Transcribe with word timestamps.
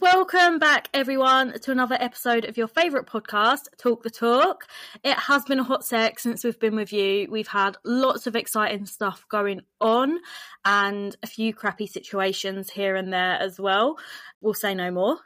Welcome 0.00 0.58
back, 0.58 0.88
everyone, 0.94 1.60
to 1.60 1.70
another 1.70 1.98
episode 2.00 2.46
of 2.46 2.56
your 2.56 2.66
favourite 2.66 3.06
podcast, 3.06 3.68
Talk 3.76 4.02
the 4.02 4.08
Talk. 4.08 4.66
It 5.04 5.18
has 5.18 5.44
been 5.44 5.60
a 5.60 5.64
hot 5.64 5.84
sec 5.84 6.18
since 6.18 6.42
we've 6.42 6.58
been 6.58 6.76
with 6.76 6.94
you. 6.94 7.28
We've 7.30 7.46
had 7.46 7.76
lots 7.84 8.26
of 8.26 8.34
exciting 8.34 8.86
stuff 8.86 9.26
going 9.28 9.60
on 9.82 10.18
and 10.64 11.14
a 11.22 11.26
few 11.26 11.52
crappy 11.52 11.86
situations 11.86 12.70
here 12.70 12.96
and 12.96 13.12
there 13.12 13.34
as 13.34 13.60
well. 13.60 13.98
We'll 14.40 14.54
say 14.54 14.74
no 14.74 14.90
more. 14.90 15.18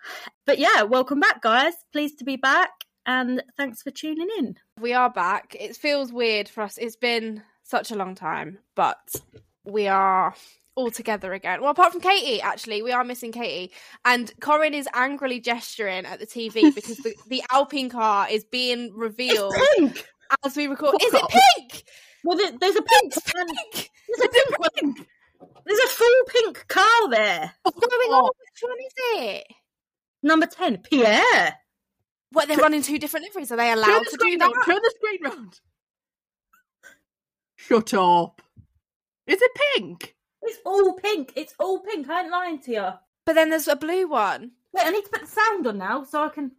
But 0.46 0.59
yeah, 0.59 0.83
welcome 0.83 1.21
back, 1.21 1.43
guys. 1.43 1.75
Pleased 1.93 2.19
to 2.19 2.25
be 2.25 2.35
back 2.35 2.71
and 3.07 3.45
thanks 3.57 3.85
for 3.85 3.93
tuning 3.93 4.29
in. 4.37 4.57
We 4.80 4.95
are 4.95 5.11
back. 5.11 5.55
It 5.61 5.77
feels 5.77 6.12
weird 6.12 6.48
for 6.48 6.64
us. 6.64 6.77
It's 6.77 6.96
been 6.96 7.45
such 7.62 7.93
a 7.93 7.96
long 7.96 8.17
time, 8.17 8.59
but 8.75 9.14
we 9.64 9.87
are 9.87 10.35
all 10.77 10.90
together 10.90 11.32
again. 11.32 11.61
Well, 11.62 11.70
apart 11.70 11.90
from 11.92 12.00
Katie, 12.02 12.40
actually, 12.40 12.82
we 12.82 12.92
are 12.92 13.02
missing 13.02 13.32
Katie. 13.32 13.72
And 14.04 14.30
Corin 14.40 14.74
is 14.74 14.88
angrily 14.95 15.41
gesturing 15.41 16.04
at 16.06 16.20
the 16.20 16.27
TV 16.27 16.73
because 16.74 16.98
the, 16.98 17.14
the 17.28 17.42
Alpine 17.51 17.88
car 17.88 18.28
is 18.30 18.45
being 18.45 18.92
revealed 18.95 19.54
pink! 19.77 20.06
as 20.45 20.56
we 20.56 20.66
record. 20.66 20.92
Fuck 20.92 21.02
Is 21.02 21.15
it 21.15 21.41
pink? 21.56 21.84
Well, 22.24 22.37
there- 22.37 22.52
there's 22.60 22.77
a 22.77 22.82
pink. 22.82 23.15
Pink. 23.15 23.91
There's 24.09 24.24
a 24.24 24.28
pink 24.28 24.59
one. 24.59 25.06
There's 25.65 25.78
a 25.80 25.88
full 25.88 26.24
pink 26.28 26.68
car 26.68 27.10
there. 27.10 27.52
What's 27.62 27.79
going 27.87 28.10
on? 28.12 28.24
Which 28.24 28.62
one 28.62 28.77
is 28.87 28.93
it? 29.32 29.46
Number 30.23 30.46
10, 30.46 30.79
Pierre. 30.79 31.54
What, 32.32 32.48
they're 32.48 32.56
running 32.59 32.82
two 32.82 32.98
different 32.98 33.24
liveries. 33.27 33.51
Are 33.51 33.56
they 33.56 33.73
allowed 33.73 34.04
to 34.06 34.16
do 34.20 34.37
that? 34.38 34.45
round. 34.52 34.65
Turn 34.66 34.77
the 34.82 34.95
screen 34.96 35.18
round. 35.24 35.60
Shut 37.56 37.95
up. 37.95 38.43
Is 39.27 39.40
it 39.40 39.51
pink? 39.77 40.16
It's 40.46 40.59
all 40.64 40.92
pink. 40.95 41.32
It's 41.36 41.55
all 41.59 41.80
pink. 41.80 42.09
I 42.09 42.23
ain't 42.23 42.30
lying 42.30 42.60
to 42.60 42.70
you. 42.73 42.88
But 43.24 43.34
then 43.34 43.50
there's 43.50 43.68
a 43.68 43.77
blue 43.77 44.09
one. 44.09 44.52
Wait, 44.73 44.87
I 44.87 44.91
need 44.91 45.04
to 45.04 45.10
put 45.10 45.23
the 45.23 45.27
sound 45.27 45.66
on 45.66 45.78
now 45.78 46.04
so 46.04 46.23
I 46.23 46.28
can. 46.28 46.52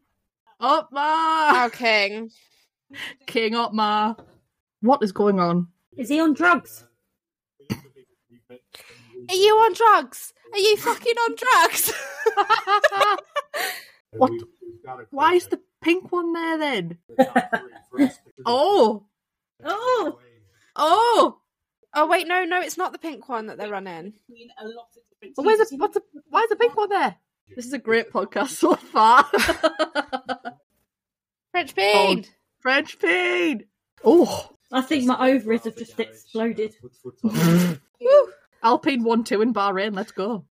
Up 0.59 0.90
ma. 0.91 1.66
Oh, 1.66 1.70
King. 1.72 2.31
King 3.25 3.56
up 3.56 3.73
ma. 3.73 4.16
What 4.81 5.02
is 5.03 5.12
going 5.12 5.39
on? 5.39 5.67
Is 5.95 6.09
he 6.09 6.20
on 6.20 6.34
drugs? 6.34 6.84
Are 9.30 9.36
you 9.36 9.53
on 9.56 9.73
drugs? 9.73 10.34
Are 10.53 10.59
you 10.59 10.78
fucking 10.78 11.16
on 11.16 11.36
drugs? 11.36 11.94
what? 14.12 14.31
Why 15.12 15.34
is 15.34 15.47
the 15.47 15.59
pink 15.81 16.12
one 16.12 16.34
there 16.34 16.58
then? 16.58 16.97
Oh. 18.45 19.03
Oh, 19.64 20.19
Oh. 20.75 21.40
Oh, 21.98 22.08
wait, 22.08 22.28
no, 22.28 22.45
no, 22.45 22.62
it's 22.62 22.78
not 22.78 22.92
the 22.92 23.00
pink 23.00 23.28
one 23.28 23.48
that 23.48 23.58
they're 23.58 23.70
running. 23.70 24.14
Well, 25.36 25.45
where's 25.45 25.70
the, 25.70 25.78
what's 25.78 25.95
the, 25.95 26.02
why 26.30 26.42
is 26.42 26.50
the 26.50 26.56
pink 26.56 26.76
one 26.78 26.90
there? 26.90 27.16
This 27.56 27.66
is 27.66 27.73
a 27.73 27.80
great 27.80 28.12
podcast 28.12 28.50
so 28.50 28.76
far. 28.76 29.23
French 31.52 31.75
bean. 31.75 32.25
French 32.59 33.00
Pete. 33.00 33.68
Oh. 34.03 34.52
I 34.72 34.81
think 34.81 35.06
my 35.06 35.31
ovaries 35.31 35.64
have 35.64 35.78
just 35.78 36.00
exploded. 36.00 36.75
Woo. 37.23 37.80
Alpine 38.64 39.03
1 39.03 39.23
2 39.23 39.42
in 39.42 39.53
Bahrain. 39.53 39.95
Let's 39.95 40.12
go. 40.12 40.45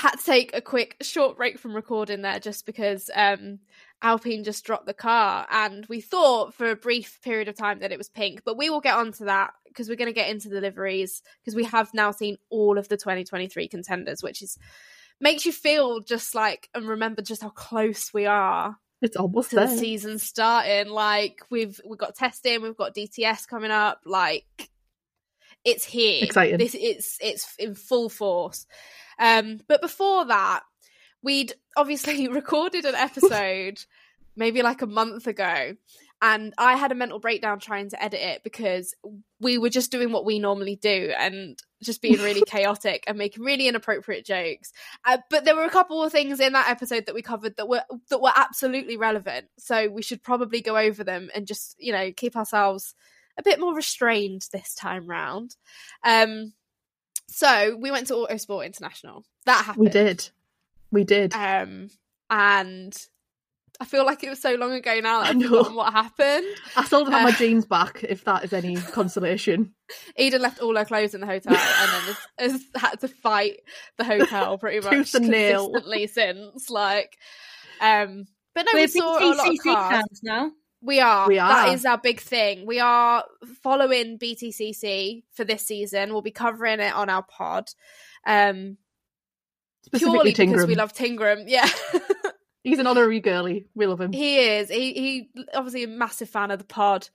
Had 0.00 0.16
to 0.16 0.24
take 0.24 0.56
a 0.56 0.62
quick 0.62 0.96
short 1.02 1.36
break 1.36 1.58
from 1.58 1.74
recording 1.74 2.22
there 2.22 2.40
just 2.40 2.64
because 2.64 3.10
um 3.14 3.58
Alpine 4.02 4.44
just 4.44 4.64
dropped 4.64 4.86
the 4.86 4.94
car 4.94 5.46
and 5.50 5.84
we 5.90 6.00
thought 6.00 6.54
for 6.54 6.70
a 6.70 6.76
brief 6.76 7.20
period 7.22 7.48
of 7.48 7.54
time 7.54 7.80
that 7.80 7.92
it 7.92 7.98
was 7.98 8.08
pink 8.08 8.40
but 8.44 8.56
we 8.56 8.70
will 8.70 8.80
get 8.80 8.94
onto 8.94 9.26
that 9.26 9.52
because 9.66 9.90
we're 9.90 9.96
going 9.96 10.08
to 10.08 10.14
get 10.14 10.30
into 10.30 10.48
the 10.48 10.60
liveries 10.60 11.22
because 11.40 11.54
we 11.54 11.64
have 11.64 11.92
now 11.92 12.10
seen 12.12 12.38
all 12.48 12.78
of 12.78 12.88
the 12.88 12.96
2023 12.96 13.68
contenders 13.68 14.22
which 14.22 14.40
is 14.40 14.56
makes 15.20 15.44
you 15.44 15.52
feel 15.52 16.00
just 16.00 16.34
like 16.34 16.70
and 16.74 16.88
remember 16.88 17.20
just 17.20 17.42
how 17.42 17.50
close 17.50 18.10
we 18.14 18.24
are 18.24 18.76
It's 19.02 19.16
almost 19.16 19.50
the 19.50 19.66
season 19.66 20.18
starting. 20.18 20.90
Like 20.90 21.42
we've 21.50 21.78
we've 21.86 21.98
got 21.98 22.14
testing 22.14 22.62
we've 22.62 22.76
got 22.76 22.94
DTS 22.94 23.46
coming 23.46 23.70
up 23.70 24.00
like 24.06 24.46
it's 25.62 25.84
here. 25.84 26.24
Exciting. 26.24 26.58
this 26.58 26.74
it's 26.74 27.18
it's 27.20 27.54
in 27.58 27.74
full 27.74 28.08
force 28.08 28.66
um 29.20 29.60
but 29.68 29.80
before 29.80 30.24
that 30.24 30.62
we'd 31.22 31.54
obviously 31.76 32.26
recorded 32.40 32.84
an 32.84 32.96
episode 32.96 33.84
maybe 34.36 34.62
like 34.62 34.82
a 34.82 34.86
month 34.86 35.26
ago 35.26 35.74
and 36.22 36.52
I 36.58 36.76
had 36.76 36.92
a 36.92 36.94
mental 36.94 37.18
breakdown 37.18 37.58
trying 37.58 37.88
to 37.90 38.02
edit 38.02 38.20
it 38.20 38.44
because 38.44 38.94
we 39.40 39.56
were 39.56 39.70
just 39.70 39.90
doing 39.90 40.12
what 40.12 40.26
we 40.26 40.38
normally 40.38 40.76
do 40.76 41.12
and 41.18 41.58
just 41.82 42.02
being 42.02 42.20
really 42.20 42.42
chaotic 42.46 43.04
and 43.06 43.16
making 43.16 43.42
really 43.42 43.68
inappropriate 43.68 44.26
jokes. 44.26 44.72
Uh, 45.06 45.18
but 45.30 45.46
there 45.46 45.56
were 45.56 45.64
a 45.64 45.70
couple 45.70 46.02
of 46.02 46.12
things 46.12 46.38
in 46.38 46.52
that 46.52 46.68
episode 46.68 47.06
that 47.06 47.14
we 47.14 47.22
covered 47.22 47.56
that 47.56 47.68
were 47.68 47.82
that 48.10 48.20
were 48.20 48.32
absolutely 48.36 48.98
relevant. 48.98 49.46
So 49.58 49.88
we 49.88 50.02
should 50.02 50.22
probably 50.22 50.60
go 50.60 50.76
over 50.76 51.04
them 51.04 51.30
and 51.34 51.46
just 51.46 51.74
you 51.78 51.92
know 51.92 52.12
keep 52.12 52.36
ourselves 52.36 52.94
a 53.38 53.42
bit 53.42 53.58
more 53.58 53.74
restrained 53.74 54.46
this 54.52 54.74
time 54.74 55.06
round. 55.06 55.56
Um, 56.04 56.52
so 57.30 57.76
we 57.76 57.90
went 57.90 58.08
to 58.08 58.14
Autosport 58.14 58.66
International. 58.66 59.24
That 59.46 59.64
happened. 59.64 59.84
We 59.84 59.90
did. 59.90 60.28
We 60.90 61.04
did. 61.04 61.32
Um, 61.34 61.88
and 62.28 62.96
I 63.80 63.84
feel 63.84 64.04
like 64.04 64.22
it 64.24 64.28
was 64.28 64.42
so 64.42 64.54
long 64.54 64.72
ago 64.72 65.00
now 65.00 65.20
that 65.20 65.26
I 65.26 65.30
I've 65.30 65.36
know. 65.36 65.48
forgotten 65.48 65.74
what 65.74 65.92
happened. 65.92 66.46
I 66.76 66.84
still 66.84 67.04
don't 67.04 67.12
have 67.12 67.22
my 67.22 67.30
uh, 67.30 67.32
jeans 67.38 67.64
back, 67.64 68.04
if 68.04 68.24
that 68.24 68.44
is 68.44 68.52
any 68.52 68.76
consolation. 68.92 69.72
Eden 70.16 70.42
left 70.42 70.60
all 70.60 70.76
her 70.76 70.84
clothes 70.84 71.14
in 71.14 71.20
the 71.20 71.26
hotel 71.26 71.54
and 71.54 71.92
then 71.92 72.02
has, 72.02 72.52
has 72.52 72.62
had 72.76 73.00
to 73.00 73.08
fight 73.08 73.60
the 73.96 74.04
hotel 74.04 74.58
pretty 74.58 74.80
much 74.84 75.12
Tooth 75.12 75.14
and 75.14 75.28
nail. 75.28 75.70
consistently 75.70 76.06
since. 76.08 76.68
Like, 76.68 77.16
um, 77.80 78.26
but 78.54 78.66
no, 78.66 78.72
we're 78.74 78.80
we 78.82 78.86
saw 78.88 79.18
a 79.18 79.24
lot 79.34 79.48
of 79.48 79.54
BTCC 79.54 79.74
cars. 79.74 80.20
now. 80.22 80.50
We 80.82 81.00
are. 81.00 81.28
We 81.28 81.38
are. 81.38 81.68
is 81.68 81.84
our 81.84 81.98
big 81.98 82.20
thing. 82.20 82.66
We 82.66 82.80
are 82.80 83.24
following 83.62 84.18
BTCC 84.18 85.24
for 85.32 85.44
this 85.44 85.66
season. 85.66 86.12
We'll 86.12 86.22
be 86.22 86.30
covering 86.30 86.80
it 86.80 86.94
on 86.94 87.10
our 87.10 87.22
pod. 87.22 87.70
Um, 88.26 88.78
Specifically 89.82 90.32
purely 90.32 90.52
because 90.52 90.66
we 90.66 90.74
love 90.74 90.92
Tingram. 90.92 91.44
Yeah. 91.46 91.68
He's 92.62 92.78
an 92.78 92.86
honorary 92.86 93.20
girly. 93.20 93.66
We 93.74 93.86
love 93.86 94.00
him. 94.00 94.12
He 94.12 94.38
is. 94.38 94.68
He 94.68 94.92
he 94.92 95.30
obviously 95.54 95.84
a 95.84 95.88
massive 95.88 96.28
fan 96.28 96.50
of 96.50 96.58
the 96.58 96.66
pod. 96.66 97.08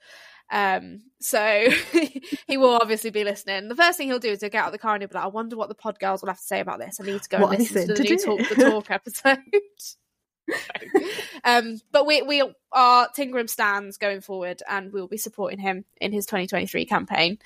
Um, 0.51 1.01
so 1.19 1.67
he 2.47 2.57
will 2.57 2.75
obviously 2.75 3.09
be 3.09 3.23
listening. 3.23 3.67
The 3.67 3.75
first 3.75 3.97
thing 3.97 4.07
he'll 4.07 4.19
do 4.19 4.29
is 4.29 4.41
he'll 4.41 4.49
get 4.49 4.61
out 4.63 4.67
of 4.67 4.71
the 4.73 4.79
car 4.79 4.93
and 4.93 5.01
he'll 5.01 5.09
be 5.09 5.15
like, 5.15 5.23
I 5.23 5.27
wonder 5.27 5.55
what 5.55 5.69
the 5.69 5.75
pod 5.75 5.99
girls 5.99 6.21
will 6.21 6.29
have 6.29 6.39
to 6.39 6.43
say 6.43 6.59
about 6.59 6.79
this. 6.79 6.99
I 6.99 7.05
need 7.05 7.21
to 7.21 7.29
go 7.29 7.41
What 7.41 7.51
and 7.51 7.59
listen 7.59 7.87
to 7.87 7.93
the 7.93 8.03
new? 8.03 8.17
Talk 8.17 8.49
the 8.49 8.55
Talk 8.55 8.91
episode. 8.91 9.39
um, 11.43 11.79
but 11.91 12.05
we 12.05 12.21
we 12.21 12.41
are 12.71 13.09
Tingram 13.17 13.49
stands 13.49 13.97
going 13.97 14.21
forward 14.21 14.61
and 14.69 14.91
we'll 14.93 15.07
be 15.07 15.17
supporting 15.17 15.59
him 15.59 15.85
in 15.99 16.11
his 16.11 16.25
2023 16.25 16.85
campaign. 16.85 17.39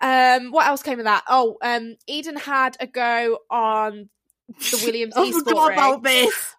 Um, 0.00 0.50
what 0.50 0.66
else 0.66 0.82
came 0.82 0.98
of 0.98 1.04
that? 1.04 1.24
Oh, 1.28 1.56
um, 1.62 1.96
Eden 2.06 2.36
had 2.36 2.76
a 2.80 2.86
go 2.86 3.38
on 3.48 4.08
the 4.48 4.82
Williams 4.84 5.14
I 5.16 5.30
forgot 5.30 5.68
rig. 5.68 5.78
about 5.78 6.02
this. 6.02 6.56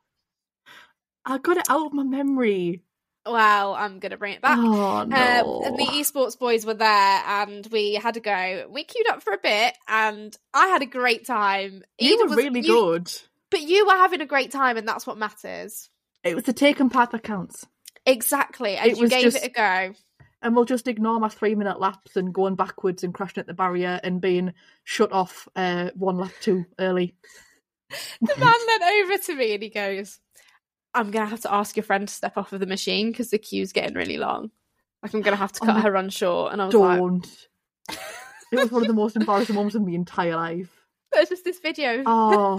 I 1.25 1.38
got 1.38 1.57
it 1.57 1.66
out 1.69 1.88
of 1.88 1.94
my 1.94 2.03
memory. 2.03 2.81
Well, 3.25 3.74
I'm 3.74 4.00
gonna 4.00 4.18
bring 4.18 4.34
it 4.34 4.41
back. 4.41 4.57
Oh 4.57 5.03
no! 5.06 5.62
Um, 5.62 5.63
and 5.66 5.78
the 5.80 5.85
esports 5.85 6.38
boys 6.38 6.66
were 6.66 6.74
there, 6.74 7.22
and 7.25 7.66
we 7.72 7.94
had 7.94 8.16
to 8.16 8.19
go. 8.19 8.68
We 8.69 8.84
queued 8.84 9.07
up 9.09 9.24
for 9.24 9.31
a 9.31 9.38
bit, 9.38 9.74
and 9.88 10.38
I 10.53 10.68
had 10.68 10.81
a 10.81 10.85
great 10.85 11.25
time. 11.25 11.84
you 11.97 12.16
Eden 12.16 12.28
were 12.28 12.35
was- 12.35 12.38
really 12.38 12.59
you- 12.62 12.68
good. 12.68 13.12
But 13.53 13.62
you 13.62 13.86
were 13.86 13.94
having 13.94 14.19
a 14.22 14.25
great 14.25 14.52
time, 14.52 14.75
and 14.78 14.88
that's 14.88 15.08
what 15.08 15.18
matters. 15.18 15.90
It 16.24 16.36
was 16.36 16.44
the 16.44 16.53
taken 16.53 16.90
part 16.90 17.12
that 17.12 17.24
counts. 17.24 17.66
Exactly, 18.06 18.75
and 18.75 18.91
It 18.91 18.97
you 18.97 19.08
gave 19.08 19.24
just- 19.24 19.38
it 19.38 19.44
a 19.46 19.50
go. 19.50 19.94
And 20.41 20.56
we'll 20.58 20.66
just 20.66 20.90
ignore 20.90 21.22
my 21.22 21.30
three 21.30 21.56
minute 21.56 21.80
laps 21.80 22.18
and 22.18 22.34
going 22.34 22.56
backwards 22.56 23.02
and 23.06 23.13
crashing 23.13 23.40
at 23.40 23.47
the 23.47 23.53
barrier 23.53 24.02
and 24.03 24.19
being 24.19 24.53
shut 24.84 25.13
off 25.13 25.47
uh, 25.56 25.92
one 25.96 26.18
lap 26.18 26.33
too 26.42 26.66
early. 26.80 27.16
The 28.22 28.36
man 28.38 28.54
leant 28.68 28.83
over 29.06 29.18
to 29.19 29.36
me 29.36 29.54
and 29.54 29.62
he 29.63 29.69
goes, 29.69 30.19
"I'm 30.95 31.12
gonna 31.12 31.27
have 31.27 31.42
to 31.42 31.54
ask 31.54 31.77
your 31.77 31.83
friend 31.83 32.07
to 32.07 32.13
step 32.13 32.38
off 32.38 32.51
of 32.51 32.60
the 32.60 32.66
machine 32.66 33.12
because 33.12 33.30
the 33.30 33.38
queue's 33.38 33.72
getting 33.72 33.94
really 33.95 34.18
long. 34.18 34.50
Like 35.04 35.13
I'm 35.13 35.22
gonna 35.22 35.36
have 35.38 35.51
to 35.54 35.60
Oh 35.63 35.66
cut 35.68 35.75
my- 35.75 35.81
her 35.81 35.92
run 35.92 36.10
short." 36.10 36.51
And 36.54 36.62
I 36.62 36.66
was 36.66 36.74
like, 36.75 36.98
Don't. 36.98 37.48
it 38.51 38.60
was 38.60 38.72
one 38.72 38.81
of 38.81 38.88
the 38.88 38.94
most 38.95 39.16
embarrassing 39.16 39.56
moments 39.56 39.75
of 39.75 39.83
my 39.83 39.92
entire 39.92 40.36
life. 40.36 40.82
"There's 41.13 41.30
just 41.30 41.44
this 41.44 41.60
video." 41.60 42.04
Oh, 42.07 42.57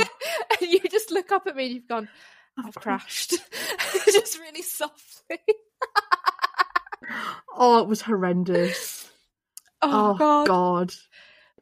and 0.61 0.71
you 0.71 0.81
just 0.91 1.11
look 1.11 1.33
up 1.33 1.47
at 1.47 1.57
me 1.57 1.67
and 1.67 1.75
you've 1.75 1.89
gone, 1.89 2.09
I've 2.63 2.75
crashed. 2.75 3.31
just 4.07 4.39
really 4.39 4.63
softly. 4.63 5.39
oh, 7.57 7.79
it 7.81 7.89
was 7.89 8.01
horrendous. 8.03 9.09
Oh, 9.83 10.17
Oh, 10.21 10.47
God. 10.47 10.93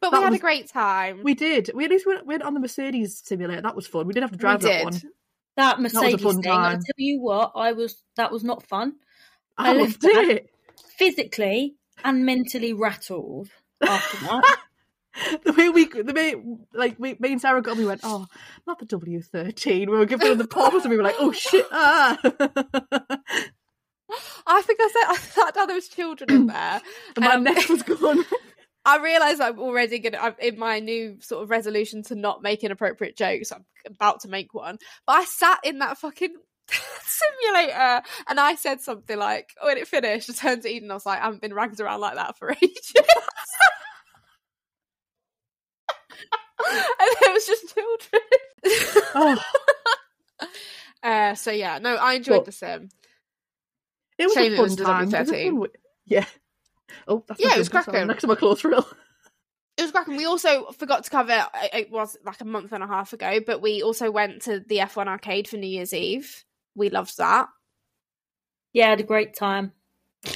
But 0.00 0.10
That 0.10 0.18
we 0.18 0.22
had 0.24 0.30
was- 0.30 0.38
a 0.38 0.42
great 0.42 0.68
time. 0.68 1.22
We 1.22 1.34
did. 1.34 1.70
We 1.74 1.84
at 1.84 1.90
least 1.90 2.06
went, 2.06 2.26
went 2.26 2.42
on 2.42 2.54
the 2.54 2.60
Mercedes 2.60 3.22
simulator. 3.24 3.62
That 3.62 3.76
was 3.76 3.86
fun. 3.86 4.06
We 4.06 4.12
didn't 4.14 4.24
have 4.24 4.32
to 4.32 4.38
drive 4.38 4.62
We 4.62 4.68
that 4.68 4.76
did. 4.78 4.84
one. 4.84 5.12
That 5.56 5.78
was 5.78 5.94
a 5.94 5.98
Mercedes 6.00 6.22
fun 6.22 6.42
thing, 6.42 6.52
I'll 6.52 6.70
tell 6.72 6.80
you 6.96 7.20
what, 7.20 7.52
I 7.54 7.72
was 7.72 8.02
that 8.16 8.32
was 8.32 8.42
not 8.42 8.62
fun. 8.66 8.94
I, 9.58 9.70
I 9.70 9.72
loved 9.74 10.02
loved 10.02 10.30
it. 10.30 10.50
Physically 10.96 11.74
and 12.04 12.24
mentally 12.24 12.72
rattled 12.72 13.50
after 13.82 14.16
that. 14.24 14.58
the 15.44 15.52
way 15.52 15.68
we, 15.68 15.86
the 15.86 16.12
way, 16.14 16.34
like 16.72 16.96
we, 16.98 17.16
me 17.20 17.32
and 17.32 17.40
Sarah 17.40 17.62
got, 17.62 17.76
we 17.76 17.84
went, 17.84 18.00
oh, 18.04 18.26
not 18.66 18.78
the 18.78 18.86
W 18.86 19.20
thirteen. 19.20 19.90
We 19.90 19.98
were 19.98 20.06
giving 20.06 20.28
them 20.28 20.38
the 20.38 20.46
pause, 20.46 20.84
and 20.84 20.90
we 20.90 20.96
were 20.96 21.02
like, 21.02 21.16
oh 21.18 21.32
shit, 21.32 21.66
ah. 21.70 22.18
I 24.46 24.62
think 24.62 24.78
I 24.80 24.88
said 24.92 25.04
I 25.08 25.16
sat 25.16 25.54
down 25.54 25.66
there 25.68 25.76
was 25.76 25.88
children 25.88 26.30
in 26.30 26.46
there. 26.46 26.80
and 27.16 27.24
my 27.24 27.34
Um, 27.34 27.44
neck 27.44 27.68
was 27.68 27.82
gone. 27.82 28.24
I 28.84 28.98
realise 28.98 29.38
I'm 29.38 29.58
already 29.60 30.00
gonna 30.00 30.18
I'm 30.18 30.34
in 30.40 30.58
my 30.58 30.80
new 30.80 31.18
sort 31.20 31.44
of 31.44 31.50
resolution 31.50 32.02
to 32.04 32.14
not 32.16 32.42
make 32.42 32.64
inappropriate 32.64 33.16
jokes. 33.16 33.52
I'm 33.52 33.64
about 33.86 34.20
to 34.20 34.28
make 34.28 34.52
one, 34.54 34.78
but 35.06 35.12
I 35.12 35.24
sat 35.24 35.60
in 35.64 35.78
that 35.78 35.98
fucking 35.98 36.34
simulator 37.04 38.02
and 38.28 38.40
I 38.40 38.56
said 38.56 38.80
something 38.80 39.16
like, 39.16 39.50
when 39.62 39.78
it 39.78 39.86
finished, 39.86 40.30
I 40.30 40.32
turned 40.32 40.62
to 40.62 40.68
Eden. 40.68 40.90
I 40.90 40.94
was 40.94 41.06
like, 41.06 41.20
I 41.20 41.24
haven't 41.24 41.42
been 41.42 41.54
ragged 41.54 41.80
around 41.80 42.00
like 42.00 42.16
that 42.16 42.36
for 42.36 42.50
ages. 42.50 42.92
and 46.70 47.16
it 47.22 47.32
was 47.32 47.46
just 47.46 47.74
children. 47.74 48.22
Oh, 49.14 50.46
uh, 51.02 51.34
so 51.34 51.50
yeah, 51.50 51.78
no, 51.78 51.94
I 51.96 52.14
enjoyed 52.14 52.38
But- 52.38 52.46
the 52.46 52.52
sim. 52.52 52.88
it 54.18 54.24
was 54.24 54.34
Shame 54.34 54.52
a 54.52 54.54
it 54.54 54.56
fun 54.56 54.64
was 54.64 54.76
time. 54.76 55.02
It 55.02 55.04
was 55.06 55.14
a 55.14 55.24
13. 55.24 55.44
fun 55.46 55.54
wi- 55.54 55.70
Yeah. 56.06 56.26
Oh, 57.08 57.24
that's 57.26 57.40
Yeah, 57.40 57.54
it 57.54 57.58
was 57.58 57.68
drink, 57.68 57.84
sorry, 57.84 57.94
cracking. 57.94 58.08
Next 58.08 58.20
to 58.22 58.26
my 58.26 58.34
clothes 58.34 58.64
reel. 58.64 58.86
It 59.78 59.82
was 59.82 59.90
cracking. 59.90 60.16
We 60.16 60.26
also 60.26 60.70
forgot 60.72 61.04
to 61.04 61.10
cover. 61.10 61.46
It 61.54 61.74
it 61.74 61.90
was 61.90 62.16
like 62.24 62.40
a 62.42 62.44
month 62.44 62.72
and 62.72 62.84
a 62.84 62.86
half 62.86 63.12
ago, 63.14 63.40
but 63.44 63.62
we 63.62 63.82
also 63.82 64.10
went 64.10 64.42
to 64.42 64.60
the 64.60 64.78
F1 64.78 65.06
arcade 65.08 65.48
for 65.48 65.56
New 65.56 65.66
Year's 65.66 65.94
Eve. 65.94 66.44
We 66.74 66.90
loved 66.90 67.16
that. 67.18 67.48
Yeah, 68.74 68.86
I 68.86 68.90
had 68.90 69.00
a 69.00 69.04
great 69.04 69.34
time. 69.34 69.72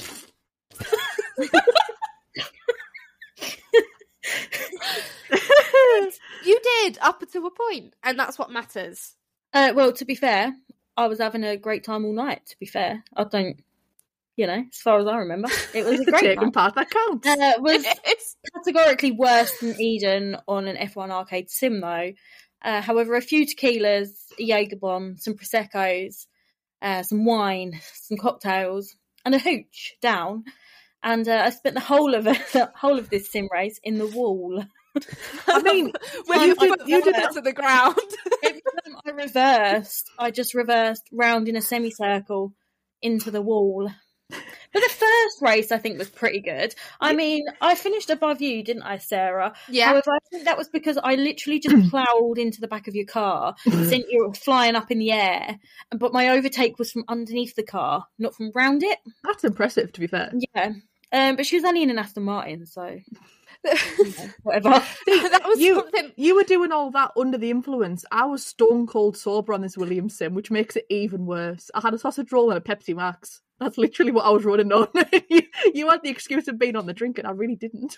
You 6.47 6.59
did 6.63 6.97
up 7.01 7.19
to 7.29 7.45
a 7.45 7.51
point, 7.51 7.93
and 8.03 8.17
that's 8.17 8.39
what 8.39 8.49
matters. 8.49 9.15
Uh, 9.53 9.73
well, 9.75 9.91
to 9.93 10.05
be 10.05 10.15
fair, 10.15 10.53
I 10.95 11.07
was 11.07 11.19
having 11.19 11.43
a 11.43 11.57
great 11.57 11.83
time 11.83 12.05
all 12.05 12.13
night. 12.13 12.45
To 12.47 12.59
be 12.59 12.65
fair, 12.65 13.03
I 13.15 13.25
don't, 13.25 13.59
you 14.35 14.47
know, 14.47 14.63
as 14.71 14.79
far 14.79 14.99
as 14.99 15.07
I 15.07 15.17
remember, 15.17 15.49
it 15.73 15.85
was 15.85 15.99
a 15.99 16.05
great 16.09 16.21
Taking 16.21 16.39
time. 16.43 16.51
part 16.51 16.75
that 16.75 16.89
counts. 16.89 17.27
Uh, 17.27 17.35
it 17.57 17.61
was 17.61 17.85
categorically 18.55 19.11
worse 19.11 19.57
than 19.59 19.79
Eden 19.79 20.37
on 20.47 20.67
an 20.67 20.77
F1 20.77 21.11
arcade 21.11 21.49
sim, 21.49 21.81
though. 21.81 22.11
Uh, 22.63 22.81
however, 22.81 23.15
a 23.15 23.21
few 23.21 23.45
tequilas, 23.45 24.09
a 24.39 24.43
Jaeger 24.43 24.77
bomb, 24.77 25.17
some 25.17 25.35
prosecco's, 25.35 26.27
uh, 26.81 27.03
some 27.03 27.25
wine, 27.25 27.79
some 27.93 28.17
cocktails, 28.17 28.95
and 29.25 29.35
a 29.35 29.39
hooch 29.39 29.95
down. 30.01 30.45
And 31.03 31.27
uh, 31.27 31.43
I 31.45 31.49
spent 31.51 31.75
the 31.75 31.81
whole 31.81 32.15
of 32.15 32.25
it, 32.25 32.41
the 32.53 32.71
whole 32.75 32.97
of 32.97 33.09
this 33.09 33.31
sim 33.31 33.47
race 33.51 33.79
in 33.83 33.97
the 33.97 34.07
wall. 34.07 34.63
I 35.47 35.61
mean, 35.63 35.91
when 36.25 36.41
you 36.47 36.55
did- 36.55 36.87
you 36.87 37.03
did 37.03 37.15
it 37.15 37.21
that- 37.23 37.31
to 37.33 37.41
the 37.41 37.53
ground. 37.53 37.95
Every 38.43 38.61
time 38.85 38.95
I 39.05 39.09
reversed, 39.11 40.09
I 40.19 40.31
just 40.31 40.53
reversed 40.53 41.07
round 41.11 41.47
in 41.47 41.55
a 41.55 41.61
semicircle 41.61 42.53
into 43.01 43.31
the 43.31 43.41
wall. 43.41 43.89
But 44.29 44.81
the 44.81 44.89
first 44.89 45.41
race, 45.41 45.71
I 45.71 45.77
think, 45.77 45.97
was 45.97 46.09
pretty 46.09 46.41
good. 46.41 46.75
I 46.99 47.13
mean, 47.13 47.45
I 47.61 47.75
finished 47.75 48.09
above 48.09 48.41
you, 48.41 48.61
didn't 48.61 48.83
I, 48.83 48.97
Sarah? 48.97 49.53
yeah, 49.69 49.85
However, 49.87 50.11
I 50.11 50.17
think 50.29 50.43
that 50.43 50.57
was 50.57 50.67
because 50.67 50.97
I 51.01 51.15
literally 51.15 51.59
just 51.59 51.89
ploughed 51.89 52.37
into 52.37 52.59
the 52.59 52.67
back 52.67 52.89
of 52.89 52.93
your 52.95 53.05
car, 53.05 53.55
sent 53.69 54.09
you 54.09 54.33
flying 54.33 54.75
up 54.75 54.91
in 54.91 54.99
the 54.99 55.13
air, 55.13 55.57
but 55.97 56.11
my 56.11 56.27
overtake 56.29 56.77
was 56.77 56.91
from 56.91 57.05
underneath 57.07 57.55
the 57.55 57.63
car, 57.63 58.05
not 58.19 58.35
from 58.35 58.51
round 58.53 58.83
it. 58.83 58.99
That's 59.23 59.45
impressive, 59.45 59.93
to 59.93 59.99
be 60.01 60.07
fair. 60.07 60.33
Yeah. 60.53 60.73
Um, 61.13 61.37
but 61.37 61.45
she 61.45 61.55
was 61.55 61.63
only 61.63 61.81
in 61.83 61.89
an 61.89 61.97
Aston 61.97 62.23
Martin, 62.23 62.65
so 62.65 62.99
you 63.97 64.05
know, 64.17 64.29
whatever. 64.43 64.69
that 65.05 65.41
was 65.45 65.59
you- 65.59 65.75
something. 65.75 66.11
You 66.15 66.35
were 66.35 66.43
doing 66.43 66.71
all 66.71 66.91
that 66.91 67.11
under 67.17 67.37
the 67.37 67.51
influence. 67.51 68.05
I 68.11 68.25
was 68.25 68.45
stone 68.45 68.87
cold 68.87 69.17
sober 69.17 69.53
on 69.53 69.61
this 69.61 69.77
Williams 69.77 70.17
sim, 70.17 70.33
which 70.33 70.51
makes 70.51 70.75
it 70.75 70.85
even 70.89 71.25
worse. 71.25 71.69
I 71.73 71.81
had 71.81 71.93
a 71.93 71.99
sausage 71.99 72.31
roll 72.31 72.49
and 72.49 72.57
a 72.57 72.61
Pepsi 72.61 72.95
Max. 72.95 73.41
That's 73.59 73.77
literally 73.77 74.11
what 74.11 74.25
I 74.25 74.29
was 74.29 74.45
running 74.45 74.71
on. 74.71 74.87
you, 75.29 75.41
you 75.73 75.89
had 75.89 76.03
the 76.03 76.09
excuse 76.09 76.47
of 76.47 76.59
being 76.59 76.75
on 76.75 76.85
the 76.85 76.93
drink, 76.93 77.17
and 77.17 77.27
I 77.27 77.31
really 77.31 77.55
didn't. 77.55 77.97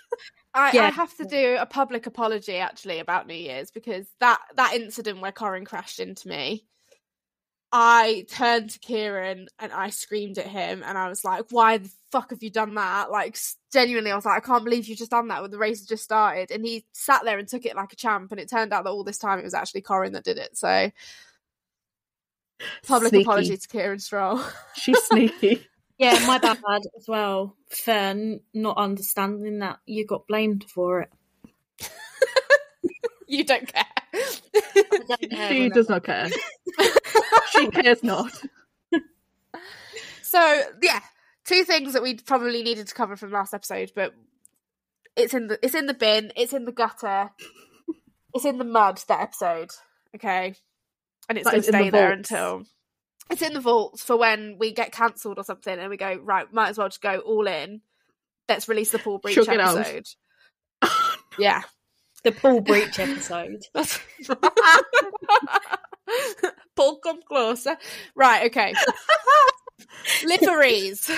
I, 0.54 0.76
I 0.78 0.90
have 0.90 1.14
to 1.18 1.24
do 1.24 1.56
a 1.60 1.66
public 1.66 2.06
apology 2.06 2.56
actually 2.56 2.98
about 2.98 3.26
New 3.26 3.34
Year's 3.34 3.70
because 3.70 4.06
that 4.20 4.40
that 4.56 4.74
incident 4.74 5.20
where 5.20 5.32
Corin 5.32 5.66
crashed 5.66 6.00
into 6.00 6.28
me, 6.28 6.64
I 7.72 8.26
turned 8.28 8.70
to 8.70 8.78
Kieran 8.80 9.46
and 9.60 9.72
I 9.72 9.90
screamed 9.90 10.38
at 10.38 10.46
him 10.46 10.82
and 10.84 10.98
I 10.98 11.08
was 11.08 11.24
like, 11.24 11.44
"Why 11.50 11.78
the 11.78 11.90
fuck 12.10 12.30
have 12.30 12.42
you 12.42 12.50
done 12.50 12.74
that?" 12.74 13.10
Like 13.10 13.38
genuinely, 13.72 14.10
I 14.10 14.16
was 14.16 14.24
like, 14.24 14.42
"I 14.42 14.46
can't 14.46 14.64
believe 14.64 14.88
you 14.88 14.96
just 14.96 15.12
done 15.12 15.28
that 15.28 15.42
when 15.42 15.52
the 15.52 15.58
race 15.58 15.80
had 15.80 15.88
just 15.88 16.02
started." 16.02 16.50
And 16.50 16.64
he 16.64 16.84
sat 16.92 17.22
there 17.24 17.38
and 17.38 17.46
took 17.46 17.64
it 17.64 17.76
like 17.76 17.92
a 17.92 17.96
champ. 17.96 18.32
And 18.32 18.40
it 18.40 18.50
turned 18.50 18.72
out 18.72 18.84
that 18.84 18.90
all 18.90 19.04
this 19.04 19.18
time 19.18 19.38
it 19.38 19.44
was 19.44 19.54
actually 19.54 19.82
Corin 19.82 20.14
that 20.14 20.24
did 20.24 20.38
it. 20.38 20.56
So 20.56 20.90
public 22.86 23.10
Sneaky. 23.10 23.22
apology 23.22 23.56
to 23.56 23.68
Kieran 23.68 24.00
Stroll. 24.00 24.42
She's 24.74 24.98
sneaky. 25.04 25.66
Yeah, 25.98 26.18
my 26.26 26.38
bad 26.38 26.58
as 26.96 27.06
well 27.06 27.56
for 27.68 28.38
not 28.54 28.78
understanding 28.78 29.58
that 29.58 29.80
you 29.84 30.06
got 30.06 30.26
blamed 30.26 30.64
for 30.64 31.02
it. 31.02 31.10
you 33.28 33.44
don't 33.44 33.70
care. 33.70 33.84
She 35.48 35.68
does 35.68 35.88
not 35.88 36.04
care. 36.04 36.28
she 37.52 37.68
cares 37.68 38.02
not. 38.02 38.32
So 40.22 40.62
yeah, 40.82 41.00
two 41.44 41.64
things 41.64 41.92
that 41.94 42.02
we 42.02 42.14
probably 42.14 42.62
needed 42.62 42.86
to 42.86 42.94
cover 42.94 43.16
from 43.16 43.32
last 43.32 43.52
episode, 43.52 43.90
but 43.94 44.14
it's 45.16 45.34
in 45.34 45.48
the 45.48 45.58
it's 45.62 45.74
in 45.74 45.86
the 45.86 45.94
bin, 45.94 46.32
it's 46.36 46.52
in 46.52 46.64
the 46.64 46.72
gutter, 46.72 47.30
it's 48.34 48.44
in 48.44 48.58
the 48.58 48.64
mud. 48.64 49.02
That 49.08 49.22
episode, 49.22 49.70
okay, 50.14 50.54
and 51.28 51.36
it's 51.36 51.50
going 51.50 51.62
to 51.62 51.68
in 51.68 51.72
the 51.72 51.78
stay 51.78 51.90
there 51.90 52.12
until 52.12 52.64
it's 53.28 53.42
in 53.42 53.54
the 53.54 53.60
vaults 53.60 54.04
for 54.04 54.16
when 54.16 54.56
we 54.58 54.72
get 54.72 54.92
cancelled 54.92 55.38
or 55.38 55.44
something, 55.44 55.76
and 55.76 55.90
we 55.90 55.96
go 55.96 56.16
right. 56.22 56.52
Might 56.52 56.68
as 56.68 56.78
well 56.78 56.88
just 56.88 57.02
go 57.02 57.18
all 57.18 57.48
in. 57.48 57.80
Let's 58.48 58.68
release 58.68 58.92
the 58.92 58.98
Paul 58.98 59.18
Breach 59.18 59.38
episode. 59.38 60.06
Yeah, 61.38 61.62
The 62.22 62.32
Paul 62.32 62.60
Breach 62.60 62.98
episode. 62.98 63.64
Paul, 66.76 66.98
come 66.98 67.20
closer. 67.26 67.76
Right, 68.14 68.46
okay. 68.46 68.74
Liveries. 70.24 71.10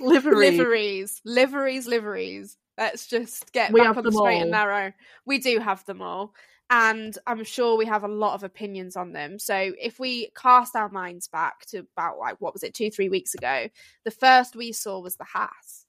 Livery. 0.00 0.50
liveries, 0.50 1.20
liveries, 1.24 1.86
liveries. 1.86 2.56
Let's 2.76 3.06
just 3.06 3.52
get 3.52 3.72
We 3.72 3.80
back 3.80 3.96
on 3.96 4.02
the 4.02 4.10
straight 4.10 4.40
and 4.40 4.50
narrow. 4.50 4.92
We 5.24 5.38
do 5.38 5.60
have 5.60 5.84
them 5.84 6.02
all, 6.02 6.34
and 6.70 7.16
I'm 7.26 7.44
sure 7.44 7.76
we 7.76 7.86
have 7.86 8.04
a 8.04 8.08
lot 8.08 8.34
of 8.34 8.42
opinions 8.42 8.96
on 8.96 9.12
them. 9.12 9.38
So 9.38 9.72
if 9.80 9.98
we 9.98 10.30
cast 10.34 10.74
our 10.74 10.88
minds 10.88 11.28
back 11.28 11.66
to 11.66 11.86
about 11.96 12.18
like 12.18 12.40
what 12.40 12.52
was 12.52 12.62
it, 12.62 12.74
two, 12.74 12.90
three 12.90 13.08
weeks 13.08 13.34
ago, 13.34 13.68
the 14.04 14.10
first 14.10 14.56
we 14.56 14.72
saw 14.72 15.00
was 15.00 15.16
the 15.16 15.24
Haas. 15.24 15.84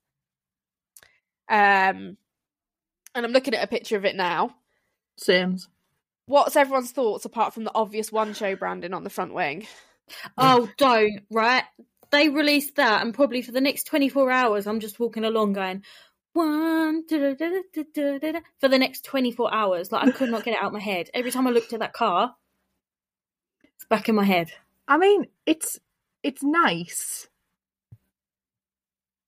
Um, 1.50 2.18
and 3.14 3.26
I'm 3.26 3.32
looking 3.32 3.54
at 3.54 3.64
a 3.64 3.68
picture 3.68 3.98
of 3.98 4.06
it 4.06 4.16
now. 4.16 4.56
Sames. 5.18 5.70
What's 6.28 6.56
everyone's 6.56 6.92
thoughts 6.92 7.26
apart 7.26 7.54
from 7.54 7.64
the 7.64 7.76
obvious 7.76 8.12
one 8.12 8.34
show 8.34 8.56
branding 8.56 8.94
on 8.94 9.04
the 9.04 9.10
front 9.10 9.34
wing? 9.34 9.68
Oh, 10.38 10.70
don't, 10.78 11.22
right? 11.32 11.64
They 12.12 12.30
released 12.30 12.76
that, 12.76 13.02
and 13.02 13.14
probably 13.14 13.42
for 13.42 13.52
the 13.52 13.62
next 13.62 13.86
24 13.86 14.30
hours, 14.30 14.68
I'm 14.68 14.80
just 14.80 15.00
walking 15.00 15.24
along 15.24 15.54
going, 15.54 15.84
one, 16.36 17.04
for 17.08 18.68
the 18.68 18.78
next 18.78 19.06
24 19.06 19.54
hours. 19.54 19.92
Like, 19.92 20.08
I 20.08 20.12
could 20.12 20.30
not 20.30 20.44
get 20.44 20.54
it 20.54 20.60
out 20.62 20.68
of 20.68 20.74
my 20.74 20.80
head. 20.80 21.10
Every 21.14 21.32
time 21.32 21.48
I 21.48 21.52
looked 21.52 21.74
at 21.74 21.80
that 21.80 21.94
car, 21.94 22.36
it's 23.76 23.86
back 23.86 24.10
in 24.10 24.16
my 24.16 24.24
head. 24.26 24.52
I 24.88 24.98
mean, 24.98 25.26
it's 25.46 25.80
it's 26.24 26.44
nice. 26.44 27.28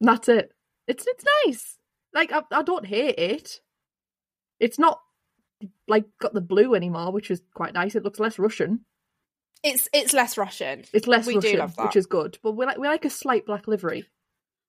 That's 0.02 0.30
it. 0.30 0.52
It's 0.88 1.06
it's 1.08 1.26
nice. 1.46 1.78
Like 2.14 2.32
I, 2.32 2.44
I 2.52 2.62
don't 2.62 2.86
hate 2.86 3.18
it. 3.18 3.62
It's 4.60 4.80
not 4.80 5.02
like 5.88 6.06
got 6.20 6.34
the 6.34 6.42
blue 6.42 6.76
anymore, 6.76 7.12
which 7.12 7.32
is 7.32 7.42
quite 7.54 7.74
nice. 7.74 7.96
It 7.96 8.04
looks 8.04 8.20
less 8.20 8.38
Russian. 8.38 8.86
It's 9.64 9.90
it's 9.94 10.14
less 10.14 10.38
Russian. 10.38 10.84
It's 10.94 11.08
less 11.08 11.26
We 11.26 11.34
do 11.34 11.40
Russian, 11.40 11.60
love 11.60 11.76
that. 11.76 11.86
which 11.86 11.96
is 11.96 12.06
good. 12.06 12.38
But 12.44 12.52
we 12.54 12.66
like 12.66 12.78
we 12.78 12.88
like 12.88 13.06
a 13.06 13.10
slight 13.10 13.46
black 13.46 13.68
livery. 13.68 14.06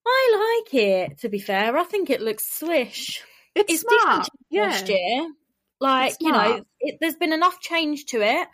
I 0.09 0.62
like 0.65 0.75
it, 0.75 1.19
to 1.21 1.29
be 1.29 1.38
fair. 1.38 1.77
I 1.77 1.85
think 1.85 2.11
it 2.11 2.21
looks 2.21 2.50
swish. 2.59 3.23
It's, 3.55 3.73
It's 3.73 3.81
smart. 3.83 4.25
different 4.25 4.31
Yeah. 4.50 4.62
last 4.65 4.88
year. 4.88 5.31
Like, 5.81 6.15
you 6.21 6.33
know, 6.33 6.65
it, 6.81 6.97
there's 7.00 7.17
been 7.17 7.33
enough 7.33 7.61
change 7.61 8.07
to 8.07 8.21
it. 8.23 8.49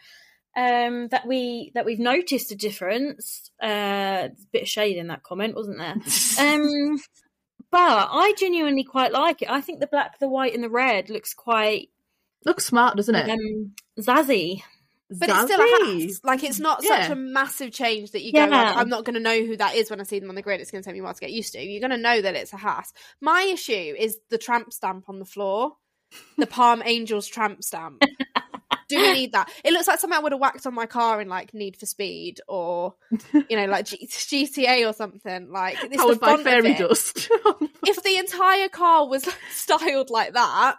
Um, 0.56 1.08
that 1.08 1.26
we 1.26 1.72
that 1.74 1.84
we've 1.84 1.98
noticed 1.98 2.52
a 2.52 2.54
difference. 2.56 3.50
Uh, 3.62 4.28
a 4.28 4.30
bit 4.52 4.62
of 4.62 4.68
shade 4.68 4.96
in 4.98 5.08
that 5.08 5.22
comment, 5.24 5.54
wasn't 5.56 5.78
there? 5.78 5.96
Um, 6.38 6.98
but 7.70 8.08
I 8.12 8.34
genuinely 8.38 8.84
quite 8.84 9.10
like 9.12 9.42
it. 9.42 9.50
I 9.50 9.60
think 9.60 9.80
the 9.80 9.88
black, 9.88 10.18
the 10.20 10.28
white, 10.28 10.54
and 10.54 10.62
the 10.62 10.70
red 10.70 11.10
looks 11.10 11.34
quite 11.34 11.88
Looks 12.46 12.66
smart, 12.66 12.96
doesn't 12.96 13.14
it? 13.16 13.28
um, 13.30 13.72
zazzy. 13.98 14.62
But 15.10 15.28
it's 15.28 15.42
still 15.42 15.60
a. 15.60 15.64
Haas. 15.64 16.20
Like 16.24 16.44
it's 16.44 16.58
not 16.58 16.82
such 16.82 17.10
a 17.10 17.14
massive 17.14 17.72
change 17.72 18.12
that 18.12 18.22
you 18.22 18.32
go, 18.32 18.40
like, 18.46 18.76
I'm 18.76 18.88
not 18.88 19.04
going 19.04 19.14
to 19.14 19.20
know 19.20 19.44
who 19.44 19.56
that 19.56 19.74
is 19.74 19.90
when 19.90 20.00
I 20.00 20.04
see 20.04 20.18
them 20.18 20.28
on 20.30 20.34
the 20.34 20.42
grid. 20.42 20.60
It's 20.60 20.70
going 20.70 20.82
to 20.82 20.88
take 20.88 20.94
me 20.94 21.00
a 21.00 21.02
while 21.04 21.14
to 21.14 21.20
get 21.20 21.32
used 21.32 21.52
to. 21.52 21.62
You're 21.62 21.80
going 21.80 21.90
to 21.90 21.96
know 21.98 22.20
that 22.20 22.34
it's 22.34 22.52
a 22.52 22.56
Haas. 22.56 22.92
My 23.20 23.42
issue 23.42 23.72
is 23.72 24.18
the 24.30 24.38
tramp 24.38 24.72
stamp 24.72 25.08
on 25.08 25.18
the 25.18 25.24
floor, 25.24 25.76
the 26.38 26.46
Palm 26.46 26.82
Angels 26.86 27.26
tramp 27.26 27.62
stamp. 27.62 28.02
Do 28.88 29.00
we 29.00 29.12
need 29.12 29.32
that? 29.32 29.50
It 29.64 29.72
looks 29.72 29.88
like 29.88 29.98
something 29.98 30.16
I 30.16 30.20
would 30.20 30.32
have 30.32 30.40
whacked 30.40 30.66
on 30.66 30.74
my 30.74 30.86
car 30.86 31.20
in 31.20 31.28
like 31.28 31.54
Need 31.54 31.76
for 31.76 31.86
Speed 31.86 32.40
or 32.46 32.94
you 33.32 33.56
know 33.56 33.64
like 33.66 33.86
G- 33.86 34.06
GTA 34.10 34.88
or 34.88 34.92
something. 34.92 35.50
Like 35.50 35.80
the 35.80 35.96
Powered 35.96 36.20
by 36.20 36.36
fairy 36.36 36.74
dust. 36.74 37.30
If 37.86 38.02
the 38.02 38.16
entire 38.16 38.68
car 38.68 39.06
was 39.06 39.28
styled 39.50 40.08
like 40.08 40.32
that, 40.32 40.76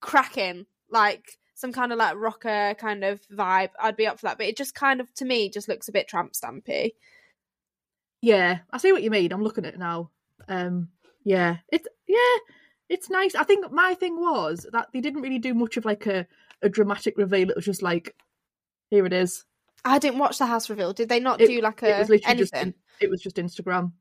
cracking 0.00 0.66
like 0.90 1.38
some 1.62 1.72
kind 1.72 1.92
of 1.92 1.98
like 1.98 2.16
rocker 2.16 2.74
kind 2.78 3.02
of 3.04 3.20
vibe, 3.28 3.70
I'd 3.80 3.96
be 3.96 4.06
up 4.06 4.18
for 4.20 4.26
that. 4.26 4.36
But 4.36 4.46
it 4.48 4.56
just 4.58 4.74
kind 4.74 5.00
of 5.00 5.12
to 5.14 5.24
me 5.24 5.48
just 5.48 5.68
looks 5.68 5.88
a 5.88 5.92
bit 5.92 6.06
tramp 6.08 6.34
stampy. 6.34 6.92
yeah, 8.20 8.58
I 8.70 8.78
see 8.78 8.92
what 8.92 9.02
you 9.02 9.10
mean. 9.10 9.32
I'm 9.32 9.42
looking 9.42 9.64
at 9.64 9.74
it 9.74 9.78
now. 9.78 10.10
Um, 10.48 10.88
yeah, 11.24 11.56
it's 11.70 11.88
yeah, 12.06 12.36
it's 12.88 13.08
nice. 13.08 13.34
I 13.34 13.44
think 13.44 13.70
my 13.72 13.94
thing 13.94 14.20
was 14.20 14.66
that 14.72 14.88
they 14.92 15.00
didn't 15.00 15.22
really 15.22 15.38
do 15.38 15.54
much 15.54 15.76
of 15.76 15.84
like 15.84 16.06
a, 16.06 16.26
a 16.62 16.68
dramatic 16.68 17.16
reveal. 17.16 17.48
It 17.48 17.56
was 17.56 17.64
just 17.64 17.80
like, 17.82 18.14
here 18.90 19.06
it 19.06 19.12
is. 19.12 19.44
I 19.84 19.98
didn't 19.98 20.18
watch 20.18 20.38
the 20.38 20.46
Haas 20.46 20.68
reveal. 20.70 20.92
Did 20.92 21.08
they 21.08 21.20
not 21.20 21.40
It- 21.40 21.48
do 21.48 21.60
like 21.60 21.82
It 21.82 21.90
a 21.94 21.98
was 21.98 22.08
literally 22.08 22.38
just 22.38 22.54
anything? 22.54 22.74
it 23.00 23.10
was 23.10 23.20
just 23.22 23.36
Instagram. 23.36 23.92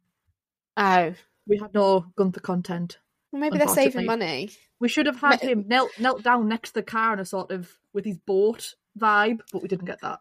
Oh, 0.77 1.13
We 1.47 1.57
had 1.57 1.73
no 1.73 2.05
Gunther 2.15 2.39
content. 2.41 2.99
Well, 3.31 3.39
maybe 3.39 3.57
they're 3.57 3.67
saving 3.67 4.05
money. 4.05 4.49
We 4.79 4.89
should 4.89 5.05
have 5.05 5.19
had 5.19 5.41
him 5.41 5.65
knelt 5.67 5.91
knelt 5.99 6.23
down 6.23 6.47
next 6.47 6.69
to 6.69 6.73
the 6.75 6.83
car 6.83 7.13
in 7.13 7.19
a 7.19 7.25
sort 7.25 7.51
of 7.51 7.69
with 7.93 8.05
his 8.05 8.17
boat 8.17 8.75
vibe, 8.99 9.41
but 9.51 9.61
we 9.61 9.67
didn't 9.67 9.85
get 9.85 10.01
that. 10.01 10.19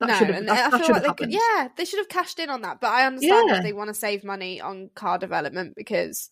That 0.00 0.08
no, 0.08 0.14
should 0.14 0.28
have 0.28 0.36
and 0.36 0.48
that, 0.48 0.66
I 0.66 0.70
that 0.70 0.76
feel 0.78 0.86
should 0.86 0.92
like 0.92 1.06
have 1.06 1.16
they 1.16 1.24
could, 1.24 1.32
yeah, 1.32 1.68
they 1.76 1.84
should 1.84 1.98
have 1.98 2.08
cashed 2.08 2.38
in 2.38 2.50
on 2.50 2.62
that. 2.62 2.80
But 2.80 2.90
I 2.92 3.06
understand 3.06 3.48
Yeah. 3.48 3.54
that 3.54 3.62
they 3.64 3.72
want 3.72 3.88
to 3.88 3.94
save 3.94 4.22
money 4.22 4.60
on 4.60 4.90
car 4.94 5.18
development 5.18 5.74
because, 5.76 6.30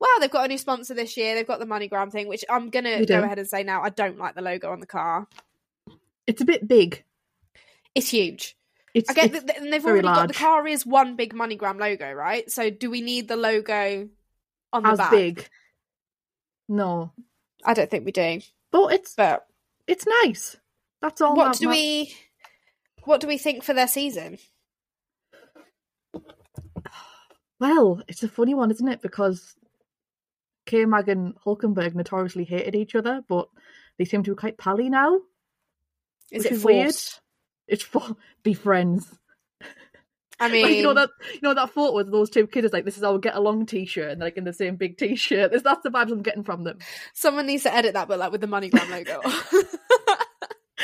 well, 0.00 0.10
they've 0.20 0.30
got 0.30 0.46
a 0.46 0.48
new 0.48 0.56
sponsor 0.58 0.94
this 0.94 1.16
year. 1.16 1.34
They've 1.34 1.46
got 1.46 1.60
the 1.60 1.66
MoneyGram 1.66 2.10
thing, 2.10 2.26
which 2.26 2.44
I'm 2.48 2.70
gonna 2.70 3.00
go 3.00 3.04
do. 3.04 3.22
ahead 3.22 3.38
and 3.38 3.48
say 3.48 3.64
now. 3.64 3.82
I 3.82 3.90
don't 3.90 4.18
like 4.18 4.34
the 4.34 4.42
logo 4.42 4.70
on 4.72 4.80
the 4.80 4.86
car. 4.86 5.28
It's 6.26 6.40
a 6.40 6.46
bit 6.46 6.66
big. 6.66 7.04
It's 7.94 8.08
huge. 8.08 8.56
It's, 8.94 9.10
I 9.10 9.14
get 9.14 9.34
it's 9.34 9.44
that, 9.44 9.58
and 9.60 9.72
they've 9.72 9.84
already 9.84 10.02
got 10.02 10.28
the 10.28 10.34
car 10.34 10.66
is 10.66 10.84
one 10.86 11.16
big 11.16 11.34
MoneyGram 11.34 11.78
logo, 11.78 12.12
right? 12.12 12.50
So 12.50 12.70
do 12.70 12.90
we 12.90 13.00
need 13.02 13.28
the 13.28 13.36
logo 13.36 14.08
on 14.72 14.82
the 14.82 14.90
as 14.90 14.98
back? 14.98 15.10
big. 15.10 15.48
No, 16.68 17.12
I 17.64 17.74
don't 17.74 17.90
think 17.90 18.04
we 18.04 18.12
do. 18.12 18.40
but 18.70 18.88
it's 18.94 19.14
But 19.14 19.46
it's 19.86 20.06
nice. 20.24 20.56
That's 21.00 21.20
all. 21.20 21.34
what 21.34 21.52
that 21.52 21.58
do 21.58 21.66
ma- 21.66 21.72
we? 21.72 22.14
What 23.04 23.20
do 23.20 23.26
we 23.26 23.36
think 23.38 23.64
for 23.64 23.74
their 23.74 23.88
season? 23.88 24.38
Well, 27.58 28.02
it's 28.08 28.22
a 28.22 28.28
funny 28.28 28.54
one, 28.54 28.70
isn't 28.70 28.88
it? 28.88 29.02
Because 29.02 29.54
K 30.66 30.84
Mag 30.84 31.08
and 31.08 31.34
Hulkenberg 31.44 31.94
notoriously 31.94 32.44
hated 32.44 32.74
each 32.74 32.94
other, 32.94 33.22
but 33.28 33.48
they 33.98 34.04
seem 34.04 34.22
to 34.24 34.32
be 34.32 34.36
quite 34.36 34.58
pally 34.58 34.88
now. 34.88 35.20
Is 36.30 36.44
it 36.46 36.52
is 36.52 36.64
weird. 36.64 36.94
It's 37.68 37.82
for 37.82 38.16
be 38.42 38.54
friends. 38.54 39.06
I 40.40 40.48
mean, 40.48 40.64
Like, 40.64 40.74
you 40.76 40.82
know 40.82 40.94
that 40.94 41.10
you 41.34 41.40
know 41.42 41.54
that 41.54 41.70
photo 41.70 41.94
with 41.94 42.10
those 42.10 42.30
two 42.30 42.46
kids 42.46 42.66
is 42.66 42.72
like 42.72 42.84
this 42.84 42.96
is 42.96 43.04
our 43.04 43.18
get 43.18 43.36
along 43.36 43.66
t-shirt 43.66 44.10
and 44.10 44.20
they're 44.20 44.26
like 44.26 44.36
in 44.36 44.44
the 44.44 44.52
same 44.52 44.76
big 44.76 44.96
t-shirt. 44.96 45.52
That's, 45.52 45.62
that's 45.62 45.82
the 45.82 45.90
vibes 45.90 46.10
I'm 46.10 46.22
getting 46.22 46.44
from 46.44 46.64
them. 46.64 46.78
someone 47.14 47.46
needs 47.46 47.62
to 47.64 47.74
edit 47.74 47.94
that, 47.94 48.08
but 48.08 48.18
like 48.18 48.32
with 48.32 48.40
the 48.40 48.48
MoneyGram 48.48 48.90
logo. 48.90 49.20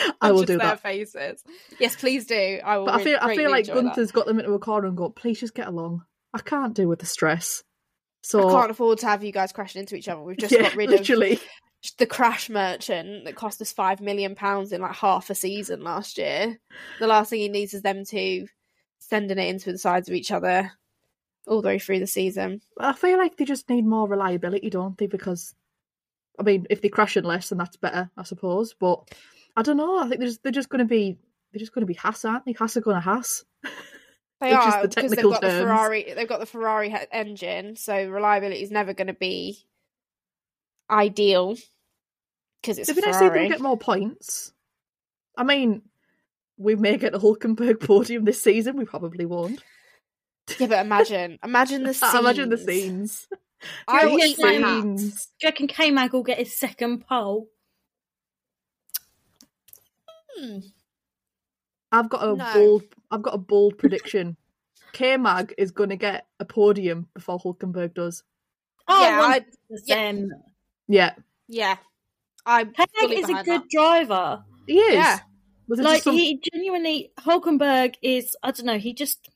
I 0.21 0.31
will 0.31 0.41
just 0.41 0.49
do 0.49 0.59
their 0.59 0.69
that. 0.69 0.81
faces. 0.83 1.43
Yes, 1.79 1.97
please 1.97 2.27
do. 2.27 2.61
I 2.65 2.79
will. 2.79 2.87
But 2.87 3.01
I 3.01 3.05
feel 3.05 3.19
I 3.21 3.37
feel 3.37 3.51
like 3.51 3.69
enjoy 3.69 3.75
that. 3.75 3.85
Gunther's 3.85 4.13
got 4.13 4.27
them 4.27 4.39
into 4.39 4.53
a 4.53 4.59
corner 4.59 4.87
and 4.87 4.97
go, 4.97 5.11
please 5.11 5.41
just 5.41 5.55
get 5.55 5.67
along. 5.67 6.03
I 6.35 6.41
can't 6.41 6.75
deal 6.75 6.89
with 6.89 7.01
the 7.01 7.07
stress. 7.07 7.63
So 8.23 8.49
I 8.49 8.53
can't 8.53 8.71
afford 8.71 8.99
to 8.99 9.07
have 9.07 9.25
you 9.25 9.33
guys 9.33 9.53
crashing 9.53 9.81
into 9.81 9.97
each 9.97 10.09
other. 10.09 10.23
We've 10.23 10.37
just 10.37 10.53
yeah, 10.55 10.63
got 10.63 10.77
rid 10.77 10.91
literally. 10.91 11.33
of 11.35 11.43
the 11.99 12.07
crash 12.07 12.51
merchant 12.51 13.25
that 13.25 13.37
cost 13.37 13.63
us 13.63 13.73
five 13.73 14.01
million 14.01 14.35
pounds 14.35 14.73
in 14.73 14.81
like 14.81 14.95
half 14.95 15.31
a 15.31 15.35
season 15.35 15.83
last 15.83 16.19
year. 16.19 16.59
The 16.99 17.07
last 17.07 17.31
thing 17.31 17.41
he 17.41 17.49
needs 17.49 17.75
is 17.75 17.83
them 17.83 18.05
two 18.05 18.47
sending 18.99 19.39
it 19.39 19.49
into 19.49 19.73
the 19.73 19.79
sides 19.79 20.09
of 20.09 20.15
each 20.15 20.31
other 20.31 20.73
all 21.47 21.63
the 21.63 21.69
way 21.69 21.79
through 21.79 22.01
the 22.01 22.07
season. 22.07 22.61
I 22.79 22.93
feel 22.93 23.17
like 23.19 23.37
they 23.37 23.45
just 23.45 23.69
need 23.71 23.87
more 23.87 24.09
reliability, 24.09 24.71
don't 24.71 24.97
they? 24.99 25.07
Because 25.07 25.55
I 26.39 26.43
mean, 26.43 26.67
if 26.71 26.83
they 26.83 26.89
crash 26.89 27.17
in 27.17 27.25
less, 27.25 27.49
then 27.49 27.59
that's 27.59 27.77
better, 27.77 28.11
I 28.17 28.23
suppose. 28.23 28.75
But 28.79 29.11
I 29.57 29.63
don't 29.63 29.77
know. 29.77 29.99
I 29.99 30.09
think 30.09 30.21
they're 30.21 30.29
just, 30.29 30.43
they're 30.43 30.53
just 30.53 30.69
going 30.69 30.81
to 30.81 30.85
be 30.85 31.19
they're 31.53 31.59
just 31.59 31.73
going 31.73 31.83
to 31.83 31.87
be 31.87 31.95
Haas, 31.95 32.25
aren't 32.25 32.45
they? 32.45 32.53
Haas 32.53 32.77
are 32.77 32.81
going 32.83 32.97
to 32.97 33.01
Haas. 33.01 33.45
They 34.41 34.51
Which 34.51 34.57
are 34.57 34.83
the 34.83 34.89
because 34.89 35.11
they've 35.11 35.25
got 35.25 35.41
the. 35.41 35.51
Ferrari. 35.51 36.13
They've 36.15 36.29
got 36.29 36.39
the 36.39 36.47
Ferrari 36.47 36.91
he- 36.91 36.97
engine, 37.11 37.75
so 37.75 38.09
reliability 38.09 38.63
is 38.63 38.71
never 38.71 38.95
going 38.95 39.09
to 39.09 39.15
be 39.15 39.67
ideal 40.91 41.57
because 42.63 42.79
it's 42.79 42.89
It'd 42.89 43.03
be 43.03 43.07
nice 43.07 43.17
to 43.17 43.19
see 43.19 43.25
them 43.25 43.33
Ferrari. 43.35 43.49
get 43.49 43.61
more 43.61 43.77
points. 43.77 44.53
I 45.37 45.43
mean, 45.45 45.83
we 46.59 46.75
may 46.77 46.97
get 46.99 47.15
a 47.15 47.19
Hulkenberg 47.19 47.81
podium 47.81 48.25
this 48.25 48.43
season. 48.43 48.77
We 48.77 48.85
probably 48.85 49.25
won't. 49.27 49.63
Yeah, 50.59 50.67
but 50.67 50.85
imagine, 50.85 51.39
imagine 51.45 51.85
the 51.85 51.95
scenes. 51.95 52.15
Imagine 52.19 52.49
the 52.51 52.59
scenes. 52.59 53.29
I 53.87 54.03
Do 54.05 54.11
will 54.11 54.19
eat 54.21 54.39
my 54.41 54.57
the 54.59 54.63
hat. 54.67 54.83
Do 54.97 55.03
you 55.03 55.13
reckon 55.45 55.67
K 55.67 55.91
Mag 55.91 56.13
will 56.13 56.23
get 56.23 56.39
his 56.39 56.57
second 56.59 57.07
pole? 57.07 57.49
Hmm. 60.39 60.59
I've 61.91 62.09
got 62.09 62.23
a 62.29 62.37
No. 62.37 62.53
bold. 62.55 62.83
I've 63.11 63.23
got 63.23 63.35
a 63.35 63.39
bold 63.39 63.79
prediction. 63.79 64.37
K 64.93 65.17
Mag 65.17 65.55
is 65.59 65.71
going 65.71 65.91
to 65.91 65.97
get 65.97 66.27
a 66.41 66.45
podium 66.45 67.09
before 67.15 67.39
Hulkenberg 67.39 67.95
does. 67.95 68.23
Oh, 68.87 69.03
Yeah, 69.03 69.21
I- 69.23 69.45
100%. 69.91 70.29
Yeah, 70.91 71.15
Yeah, 71.47 71.77
I'm 72.47 72.73
K 72.73 72.87
Mag 73.03 73.13
is 73.19 73.25
a 73.29 73.33
good 73.45 73.63
that. 73.63 73.71
driver. 73.71 74.45
he 74.67 74.79
is. 74.79 74.95
Yeah. 74.95 75.19
Was 75.69 75.79
it 75.79 75.85
Like 75.85 76.03
some- 76.03 76.15
he 76.15 76.41
genuinely, 76.53 77.13
Hulkenberg 77.21 77.95
is. 78.03 78.37
I 78.43 78.51
don't 78.51 78.67
know. 78.67 78.79
He 78.79 78.95
just 78.95 79.29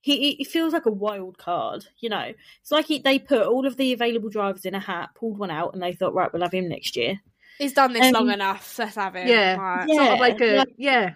he 0.00 0.34
he 0.34 0.44
feels 0.44 0.72
like 0.72 0.86
a 0.86 0.90
wild 0.90 1.36
card. 1.38 1.86
You 1.98 2.08
know, 2.10 2.32
it's 2.62 2.70
like 2.70 2.86
he, 2.86 2.98
they 3.00 3.18
put 3.18 3.46
all 3.46 3.66
of 3.66 3.76
the 3.76 3.92
available 3.92 4.30
drivers 4.30 4.64
in 4.64 4.74
a 4.74 4.80
hat, 4.80 5.10
pulled 5.14 5.38
one 5.38 5.50
out, 5.50 5.74
and 5.74 5.82
they 5.82 5.92
thought, 5.92 6.14
right, 6.14 6.32
we'll 6.32 6.42
have 6.42 6.52
him 6.54 6.68
next 6.68 6.96
year. 6.96 7.20
He's 7.58 7.72
done 7.74 7.92
this 7.92 8.06
Um, 8.06 8.12
long 8.12 8.30
enough. 8.30 8.78
Let's 8.78 8.96
have 8.96 9.14
him. 9.14 9.28
yeah, 9.28 9.56
Like, 9.58 9.88
Yeah. 9.88 9.96
sort 9.96 10.12
of 10.14 10.18
like 10.20 10.40
a 10.40 10.56
like- 10.58 10.74
yeah. 10.76 11.10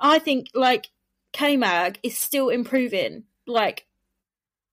I 0.00 0.18
think 0.20 0.48
like 0.54 0.88
K 1.32 1.56
Mag 1.56 1.98
is 2.02 2.16
still 2.16 2.48
improving. 2.48 3.24
Like 3.46 3.86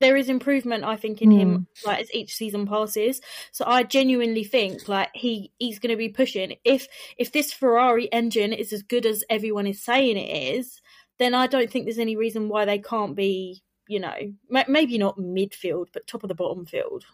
there 0.02 0.18
is 0.18 0.28
improvement, 0.30 0.84
I 0.84 0.96
think, 0.98 1.22
in 1.22 1.32
him 1.32 1.68
like 1.86 2.02
as 2.02 2.14
each 2.14 2.36
season 2.36 2.66
passes. 2.68 3.22
So 3.52 3.64
I 3.66 3.84
genuinely 3.84 4.44
think 4.44 4.88
like 4.90 5.10
he 5.14 5.52
he's 5.58 5.80
going 5.80 5.92
to 5.92 5.98
be 5.98 6.10
pushing. 6.10 6.56
If 6.66 6.88
if 7.18 7.32
this 7.32 7.54
Ferrari 7.54 8.12
engine 8.12 8.52
is 8.54 8.74
as 8.74 8.84
good 8.84 9.06
as 9.06 9.24
everyone 9.30 9.68
is 9.68 9.82
saying 9.82 10.18
it 10.18 10.56
is, 10.58 10.82
then 11.18 11.34
I 11.34 11.48
don't 11.48 11.70
think 11.72 11.86
there's 11.86 11.98
any 12.00 12.16
reason 12.18 12.50
why 12.50 12.66
they 12.66 12.80
can't 12.80 13.16
be. 13.16 13.62
You 13.88 14.00
know, 14.00 14.16
ma- 14.50 14.64
maybe 14.68 14.98
not 14.98 15.18
midfield, 15.20 15.88
but 15.94 16.08
top 16.08 16.24
of 16.24 16.28
the 16.28 16.34
bottom 16.36 16.66
field. 16.66 17.06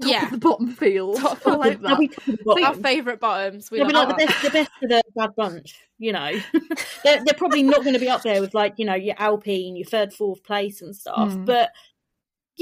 Top 0.00 0.10
Yeah. 0.10 0.24
of 0.26 0.30
the 0.30 0.38
bottom 0.38 0.68
field. 0.68 1.16
Top 1.16 1.44
I 1.46 1.52
of 1.52 1.58
like 1.80 1.80
that. 1.82 1.88
top 1.88 2.28
of 2.28 2.38
bottom. 2.44 2.64
Our 2.64 2.74
favourite 2.74 3.18
bottoms. 3.20 3.70
We 3.72 3.78
They'll 3.78 3.88
be 3.88 3.92
like 3.92 4.08
like 4.08 4.16
the 4.18 4.26
that. 4.26 4.28
best, 4.28 4.42
the 4.44 4.50
best 4.50 4.70
of 4.84 4.88
the 4.88 5.02
bad 5.16 5.34
bunch, 5.36 5.74
you 5.98 6.12
know. 6.12 6.30
they're, 7.04 7.24
they're 7.24 7.34
probably 7.36 7.64
not 7.64 7.82
going 7.82 7.94
to 7.94 7.98
be 7.98 8.08
up 8.08 8.22
there 8.22 8.40
with 8.40 8.54
like 8.54 8.74
you 8.78 8.84
know 8.84 8.94
your 8.94 9.16
Alpine, 9.18 9.74
your 9.76 9.84
third, 9.84 10.12
fourth 10.14 10.44
place 10.44 10.80
and 10.80 10.94
stuff, 10.96 11.30
Mm. 11.32 11.44
but 11.44 11.70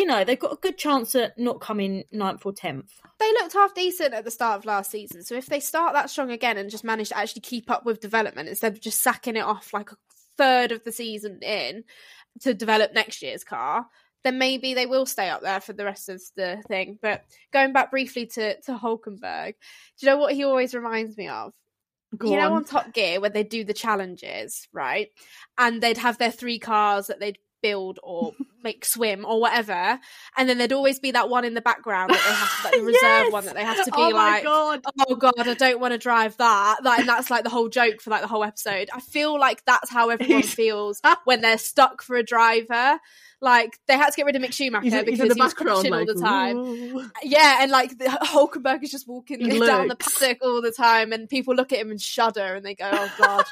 you 0.01 0.07
know 0.07 0.25
they've 0.25 0.39
got 0.39 0.55
a 0.55 0.57
good 0.57 0.79
chance 0.79 1.15
at 1.15 1.39
not 1.39 1.61
coming 1.61 2.05
ninth 2.11 2.47
or 2.47 2.55
tenth. 2.55 2.91
they 3.19 3.31
looked 3.33 3.53
half 3.53 3.75
decent 3.75 4.15
at 4.15 4.25
the 4.25 4.31
start 4.31 4.59
of 4.59 4.65
last 4.65 4.91
season. 4.91 5.23
So 5.23 5.35
if 5.35 5.45
they 5.45 5.61
start 5.61 5.93
that 5.93 6.09
strong 6.09 6.31
again 6.31 6.57
and 6.57 6.71
just 6.71 6.85
manage 6.85 7.11
to 7.11 7.19
actually 7.19 7.43
keep 7.43 7.71
up 7.71 7.85
with 7.85 8.01
development 8.01 8.49
instead 8.49 8.73
of 8.73 8.81
just 8.81 9.03
sacking 9.03 9.37
it 9.37 9.45
off 9.45 9.75
like 9.75 9.93
a 9.93 9.97
third 10.39 10.73
of 10.73 10.83
the 10.85 10.91
season 10.91 11.41
in 11.43 11.85
to 12.41 12.55
develop 12.55 12.95
next 12.95 13.21
year's 13.21 13.45
car, 13.45 13.85
then 14.25 14.39
maybe 14.39 14.73
they 14.73 14.87
will 14.87 15.05
stay 15.05 15.29
up 15.29 15.43
there 15.43 15.61
for 15.61 15.75
the 15.75 15.85
rest 15.85 16.09
of 16.09 16.23
the 16.35 16.63
thing. 16.67 16.99
But 17.03 17.25
going 17.53 17.75
back 17.75 17.91
briefly 17.91 18.25
to 18.29 18.59
to 18.63 18.79
Hulkenberg, 18.79 19.53
do 19.53 20.07
you 20.07 20.07
know 20.07 20.17
what 20.17 20.33
he 20.33 20.45
always 20.45 20.75
reminds 20.75 21.19
me 21.19 21.29
of? 21.29 21.53
Go 22.17 22.31
you 22.31 22.37
know 22.37 22.47
on. 22.47 22.53
on 22.53 22.65
Top 22.65 22.95
Gear 22.95 23.21
where 23.21 23.29
they 23.29 23.45
do 23.45 23.65
the 23.65 23.75
challenges, 23.75 24.67
right? 24.73 25.09
And 25.59 25.83
they'd 25.83 25.99
have 25.99 26.17
their 26.17 26.33
three 26.33 26.59
cars 26.59 27.09
that 27.09 27.21
they'd 27.21 27.39
build 27.63 27.99
or 28.03 28.35
make 28.63 28.85
swim 28.85 29.25
or 29.25 29.41
whatever. 29.41 29.99
And 30.37 30.49
then 30.49 30.59
there'd 30.59 30.73
always 30.73 30.99
be 30.99 31.13
that 31.13 31.29
one 31.31 31.45
in 31.45 31.55
the 31.55 31.61
background 31.61 32.11
that 32.11 32.23
they 32.23 32.35
have 32.35 32.57
to, 32.61 32.65
like 32.65 32.75
the 32.75 32.83
reserve 32.85 33.03
Yes! 33.03 33.33
one 33.33 33.45
that 33.47 33.55
they 33.55 33.65
have 33.65 33.85
to 33.85 33.91
oh 33.95 34.09
be 34.09 34.13
oh 34.13 34.17
like, 34.17 34.45
god. 34.45 34.81
oh 35.09 35.15
god, 35.17 35.35
I 35.49 35.55
don't 35.55 35.81
want 35.81 35.93
to 35.93 35.99
drive 35.99 36.37
that. 36.39 36.79
Like, 36.83 37.01
and 37.01 37.09
that's 37.09 37.31
like 37.31 37.45
the 37.45 37.51
whole 37.51 37.69
joke 37.69 38.01
for 38.03 38.11
like 38.11 38.21
the 38.23 38.29
whole 38.29 38.45
episode. 38.45 38.91
I 38.93 39.01
feel 39.01 39.39
like 39.39 39.65
that's 39.65 39.91
how 39.91 40.11
everyone 40.11 40.43
feels 40.45 41.01
when 41.25 41.41
they're 41.41 41.59
stuck 41.59 42.03
for 42.03 42.17
a 42.17 42.23
driver. 42.23 42.99
Like 43.43 43.79
they 43.89 43.97
had 43.97 44.11
to 44.11 44.17
get 44.17 44.27
rid 44.27 44.37
of 44.37 44.43
Mick 44.43 44.53
Schumacher 44.53 44.85
He's, 44.85 44.93
because 44.93 45.21
he's 45.21 45.31
in 45.31 45.37
he 45.37 45.43
was 45.43 45.55
crashing 45.55 45.91
like 45.93 46.07
all 46.07 46.15
the 46.15 46.21
time. 46.21 46.57
"Ooh." 46.59 47.11
Yeah, 47.23 47.59
and 47.63 47.71
like 47.71 47.97
the 47.97 48.05
Hulkenberg 48.05 48.83
is 48.83 48.91
just 48.91 49.09
walking 49.09 49.41
He 49.41 49.59
down 49.59 49.89
the 49.89 49.95
lurks. 49.95 50.19
paddock 50.19 50.39
all 50.43 50.61
the 50.61 50.71
time, 50.73 51.13
and 51.15 51.27
people 51.27 51.55
look 51.55 51.73
at 51.73 51.79
him 51.79 51.91
and 51.91 51.99
shudder, 51.99 52.57
and 52.57 52.67
they 52.67 52.75
go, 52.75 52.91
"Oh 52.93 53.11
God, 53.19 53.45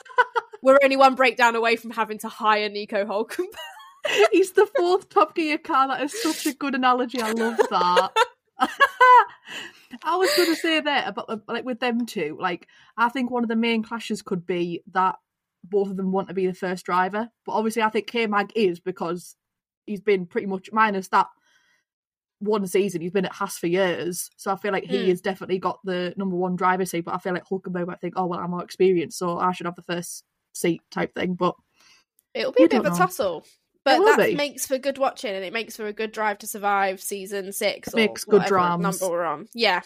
we're 0.63 0.79
only 0.85 0.99
one 0.99 1.15
breakdown 1.15 1.57
away 1.57 1.77
from 1.77 1.91
having 1.91 2.19
to 2.19 2.29
hire 2.29 2.69
Nico 2.69 3.07
Hulkenberg." 3.07 3.47
He's 4.33 4.53
the 4.53 4.67
fourth 4.77 5.09
Top 5.09 5.35
Gear 5.35 5.59
car. 5.59 5.89
That 5.89 6.03
is 6.03 6.21
such 6.23 6.47
a 6.47 6.55
good 6.57 6.75
analogy. 6.75 7.21
I 7.21 7.33
love 7.33 7.57
that. 7.71 8.11
I 10.05 10.17
was 10.17 10.31
going 10.37 10.49
to 10.51 10.57
say 10.57 10.81
that 10.81 11.09
about 11.09 11.43
like 11.49 11.65
with 11.65 11.81
them 11.81 12.07
two. 12.07 12.37
Like, 12.41 12.67
I 12.97 13.09
think 13.09 13.31
one 13.31 13.43
of 13.43 13.49
the 13.49 13.57
main 13.57 13.83
clashes 13.83 14.23
could 14.23 14.47
be 14.47 14.83
that 14.93 15.17
both 15.65 15.89
of 15.91 15.97
them 15.97 16.13
want 16.13 16.29
to 16.29 16.35
be 16.35 16.47
the 16.47 16.55
first 16.55 16.85
driver, 16.87 17.29
but 17.45 17.53
obviously, 17.53 17.83
I 17.83 17.89
think 17.89 18.07
K 18.07 18.27
Mag 18.27 18.53
is 18.55 18.81
because 18.81 19.35
he's 19.87 20.01
been 20.01 20.27
pretty 20.27 20.47
much 20.47 20.71
minus 20.73 21.09
that 21.09 21.27
one 22.41 22.67
season. 22.67 23.01
He's 23.01 23.11
been 23.11 23.25
at 23.25 23.33
Haas 23.33 23.59
for 23.59 23.67
years, 23.67 24.31
so 24.37 24.53
I 24.53 24.57
feel 24.57 24.73
like 24.73 24.85
he 24.85 25.07
Mm. 25.07 25.09
has 25.09 25.21
definitely 25.21 25.59
got 25.59 25.81
the 25.85 26.15
number 26.17 26.37
one 26.37 26.55
driver 26.57 26.85
seat. 26.85 27.01
But 27.05 27.15
I 27.15 27.19
feel 27.19 27.33
like 27.33 27.47
Hulkenberg 27.47 27.87
might 27.87 28.01
think, 28.01 28.15
"Oh 28.17 28.27
well, 28.27 28.39
I'm 28.41 28.51
more 28.51 28.63
experienced, 28.63 29.19
so 29.19 29.39
I 29.39 29.53
should 29.53 29.67
have 29.67 29.75
the 29.77 29.83
first 29.83 30.25
seat" 30.53 30.83
type 30.91 31.15
thing. 31.15 31.35
But 31.35 31.55
It'll 32.35 32.53
be 32.53 32.61
You 32.61 32.67
a 32.67 32.69
bit 32.69 32.81
of 32.81 32.87
a 32.87 32.91
know. 32.91 32.97
tussle, 32.97 33.45
but 33.97 34.17
that 34.17 34.27
be. 34.29 34.35
makes 34.35 34.67
for 34.67 34.79
good 34.79 34.99
watching, 34.99 35.35
and 35.35 35.45
it 35.45 35.53
makes 35.53 35.77
for 35.77 35.87
a 35.87 35.93
good 35.93 36.13
Drive 36.13 36.39
to 36.39 36.47
Survive 36.47 37.01
season 37.01 37.53
six. 37.53 37.89
It 37.89 37.95
or 37.95 37.97
makes 37.97 38.25
good 38.25 38.43
whatever 38.43 38.49
dramas. 38.49 39.01
Number 39.01 39.13
we're 39.13 39.25
on, 39.25 39.49
yeah, 39.55 39.81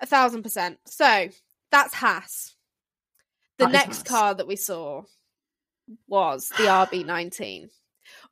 a 0.00 0.06
thousand 0.06 0.42
percent. 0.42 0.78
So 0.86 1.28
that's 1.70 1.94
Haas. 1.94 2.54
The 3.58 3.66
That 3.66 3.70
is 3.70 3.72
next 3.72 3.98
Haas. 3.98 4.08
car 4.08 4.34
that 4.34 4.46
we 4.46 4.56
saw 4.56 5.02
was 6.06 6.48
the 6.50 6.64
RB19, 6.64 7.68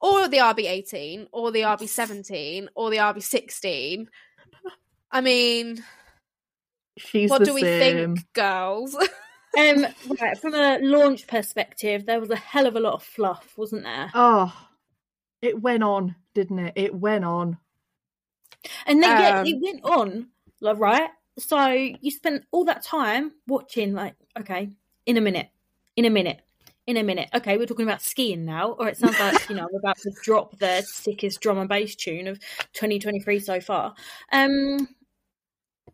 or 0.01 0.29
the 0.29 0.39
RB18, 0.39 1.29
or 1.33 1.51
the 1.51 1.63
RB17, 1.63 2.69
or 2.75 2.91
the 2.91 2.99
RB16. 2.99 4.07
I 5.13 5.21
mean, 5.21 5.83
she's 6.99 7.31
what 7.31 7.41
the 7.41 7.45
do 7.45 7.55
we 7.55 7.63
same. 7.63 8.17
think, 8.17 8.33
girls? 8.33 8.97
Um, 9.59 9.85
right, 10.21 10.39
from 10.39 10.55
a 10.55 10.79
launch 10.79 11.27
perspective, 11.27 12.07
there 12.07 12.21
was 12.21 12.31
a 12.31 12.37
hell 12.37 12.67
of 12.67 12.77
a 12.77 12.81
lot 12.81 12.93
of 12.95 13.03
fluff, 13.03 13.53
wasn't 13.57 13.83
there? 13.83 14.09
Oh, 14.15 14.55
it 15.43 15.61
went 15.61 15.83
on, 15.83 16.17
didn't 16.35 16.59
it? 16.59 16.73
It 16.77 16.95
went 16.95 17.25
on. 17.25 17.59
And 18.87 19.03
then 19.03 19.21
yeah, 19.21 19.41
Um, 19.41 19.47
it 19.47 19.59
went 19.61 19.85
on, 19.85 20.29
like 20.61 20.79
right. 20.79 21.11
So 21.39 21.67
you 21.69 22.11
spent 22.11 22.45
all 22.51 22.65
that 22.67 22.83
time 22.85 23.33
watching, 23.47 23.95
like, 23.95 24.15
okay, 24.39 24.71
in 25.07 25.17
a 25.17 25.21
minute, 25.21 25.49
in 25.97 26.05
a 26.05 26.11
minute, 26.11 26.41
in 26.87 26.97
a 26.97 27.03
minute. 27.03 27.31
Okay, 27.35 27.57
we're 27.57 27.67
talking 27.67 27.87
about 27.87 28.03
skiing 28.03 28.45
now, 28.45 28.73
or 28.73 28.89
it 28.89 28.99
sounds 28.99 29.19
like 29.19 29.49
you 29.49 29.57
know 29.57 29.67
we're 29.73 29.79
about 29.79 29.99
to 29.99 30.11
drop 30.23 30.59
the 30.59 30.83
sickest 30.83 31.41
drum 31.41 31.59
and 31.59 31.69
bass 31.69 31.95
tune 31.95 32.27
of 32.27 32.39
2023 32.75 33.39
so 33.39 33.61
far. 33.61 33.95
Um, 34.33 34.89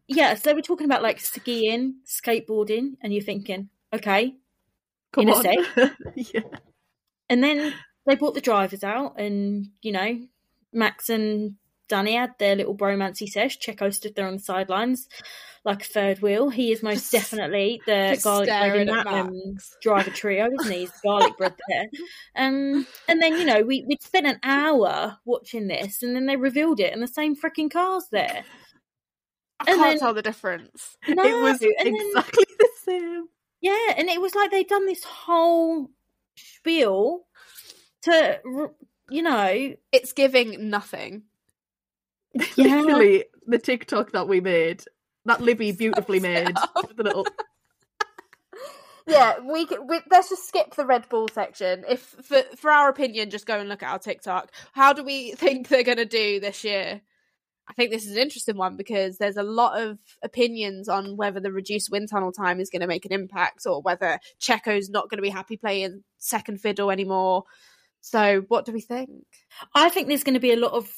yeah, 0.09 0.35
so 0.35 0.55
we're 0.55 0.63
talking 0.63 0.87
about 0.87 1.03
like 1.03 1.21
skiing, 1.21 1.97
skateboarding, 2.05 2.97
and 3.01 3.13
you're 3.13 3.23
thinking, 3.23 3.69
okay, 3.93 4.35
Come 5.17 5.29
In 5.29 5.31
a 5.31 5.43
sec. 5.43 5.93
yeah. 6.15 6.41
and 7.31 7.43
then 7.43 7.73
they 8.07 8.15
brought 8.15 8.35
the 8.35 8.41
drivers 8.41 8.85
out, 8.85 9.19
and 9.19 9.69
you 9.83 9.93
know, 9.93 10.19
Max 10.73 11.09
and 11.09 11.57
Danny 11.89 12.15
had 12.15 12.35
their 12.39 12.57
little 12.57 12.77
bromancy 12.77 13.29
sesh. 13.29 13.59
Checo 13.59 13.93
stood 13.95 14.15
there 14.15 14.27
on 14.27 14.35
the 14.35 14.43
sidelines 14.43 15.09
like 15.65 15.83
a 15.83 15.89
third 15.89 16.21
wheel. 16.23 16.49
He 16.49 16.71
is 16.73 16.83
most 16.83 17.11
Just- 17.11 17.31
definitely 17.33 17.81
the 17.87 18.19
garlic 18.23 18.49
bread 18.49 18.77
in 18.77 18.87
that 18.89 19.07
um, 19.09 19.57
driver 19.83 20.11
trio, 20.11 20.49
isn't 20.61 20.73
he? 20.73 20.79
He's 20.81 20.91
the 20.93 20.99
garlic 21.05 21.37
bread 21.37 21.55
there. 21.69 21.87
Um, 22.37 22.87
and 23.09 23.21
then 23.23 23.37
you 23.39 23.45
know 23.45 23.63
we 23.63 23.85
we'd 23.87 24.03
spent 24.03 24.27
an 24.27 24.39
hour 24.43 25.19
watching 25.25 25.67
this, 25.69 26.03
and 26.03 26.15
then 26.15 26.27
they 26.27 26.37
revealed 26.37 26.81
it, 26.81 26.93
and 26.93 27.03
the 27.03 27.09
same 27.09 27.37
freaking 27.37 27.71
cars 27.71 28.05
there. 28.13 28.45
I 29.59 29.71
And 29.71 29.79
can't 29.79 29.81
then- 29.93 29.99
tell 29.99 30.15
the 30.15 30.23
difference. 30.23 30.97
No, 31.09 31.25
it 31.25 31.43
was 31.43 31.61
and 31.63 31.75
then- 31.79 31.97
exactly 32.09 32.45
the 32.59 32.69
same. 32.85 33.27
Yeah, 33.63 33.95
and 33.97 34.09
it 34.09 34.21
was 34.21 34.35
like 34.35 34.51
they'd 34.51 34.69
done 34.69 34.87
this 34.87 35.03
whole 35.03 35.91
spiel 36.37 37.27
to, 38.07 38.41
you 39.11 39.23
know, 39.23 39.75
It's 39.93 40.13
giving 40.13 40.71
nothing. 40.71 41.23
Yeah. 42.57 42.81
Literally, 42.81 43.25
the 43.47 43.59
TikTok 43.59 44.13
that 44.13 44.29
we 44.29 44.41
made, 44.41 44.83
that 45.25 45.41
Libby 45.41 45.73
beautifully 45.79 46.21
made, 46.21 46.55
the 46.97 47.03
little. 47.03 47.27
Yeah, 49.09 49.39
we, 49.39 49.67
c- 49.69 49.79
we 49.89 50.01
let's 50.11 50.31
just 50.31 50.49
skip 50.49 50.75
the 50.75 50.85
Red 50.85 51.09
Bull 51.09 51.29
section. 51.33 51.85
If 51.89 52.01
for 52.01 52.43
for 52.57 52.73
our 52.73 52.89
opinion, 52.89 53.31
just 53.31 53.47
go 53.47 53.57
and 53.59 53.69
look 53.69 53.85
at 53.85 53.93
our 53.93 54.01
TikTok. 54.01 54.51
How 54.73 54.93
do 54.93 55.05
we 55.05 55.31
think 55.33 55.69
they're 55.69 55.85
going 55.85 55.99
to 55.99 56.05
do 56.05 56.41
this 56.41 56.65
year? 56.65 57.01
I 57.69 57.73
think 57.73 57.93
this 57.93 58.05
is 58.05 58.13
an 58.13 58.19
interesting 58.19 58.57
one 58.57 58.77
because 58.77 59.19
there's 59.19 59.37
a 59.37 59.45
lot 59.45 59.81
of 59.81 59.99
opinions 60.23 60.89
on 60.89 61.17
whether 61.17 61.39
the 61.39 61.53
reduced 61.53 61.91
wind 61.91 62.09
tunnel 62.11 62.33
time 62.33 62.59
is 62.59 62.69
going 62.69 62.81
to 62.83 62.89
make 62.89 63.05
an 63.05 63.13
impact 63.13 63.65
or 63.67 63.81
whether 63.81 64.19
Checo's 64.41 64.89
not 64.89 65.09
going 65.09 65.19
to 65.19 65.23
be 65.23 65.31
happy 65.31 65.57
playing 65.57 66.03
second 66.19 66.61
fiddle 66.61 66.91
anymore. 66.91 67.45
So, 68.07 68.45
what 68.47 68.65
do 68.65 68.71
we 68.71 68.81
think? 68.81 69.25
I 69.75 69.89
think 69.89 70.07
there's 70.07 70.23
going 70.23 70.35
to 70.35 70.41
be 70.41 70.53
a 70.53 70.57
lot 70.57 70.71
of 70.75 70.89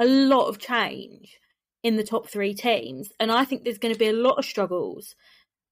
a 0.00 0.04
lot 0.04 0.48
of 0.48 0.58
change 0.58 1.38
in 1.84 1.94
the 1.94 2.02
top 2.02 2.28
three 2.28 2.54
teams, 2.54 3.12
and 3.20 3.30
I 3.30 3.44
think 3.44 3.62
there's 3.62 3.78
going 3.78 3.94
to 3.94 3.98
be 3.98 4.08
a 4.08 4.12
lot 4.12 4.36
of 4.36 4.44
struggles. 4.44 5.14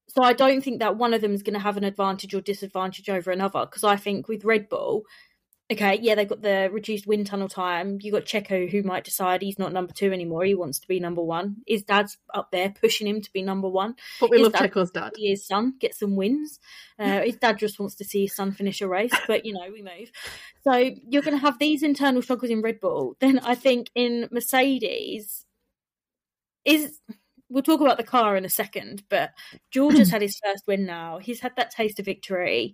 So 0.07 0.23
I 0.23 0.31
don't 0.31 0.63
think 0.63 0.79
that 0.79 0.95
one 0.95 1.13
of 1.13 1.19
them 1.19 1.33
is 1.33 1.43
going 1.43 1.55
to 1.55 1.59
have 1.59 1.75
an 1.75 1.83
advantage 1.83 2.33
or 2.33 2.39
disadvantage 2.39 3.09
over 3.09 3.29
another. 3.29 3.65
Because 3.65 3.83
I 3.83 3.97
think 3.97 4.29
with 4.29 4.45
Red 4.45 4.69
Bull, 4.69 5.03
okay, 5.71 5.99
yeah, 6.01 6.15
they've 6.15 6.27
got 6.27 6.41
the 6.41 6.69
reduced 6.71 7.05
wind 7.07 7.27
tunnel 7.27 7.49
time. 7.49 7.97
You 8.01 8.11
got 8.11 8.25
Checo 8.25 8.69
who 8.69 8.83
might 8.83 9.03
decide 9.03 9.41
he's 9.41 9.59
not 9.59 9.73
number 9.73 9.93
two 9.93 10.13
anymore. 10.13 10.43
He 10.45 10.55
wants 10.55 10.79
to 10.79 10.87
be 10.87 10.99
number 10.99 11.21
one. 11.21 11.57
His 11.67 11.83
dad's 11.83 12.17
up 12.33 12.51
there 12.51 12.69
pushing 12.81 13.07
him 13.07 13.21
to 13.21 13.31
be 13.33 13.41
number 13.41 13.67
one. 13.67 13.95
But 14.19 14.29
we 14.29 14.37
Is 14.37 14.43
love 14.43 14.53
that- 14.53 14.61
Checo's 14.71 14.91
dad. 14.91 15.13
his 15.17 15.45
son 15.45 15.73
get 15.79 15.93
some 15.95 16.15
wins. 16.15 16.59
Uh, 16.99 17.21
his 17.21 17.35
dad 17.37 17.59
just 17.59 17.79
wants 17.79 17.95
to 17.95 18.03
see 18.05 18.23
his 18.23 18.35
son 18.35 18.51
finish 18.51 18.81
a 18.81 18.87
race, 18.87 19.13
but 19.27 19.45
you 19.45 19.53
know, 19.53 19.67
we 19.71 19.81
move. 19.81 20.11
So 20.63 20.73
you're 21.07 21.21
going 21.21 21.37
to 21.37 21.41
have 21.45 21.59
these 21.59 21.83
internal 21.83 22.21
struggles 22.21 22.51
in 22.51 22.61
Red 22.61 22.79
Bull. 22.79 23.15
Then 23.19 23.39
I 23.39 23.55
think 23.55 23.89
in 23.95 24.27
Mercedes 24.31 25.45
is. 26.65 26.99
We'll 27.49 27.63
talk 27.63 27.79
about 27.79 27.95
the 27.95 28.03
car 28.03 28.35
in 28.35 28.43
a 28.43 28.49
second, 28.49 29.03
but 29.07 29.29
George 29.71 29.97
has 29.99 30.09
had 30.09 30.21
his 30.21 30.37
first 30.45 30.67
win 30.67 30.85
now. 30.85 31.19
He's 31.19 31.39
had 31.39 31.55
that 31.55 31.71
taste 31.71 31.97
of 31.97 32.03
victory. 32.03 32.73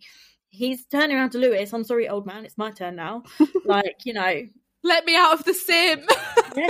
He's 0.54 0.86
turning 0.86 1.18
around 1.18 1.32
to 1.32 1.40
Lewis. 1.40 1.74
I'm 1.74 1.84
sorry, 1.84 2.08
old 2.08 2.28
man, 2.28 2.46
it's 2.46 2.60
my 2.60 2.70
turn 2.70 2.96
now. 2.96 3.24
like, 3.66 3.98
you 4.06 4.14
know, 4.14 4.44
Let 4.84 5.04
me 5.04 5.16
out 5.16 5.34
of 5.34 5.46
the 5.46 5.54
sim. 5.54 6.06
yeah. 6.56 6.70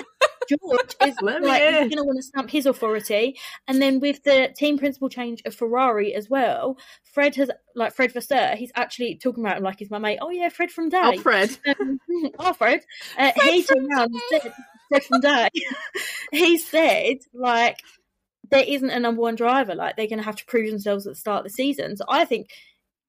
George 0.50 0.96
is 1.06 1.16
like 1.22 1.62
he's 1.62 1.74
going 1.74 1.98
to 1.98 2.04
want 2.04 2.18
to 2.18 2.24
stamp 2.24 2.50
his 2.50 2.66
authority, 2.66 3.38
and 3.68 3.82
then 3.82 4.00
with 4.00 4.24
the 4.24 4.54
team 4.56 4.78
principal 4.78 5.10
change 5.10 5.42
of 5.46 5.54
Ferrari 5.56 6.14
as 6.14 6.30
well, 6.30 6.78
Fred 7.04 7.36
has 7.36 7.50
like 7.76 7.94
Fred 7.94 8.12
Vasseur. 8.12 8.56
He's 8.56 8.72
actually 8.76 9.16
talking 9.16 9.44
about 9.44 9.58
him 9.58 9.64
like 9.64 9.80
he's 9.80 9.90
my 9.90 10.00
mate. 10.00 10.20
Oh 10.22 10.30
yeah, 10.30 10.50
Fred 10.50 10.72
from 10.72 10.90
Day. 10.90 11.00
Oh, 11.02 11.20
Fred. 11.20 11.58
Um, 11.66 12.00
oh, 12.40 12.54
Fred. 12.54 12.82
Uh, 13.18 13.32
he 13.42 13.64
turned 13.64 13.90
around 13.90 14.12
and 14.12 14.22
said, 14.32 14.54
Fred 14.90 15.04
from 15.04 15.22
Day. 15.22 15.50
he 16.32 16.58
said 16.58 17.18
like 17.34 17.80
there 18.52 18.66
isn't 18.68 18.90
a 18.90 19.00
number 19.00 19.22
one 19.22 19.36
driver. 19.36 19.76
Like 19.76 19.96
they're 19.96 20.08
going 20.08 20.20
to 20.20 20.26
have 20.26 20.36
to 20.36 20.46
prove 20.46 20.70
themselves 20.70 21.08
at 21.08 21.14
the 21.14 21.20
start 21.20 21.40
of 21.40 21.44
the 21.46 21.50
season. 21.50 21.98
So 21.98 22.06
I 22.08 22.26
think 22.26 22.50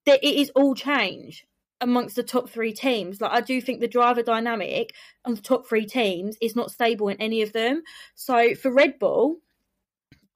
that 0.06 0.24
it 0.24 0.34
is 0.34 0.50
all 0.54 0.74
change 0.74 1.46
amongst 1.80 2.16
the 2.16 2.22
top 2.22 2.48
three 2.48 2.72
teams. 2.72 3.20
Like 3.20 3.32
I 3.32 3.40
do 3.40 3.60
think 3.60 3.80
the 3.80 3.88
driver 3.88 4.22
dynamic 4.22 4.94
on 5.24 5.34
the 5.34 5.40
top 5.40 5.66
three 5.66 5.86
teams 5.86 6.36
is 6.40 6.56
not 6.56 6.70
stable 6.70 7.08
in 7.08 7.20
any 7.20 7.42
of 7.42 7.52
them. 7.52 7.82
So 8.14 8.54
for 8.54 8.70
Red 8.70 8.98
Bull, 8.98 9.38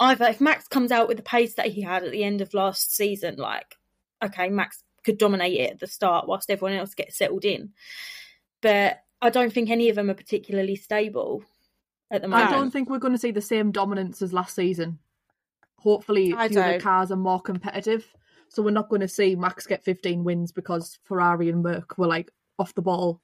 either 0.01 0.27
if 0.27 0.41
Max 0.41 0.69
comes 0.69 0.93
out 0.93 1.09
with 1.09 1.17
the 1.17 1.23
pace 1.23 1.55
that 1.55 1.69
he 1.69 1.83
had 1.83 2.05
at 2.05 2.13
the 2.13 2.25
end 2.25 2.41
of 2.41 2.55
last 2.55 2.95
season, 2.95 3.37
like 3.37 3.77
okay, 4.23 4.49
Max 4.49 4.83
could 5.05 5.19
dominate 5.19 5.59
it 5.59 5.71
at 5.73 5.81
the 5.81 5.87
start 5.87 6.27
whilst 6.27 6.51
everyone 6.51 6.77
else 6.77 6.95
gets 6.95 7.17
settled 7.17 7.45
in. 7.45 7.71
But 8.61 9.03
I 9.23 9.31
don't 9.31 9.53
think 9.53 9.71
any 9.71 9.89
of 9.89 9.97
them 9.97 10.11
are 10.11 10.15
particularly 10.15 10.77
stable 10.77 11.45
at 12.11 12.23
the 12.23 12.29
moment. 12.29 12.51
I 12.51 12.53
don't 12.53 12.71
think 12.71 12.91
we're 12.91 12.99
going 12.99 13.15
to 13.15 13.19
see 13.19 13.31
the 13.31 13.41
same 13.41 13.71
dominance 13.71 14.23
as 14.23 14.33
last 14.33 14.55
season. 14.55 14.99
Hopefully, 15.79 16.33
the 16.33 16.81
cars 16.83 17.13
are 17.13 17.17
more 17.17 17.41
competitive. 17.41 18.07
So 18.49 18.63
we're 18.63 18.71
not 18.71 18.89
going 18.89 19.01
to 19.01 19.09
see 19.09 19.37
Max 19.37 19.67
get 19.67 19.85
15 19.85 20.25
wins 20.25 20.53
because 20.53 20.99
Ferrari 21.05 21.49
and 21.49 21.63
Merc 21.63 21.99
were 21.99 22.07
like 22.07 22.31
off 22.59 22.75
the 22.75 22.83
ball. 22.83 23.21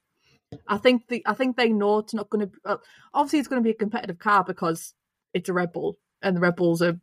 I 0.67 0.77
think 0.77 1.07
the 1.07 1.23
I 1.25 1.33
think 1.33 1.57
they 1.57 1.69
know 1.69 1.99
it's 1.99 2.13
not 2.13 2.29
going 2.29 2.47
to. 2.47 2.55
Uh, 2.63 2.77
obviously, 3.13 3.39
it's 3.39 3.47
going 3.47 3.61
to 3.61 3.67
be 3.67 3.71
a 3.71 3.75
competitive 3.75 4.19
car 4.19 4.43
because 4.43 4.93
it's 5.33 5.49
a 5.49 5.53
Red 5.53 5.73
Bull, 5.73 5.97
and 6.21 6.37
the 6.37 6.41
Red 6.41 6.55
Bulls 6.55 6.81
are 6.81 6.99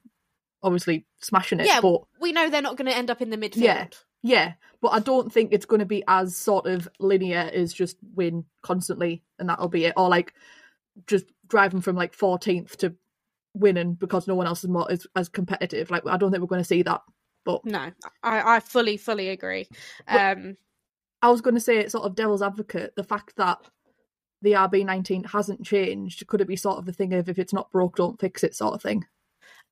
obviously 0.63 1.07
smashing 1.21 1.61
it. 1.61 1.67
Yeah, 1.67 1.81
but 1.81 2.03
we 2.21 2.33
know 2.33 2.49
they're 2.49 2.63
not 2.63 2.77
going 2.77 2.91
to 2.91 2.97
end 2.97 3.11
up 3.11 3.21
in 3.21 3.31
the 3.31 3.37
midfield. 3.37 3.57
Yeah. 3.57 3.87
yeah, 4.23 4.53
but 4.81 4.89
I 4.89 5.01
don't 5.01 5.33
think 5.33 5.53
it's 5.53 5.67
going 5.67 5.81
to 5.81 5.87
be 5.87 6.05
as 6.07 6.37
sort 6.37 6.67
of 6.67 6.89
linear 7.01 7.51
as 7.53 7.73
just 7.73 7.97
win 8.15 8.45
constantly, 8.63 9.23
and 9.39 9.49
that'll 9.49 9.69
be 9.69 9.87
it, 9.87 9.95
or 9.97 10.09
like 10.09 10.35
just 11.07 11.27
driving 11.49 11.81
from 11.81 11.97
like 11.97 12.17
14th 12.17 12.77
to 12.77 12.95
winning 13.55 13.95
because 13.95 14.27
no 14.27 14.35
one 14.35 14.47
else 14.47 14.65
is 14.65 14.71
more 14.71 14.91
as, 14.91 15.07
as 15.17 15.29
competitive. 15.29 15.91
Like 15.91 16.07
I 16.07 16.17
don't 16.17 16.31
think 16.31 16.41
we're 16.41 16.47
going 16.47 16.63
to 16.63 16.69
see 16.69 16.83
that. 16.83 17.03
But 17.45 17.65
No, 17.65 17.91
I, 18.23 18.57
I 18.57 18.61
fully, 18.61 18.97
fully 18.97 19.29
agree. 19.29 19.69
Um, 20.07 20.57
I 21.21 21.31
was 21.31 21.41
going 21.41 21.55
to 21.55 21.61
say, 21.61 21.79
it's 21.79 21.93
sort 21.93 22.05
of 22.05 22.15
devil's 22.15 22.43
advocate, 22.43 22.95
the 22.97 23.05
fact 23.05 23.37
that 23.37 23.59
the 24.43 24.53
RB19 24.53 25.31
hasn't 25.31 25.65
changed, 25.65 26.27
could 26.27 26.41
it 26.41 26.49
be 26.49 26.57
sort 26.57 26.79
of 26.79 26.87
the 26.87 26.93
thing 26.93 27.13
of 27.15 27.29
if 27.29 27.39
it's 27.39 27.53
not 27.53 27.71
broke, 27.71 27.97
don't 27.97 28.21
fix 28.21 28.43
it 28.43 28.55
sort 28.55 28.75
of 28.75 28.83
thing? 28.83 29.05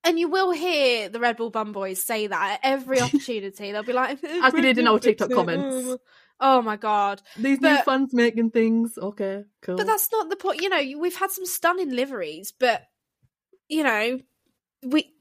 and 0.05 0.19
you 0.19 0.29
will 0.29 0.51
hear 0.51 1.09
the 1.09 1.21
Red 1.21 1.37
Bull 1.37 1.51
Bum 1.51 1.73
Boys 1.73 2.03
say 2.03 2.27
that 2.27 2.53
at 2.53 2.61
every 2.63 3.01
opportunity. 3.03 3.73
They'll 3.73 3.83
be 3.83 3.93
like, 3.93 4.23
As 4.25 4.53
we 4.53 4.63
did 4.63 4.79
in 4.79 4.89
our 4.89 4.99
TikTok 4.99 5.31
comments. 5.31 6.03
Oh 6.43 6.63
my 6.63 6.77
god! 6.77 7.21
These 7.37 7.61
new 7.61 7.69
But- 7.69 7.85
fans 7.85 8.15
making 8.15 8.51
things. 8.51 8.97
Okay, 8.97 9.45
cool. 9.61 9.77
But 9.77 9.87
that's 9.87 10.11
not 10.11 10.31
the 10.31 10.37
point. 10.37 10.63
You 10.63 10.71
know, 10.71 10.99
we've 10.99 11.15
had 11.17 11.31
some 11.31 11.45
stunning 11.45 11.91
liveries, 11.91 12.51
but 12.59 12.83
you 13.69 13.83
know, 13.83 14.21
we 14.83 15.13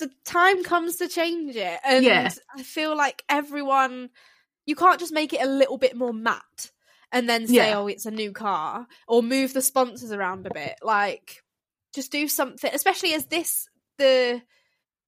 the 0.00 0.10
time 0.24 0.64
comes 0.64 0.96
to 0.96 1.08
change 1.08 1.56
it, 1.56 1.80
and 1.84 2.04
Yeah. 2.04 2.30
I 2.56 2.62
feel 2.62 2.96
like 2.96 3.22
everyone, 3.28 4.10
you 4.66 4.74
can't 4.74 5.00
just 5.00 5.12
make 5.12 5.32
it 5.32 5.40
a 5.42 5.46
little 5.48 5.78
bit 5.78 5.96
more 5.96 6.12
matte 6.12 6.72
and 7.12 7.28
then 7.28 7.46
say, 7.46 7.54
Yeah. 7.54 7.78
"Oh, 7.78 7.86
it's 7.86 8.06
a 8.06 8.10
new 8.10 8.32
car," 8.32 8.86
or 9.08 9.22
move 9.22 9.52
the 9.52 9.62
sponsors 9.62 10.12
around 10.12 10.46
a 10.46 10.54
bit. 10.54 10.76
Like, 10.82 11.42
just 11.94 12.12
do 12.12 12.28
something. 12.28 12.70
Especially 12.74 13.14
as 13.14 13.26
this 13.26 13.68
the 13.98 14.42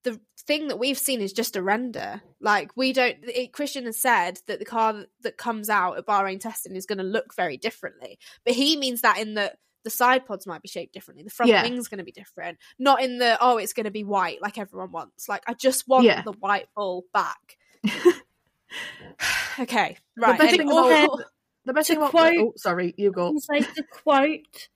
the 0.04 0.20
thing 0.46 0.66
that 0.68 0.78
we've 0.80 0.98
seen 0.98 1.20
is 1.20 1.32
just 1.32 1.54
a 1.54 1.62
render. 1.62 2.22
Like 2.40 2.72
we 2.76 2.92
don't. 2.92 3.18
It, 3.22 3.52
Christian 3.52 3.84
has 3.84 3.96
said 4.00 4.40
that 4.48 4.58
the 4.58 4.64
car 4.64 4.92
that, 4.94 5.08
that 5.22 5.36
comes 5.36 5.70
out 5.70 5.96
at 5.96 6.06
Bahrain 6.06 6.40
testing 6.40 6.74
is 6.74 6.86
going 6.86 6.98
to 6.98 7.04
look 7.04 7.34
very 7.36 7.56
differently, 7.56 8.18
but 8.44 8.54
he 8.54 8.76
means 8.76 9.02
that 9.02 9.18
in 9.18 9.34
that 9.34 9.58
the 9.84 9.90
side 9.90 10.26
pods 10.26 10.46
might 10.46 10.62
be 10.62 10.68
shaped 10.68 10.92
differently, 10.94 11.24
the 11.24 11.30
front 11.30 11.50
Yeah. 11.50 11.62
wing's 11.62 11.88
going 11.88 11.98
to 11.98 12.04
be 12.04 12.12
different, 12.12 12.58
not 12.78 13.02
in 13.02 13.18
the 13.18 13.36
oh 13.40 13.58
it's 13.58 13.72
going 13.72 13.84
to 13.84 13.90
be 13.90 14.04
white 14.04 14.40
like 14.42 14.58
everyone 14.58 14.92
wants. 14.92 15.28
Like 15.28 15.42
I 15.46 15.54
just 15.54 15.86
want 15.88 16.04
Yeah. 16.04 16.22
the 16.22 16.32
white 16.32 16.68
ball 16.76 17.04
back. 17.12 17.58
okay, 19.58 19.96
right. 20.16 20.38
The 20.38 20.44
best 20.44 20.56
thing 20.56 20.68
about- 20.70 21.20
the 21.64 21.72
best 21.72 21.88
thing 21.88 21.96
about 21.98 22.10
quote- 22.10 22.34
oh, 22.38 22.52
sorry, 22.56 22.94
you 22.96 23.12
go. 23.12 23.36
Say 23.38 23.60
to 23.60 23.82
quote 23.90 24.68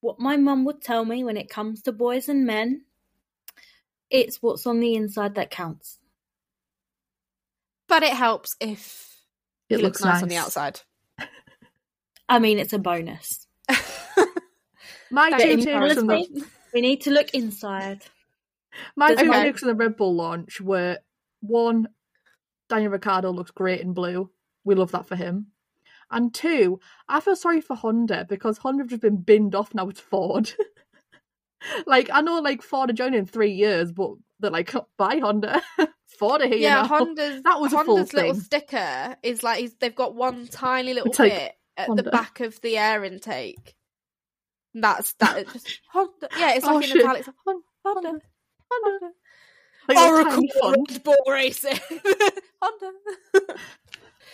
what 0.00 0.20
my 0.20 0.36
mum 0.36 0.64
would 0.64 0.80
tell 0.82 1.04
me 1.04 1.24
when 1.24 1.36
it 1.36 1.48
comes 1.48 1.82
to 1.82 1.92
boys 1.92 2.28
and 2.28 2.46
men. 2.46 2.82
It's 4.10 4.40
what's 4.40 4.66
on 4.66 4.78
the 4.80 4.94
inside 4.94 5.34
that 5.34 5.50
counts. 5.50 5.98
but 7.88 8.02
it 8.04 8.12
helps 8.12 8.54
if 8.60 9.16
It 9.68 9.76
he 9.78 9.82
looks 9.82 10.00
looks 10.00 10.04
nice 10.14 10.22
on 10.22 10.28
the 10.28 10.36
outside. 10.36 10.80
I 12.28 12.38
mean, 12.38 12.58
it's 12.58 12.72
a 12.72 12.78
bonus. 12.78 13.45
My 15.10 15.30
two 15.30 15.56
takes 15.64 15.94
from 15.94 16.06
the 16.06 16.44
we 16.72 16.80
need 16.80 17.02
to 17.02 17.10
look 17.10 17.30
inside. 17.30 18.04
my 18.96 19.14
two 19.14 19.28
Okay. 19.30 19.44
takes 19.44 19.60
from 19.60 19.68
the 19.68 19.74
Red 19.74 19.96
Bull 19.96 20.14
launch 20.14 20.60
were 20.60 20.98
one, 21.40 21.88
Daniel 22.68 22.90
Ricciardo 22.92 23.30
looks 23.32 23.50
great 23.50 23.80
in 23.80 23.92
blue. 23.92 24.30
We 24.64 24.74
love 24.74 24.92
that 24.92 25.06
for 25.06 25.16
him. 25.16 25.48
And 26.10 26.32
two, 26.32 26.80
I 27.08 27.20
feel 27.20 27.36
sorry 27.36 27.60
for 27.60 27.74
Honda 27.74 28.26
because 28.28 28.58
Honda 28.58 28.82
have 28.82 28.90
just 28.90 29.02
been 29.02 29.16
binned 29.16 29.54
off 29.54 29.74
now 29.74 29.88
It's 29.88 30.00
Ford. 30.00 30.52
like 31.86 32.10
I 32.12 32.20
know 32.20 32.38
like 32.40 32.62
Ford 32.62 32.90
are 32.90 32.94
joining 32.94 33.20
in 33.20 33.26
three 33.26 33.52
years, 33.52 33.92
but 33.92 34.12
they're 34.40 34.50
like, 34.50 34.74
oh, 34.74 34.86
bye 34.96 35.18
Honda. 35.18 35.62
Ford 36.18 36.42
are 36.42 36.46
here 36.46 36.58
yeah, 36.58 36.82
now. 36.82 36.86
Honda's 36.86 37.42
That 37.42 37.60
was 37.60 37.72
Honda's 37.72 38.12
little 38.12 38.34
thing. 38.34 38.40
sticker 38.42 39.16
is 39.22 39.42
like 39.42 39.78
they've 39.80 39.94
got 39.94 40.14
one 40.14 40.46
tiny 40.48 40.94
little 40.94 41.10
It's 41.10 41.18
like, 41.18 41.32
bit 41.34 41.52
at 41.76 41.86
Honda. 41.88 42.02
the 42.04 42.10
back 42.10 42.40
of 42.40 42.60
the 42.60 42.78
air 42.78 43.04
intake. 43.04 43.74
That's 44.78 45.14
that. 45.14 45.38
It's 45.38 45.52
just. 45.52 45.80
Yeah, 46.38 46.54
it's 46.54 46.66
Oh, 46.66 46.74
like 46.74 46.84
in 46.84 46.90
shit. 46.90 47.02
italics. 47.04 47.28
Honda. 47.46 47.62
Honda. 47.84 48.20
Honda. 48.70 49.10
Like, 49.88 49.98
Oracle 49.98 50.42
font. 50.60 51.00
Red 51.06 51.16
Racing. 51.28 51.78
Honda. 52.62 52.92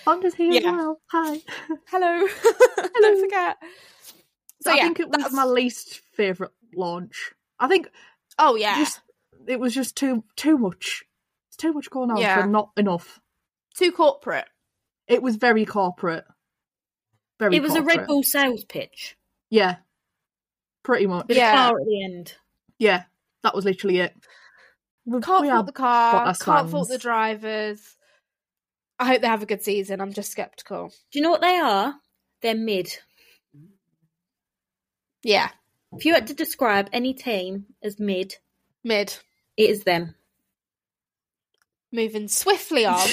Honda's 0.04 0.34
here 0.34 0.56
as 0.58 0.64
well. 0.64 1.00
Hi. 1.12 1.40
Hello. 1.88 2.26
Hello. 2.26 2.88
Don't 3.00 3.20
forget. 3.20 3.56
So 4.62 4.72
I 4.72 4.76
yeah, 4.76 4.82
think 4.84 5.00
it 5.00 5.08
was 5.08 5.16
that's- 5.18 5.32
my 5.32 5.44
least 5.44 6.00
favourite 6.14 6.52
launch. 6.74 7.32
I 7.60 7.68
think 7.68 7.88
Oh 8.38 8.56
yeah. 8.56 8.78
just 8.78 9.00
it 9.46 9.60
was 9.60 9.74
just 9.74 9.96
too 9.96 10.24
too 10.36 10.58
much. 10.58 11.04
It's 11.48 11.56
too 11.56 11.72
much 11.72 11.90
going 11.90 12.10
on 12.10 12.16
Yeah. 12.16 12.40
for 12.42 12.48
not 12.48 12.70
enough. 12.76 13.20
Too 13.76 13.92
corporate. 13.92 14.46
It 15.06 15.22
was 15.22 15.36
very 15.36 15.64
corporate. 15.66 16.24
Very 17.38 17.56
It 17.56 17.62
was 17.62 17.74
a 17.74 17.82
Red. 17.82 18.06
Bull 18.06 18.22
sales 18.22 18.64
pitch 18.64 19.16
Yeah. 19.50 19.76
Pretty 20.82 21.06
much. 21.06 21.28
with 21.28 21.36
Yeah. 21.36 21.52
a 21.52 21.70
car 21.70 21.80
at 21.80 21.86
the 21.86 22.04
end. 22.04 22.34
Yeah. 22.78 23.04
That 23.42 23.54
was 23.54 23.64
literally 23.64 23.98
it. 23.98 24.14
We, 25.04 25.20
Can't 25.20 25.42
we 25.42 25.48
fault 25.48 25.66
the 25.66 25.72
car. 25.72 26.26
Bottas 26.26 26.40
Can't 26.44 26.70
fault 26.70 26.88
the 26.88 26.98
drivers. 26.98 27.96
I 28.98 29.06
hope 29.06 29.20
they 29.20 29.26
have 29.28 29.42
a 29.42 29.46
good 29.46 29.62
season. 29.64 30.00
I'm 30.00 30.12
just 30.12 30.30
skeptical. 30.30 30.88
Do 31.10 31.18
you 31.18 31.22
know 31.24 31.30
what 31.30 31.40
they 31.40 31.56
are? 31.58 31.94
They're 32.40 32.54
mid. 32.54 32.88
Yeah, 35.24 35.50
If 35.92 36.04
you 36.04 36.14
had 36.14 36.26
to 36.28 36.34
describe 36.34 36.88
any 36.92 37.14
team 37.14 37.66
as 37.82 37.98
mid, 38.00 38.36
mid. 38.82 39.16
it 39.56 39.70
is 39.70 39.84
them. 39.84 40.14
Moving 41.92 42.26
swiftly 42.26 42.84
on 42.86 42.98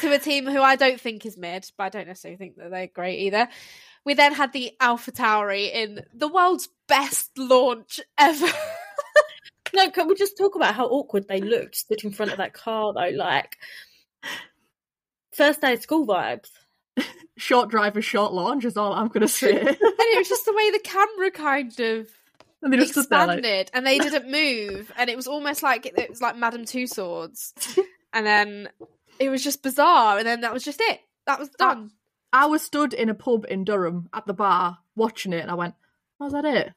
to 0.00 0.12
a 0.12 0.18
team 0.18 0.46
who 0.46 0.60
I 0.60 0.76
don't 0.76 1.00
think 1.00 1.24
is 1.24 1.38
mid, 1.38 1.70
but 1.78 1.84
I 1.84 1.88
don't 1.88 2.06
necessarily 2.08 2.36
think 2.36 2.56
that 2.56 2.70
they're 2.70 2.88
great 2.88 3.20
either. 3.20 3.48
We 4.04 4.14
then 4.14 4.34
had 4.34 4.52
the 4.52 4.72
Alpha 4.80 5.12
Tauri 5.12 5.72
in 5.72 6.02
the 6.14 6.28
world's 6.28 6.68
best 6.86 7.36
launch 7.36 8.00
ever. 8.18 8.48
No, 9.74 9.90
can 9.90 10.08
we 10.08 10.14
just 10.14 10.38
talk 10.38 10.54
about 10.54 10.74
how 10.74 10.86
awkward 10.86 11.28
they 11.28 11.40
looked 11.40 11.76
stood 11.76 12.04
in 12.04 12.10
front 12.10 12.32
of 12.32 12.38
that 12.38 12.54
car 12.54 12.92
though? 12.92 13.14
Like 13.14 13.56
first 15.32 15.60
day 15.60 15.74
of 15.74 15.82
school 15.82 16.06
vibes. 16.06 16.48
short 17.36 17.70
driver, 17.70 18.02
short 18.02 18.32
launch 18.32 18.64
is 18.64 18.76
all 18.76 18.92
I'm 18.92 19.08
gonna 19.08 19.28
say. 19.28 19.60
and 19.60 19.76
it 19.78 20.18
was 20.18 20.28
just 20.28 20.44
the 20.44 20.52
way 20.52 20.70
the 20.70 20.80
camera 20.80 21.30
kind 21.30 21.80
of 21.80 22.08
and 22.62 22.72
they 22.72 22.76
just 22.78 22.92
stood 22.92 23.08
there 23.08 23.26
like, 23.26 23.38
expanded 23.38 23.70
and 23.72 23.86
they 23.86 23.98
didn't 23.98 24.30
move 24.30 24.90
and 24.96 25.08
it 25.08 25.16
was 25.16 25.28
almost 25.28 25.62
like 25.62 25.86
it 25.86 26.10
was 26.10 26.20
like 26.20 26.36
Madame 26.36 26.64
Tussauds 26.64 27.52
and 28.12 28.26
then 28.26 28.68
it 29.20 29.28
was 29.28 29.44
just 29.44 29.62
bizarre 29.62 30.18
and 30.18 30.26
then 30.26 30.40
that 30.40 30.52
was 30.52 30.64
just 30.64 30.80
it 30.80 31.00
that 31.26 31.38
was 31.38 31.48
uh, 31.50 31.74
done 31.74 31.90
I 32.32 32.46
was 32.46 32.62
stood 32.62 32.92
in 32.92 33.08
a 33.08 33.14
pub 33.14 33.46
in 33.48 33.64
Durham 33.64 34.08
at 34.12 34.26
the 34.26 34.34
bar 34.34 34.78
watching 34.96 35.32
it 35.32 35.40
and 35.42 35.50
I 35.50 35.54
went, 35.54 35.74
oh, 36.20 36.24
Was 36.26 36.32
that 36.34 36.44
it? 36.44 36.72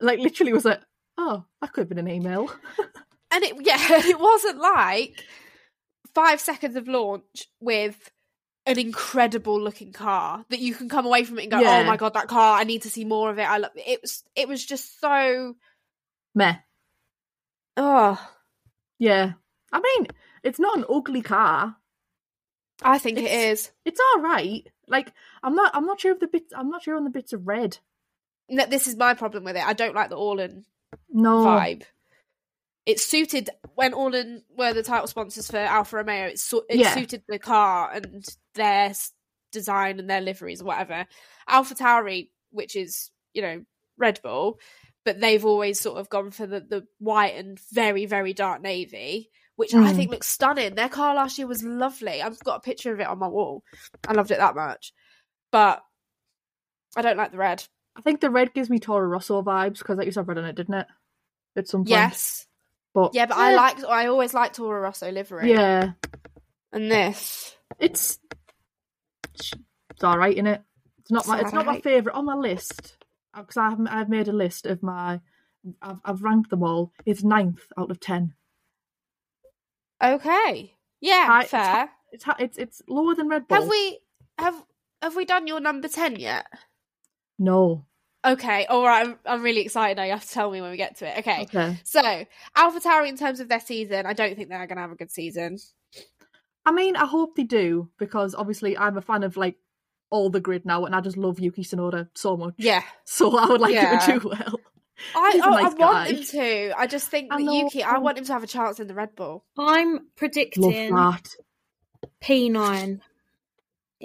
Like 0.00 0.18
literally 0.18 0.52
was 0.52 0.64
like, 0.64 0.80
Oh, 1.18 1.44
that 1.60 1.72
could 1.72 1.82
have 1.82 1.88
been 1.88 1.98
an 1.98 2.08
email. 2.08 2.50
and 3.30 3.44
it 3.44 3.54
yeah 3.60 3.76
it 4.06 4.18
wasn't 4.18 4.58
like 4.60 5.24
five 6.14 6.40
seconds 6.40 6.76
of 6.76 6.88
launch 6.88 7.46
with 7.60 8.10
an 8.66 8.78
incredible 8.78 9.60
looking 9.60 9.92
car 9.92 10.44
that 10.50 10.60
you 10.60 10.74
can 10.74 10.88
come 10.88 11.06
away 11.06 11.24
from 11.24 11.38
it 11.38 11.42
and 11.42 11.50
go 11.50 11.58
oh 11.58 11.60
Yeah. 11.62 11.80
oh 11.80 11.84
my 11.84 11.96
god 11.96 12.14
that 12.14 12.28
car 12.28 12.58
i 12.58 12.64
need 12.64 12.82
to 12.82 12.90
see 12.90 13.04
more 13.04 13.30
of 13.30 13.38
it 13.38 13.42
i 13.42 13.56
love 13.56 13.72
it 13.74 14.00
was 14.02 14.22
it 14.36 14.46
was 14.46 14.64
just 14.64 15.00
so 15.00 15.54
Meh. 16.34 16.56
oh 17.76 18.20
Yeah. 18.98 19.32
I 19.72 19.80
mean, 19.80 20.08
it's 20.42 20.60
not 20.60 20.76
an 20.76 20.84
ugly 20.88 21.22
car. 21.22 21.76
I 22.84 22.98
think 22.98 23.18
it 23.18 23.24
It's- 23.24 23.70
It's 23.84 24.00
all 24.00 24.22
right. 24.22 24.66
Like 24.88 25.12
I'm 25.42 25.54
not. 25.54 25.74
I'm 25.74 25.86
not 25.86 26.00
sure 26.00 26.12
of 26.12 26.20
the 26.20 26.26
bits. 26.28 26.52
I'm 26.56 26.68
not 26.70 26.82
sure 26.82 26.96
on 26.96 27.04
the 27.04 27.10
bits 27.10 27.32
of 27.32 27.46
red. 27.46 27.78
no, 28.48 28.66
this 28.66 28.86
is 28.86 28.96
my 28.96 29.14
problem 29.14 29.44
with 29.44 29.56
it 29.56 29.66
i 29.66 29.72
don't 29.72 29.94
like 29.94 30.10
the 30.10 30.16
all 30.16 30.38
in 30.40 30.64
No. 31.08 31.44
vibe. 31.46 31.84
It 32.84 32.98
suited 33.00 33.48
when 33.76 33.92
Orlen 33.92 34.42
were 34.58 34.72
the 34.74 34.82
title 34.82 35.06
sponsors 35.06 35.48
for 35.50 35.56
Alfa 35.58 35.96
Romeo. 35.98 36.26
It, 36.26 36.40
su- 36.40 36.64
it 36.68 36.78
Yeah. 36.78 36.92
suited 36.94 37.22
the 37.28 37.38
car 37.38 37.92
and 37.92 38.26
their 38.54 38.92
design 39.52 40.00
and 40.00 40.10
their 40.10 40.20
liveries 40.20 40.60
or 40.60 40.64
whatever. 40.64 41.06
Alpha 41.46 41.74
Tauri, 41.76 42.30
which 42.50 42.74
is 42.76 43.10
you 43.32 43.40
know 43.42 43.64
Red 43.96 44.20
Bull, 44.22 44.58
but 45.04 45.20
they've 45.20 45.44
always 45.44 45.78
sort 45.80 45.98
of 45.98 46.10
gone 46.10 46.32
for 46.32 46.46
the 46.46 46.60
the 46.60 46.86
white 46.98 47.36
and 47.36 47.58
very 47.70 48.04
very 48.06 48.32
dark 48.34 48.60
navy, 48.62 49.30
which 49.56 49.74
I 49.74 49.92
Mm. 49.92 49.96
think 49.96 50.10
looks 50.10 50.28
stunning. 50.28 50.74
Their 50.74 50.88
car 50.88 51.14
last 51.14 51.38
year 51.38 51.46
was 51.46 51.62
lovely. 51.62 52.22
I've 52.22 52.38
got 52.40 52.56
a 52.56 52.60
picture 52.60 52.92
of 52.92 53.00
it 53.00 53.06
on 53.06 53.18
my 53.18 53.28
wall. 53.28 53.62
I 54.06 54.12
loved 54.12 54.30
it 54.30 54.38
that 54.38 54.54
much, 54.54 54.92
but 55.50 55.82
I 56.96 57.02
don't 57.02 57.16
like 57.16 57.32
the 57.32 57.38
red. 57.38 57.64
I 57.96 58.00
think 58.00 58.20
the 58.20 58.30
red 58.30 58.54
gives 58.54 58.70
me 58.70 58.78
Toro 58.78 59.06
Rosso 59.06 59.42
vibes 59.42 59.78
because 59.78 59.98
that 59.98 60.06
used 60.06 60.14
to 60.14 60.20
have 60.20 60.28
red 60.28 60.38
on 60.38 60.44
it, 60.46 60.56
didn't 60.56 60.74
it? 60.74 60.86
At 61.56 61.68
some 61.68 61.80
point. 61.82 61.90
Yes, 61.90 62.46
But 62.94 63.14
yeah, 63.14 63.26
but 63.26 63.36
I 63.36 63.54
like. 63.54 63.84
I 63.84 64.06
always 64.06 64.32
liked 64.34 64.56
Toro 64.56 64.80
Rosso 64.80 65.10
livery. 65.10 65.50
Yeah. 65.50 65.92
and 66.72 66.90
this. 66.90 67.54
It's 67.78 68.18
it's 69.34 69.52
all 70.02 70.16
right 70.18 70.36
in 70.36 70.46
it. 70.46 70.62
It's 71.00 71.10
not 71.10 71.20
It's 71.20 71.28
my. 71.28 71.40
It's 71.40 71.52
not 71.52 71.66
my 71.66 71.80
favorite 71.80 72.14
on 72.14 72.24
my 72.24 72.34
list 72.34 72.96
because 73.36 73.56
I've 73.56 73.78
I've 73.88 74.08
made 74.08 74.28
a 74.28 74.32
list 74.32 74.66
of 74.66 74.82
my. 74.82 75.20
I've 75.80 76.00
I've 76.04 76.22
ranked 76.22 76.50
them 76.50 76.62
all. 76.62 76.92
It's 77.04 77.22
ninth 77.22 77.60
out 77.78 77.90
of 77.90 78.00
ten. 78.00 78.34
Okay. 80.02 80.74
Yeah, 81.00 81.26
Hi- 81.26 81.40
it's 81.42 81.50
fair. 81.50 81.90
It's 82.12 82.24
ha- 82.24 82.36
it's 82.38 82.58
it's 82.58 82.82
lower 82.88 83.14
than 83.14 83.28
Red 83.28 83.48
Bull. 83.48 83.60
Have 83.60 83.68
we 83.68 83.98
have 84.38 84.64
have 85.00 85.16
we 85.16 85.24
done 85.24 85.46
your 85.46 85.60
number 85.60 85.88
ten 85.88 86.16
yet? 86.16 86.46
No. 87.38 87.86
Okay, 88.24 88.66
all 88.66 88.84
right. 88.86 89.04
I'm, 89.08 89.18
I'm 89.26 89.42
really 89.42 89.62
excited 89.62 89.96
now. 89.96 90.04
You 90.04 90.12
have 90.12 90.22
to 90.24 90.28
tell 90.30 90.48
me 90.50 90.60
when 90.60 90.70
we 90.70 90.76
get 90.76 90.96
to 90.98 91.08
it. 91.08 91.18
Okay. 91.20 91.42
Okay. 91.42 91.80
So, 91.82 92.24
Alpha 92.54 92.78
Tauri, 92.78 93.08
in 93.08 93.16
terms 93.16 93.40
of 93.40 93.48
their 93.48 93.58
season, 93.58 94.06
I 94.06 94.12
don't 94.12 94.36
think 94.36 94.48
they're 94.48 94.64
going 94.68 94.76
to 94.76 94.82
have 94.82 94.92
a 94.92 94.96
good 94.96 95.10
season. 95.10 95.58
I 96.64 96.70
mean, 96.70 96.94
I 96.94 97.04
hope 97.06 97.34
they 97.34 97.42
do 97.42 97.88
because 97.98 98.36
obviously 98.36 98.78
I'm 98.78 98.96
a 98.96 99.00
fan 99.02 99.24
of 99.24 99.36
like 99.36 99.56
all 100.10 100.30
the 100.30 100.38
grid 100.38 100.64
now, 100.64 100.84
and 100.84 100.94
I 100.94 101.00
just 101.00 101.16
love 101.16 101.40
Yuki 101.40 101.64
Tsunoda 101.64 102.10
so 102.14 102.36
much. 102.36 102.54
Yeah, 102.58 102.84
So 103.04 103.36
I 103.36 103.46
would 103.46 103.60
like 103.60 103.74
him 103.74 103.82
Yeah. 103.92 103.98
to 103.98 104.18
do 104.20 104.28
well. 104.28 104.60
I 105.14 105.30
He's 105.32 105.40
a 105.42 105.44
I, 105.44 105.50
nice 105.50 105.60
I 105.62 105.66
want 105.68 105.78
guy. 105.78 106.06
him 106.12 106.22
to. 106.24 106.72
I 106.80 106.86
just 106.86 107.08
think 107.08 107.32
I 107.32 107.38
that 107.38 107.42
know. 107.44 107.52
Yuki. 107.52 107.82
I 107.82 107.98
want 107.98 108.18
him 108.18 108.24
to 108.24 108.32
have 108.32 108.42
a 108.42 108.46
chance 108.46 108.80
in 108.80 108.86
the 108.86 108.94
Red 108.94 109.14
Bull. 109.16 109.44
I'm 109.58 109.92
Love 109.94 110.02
predicting 110.16 110.94
that. 110.94 111.28
P9 112.22 113.00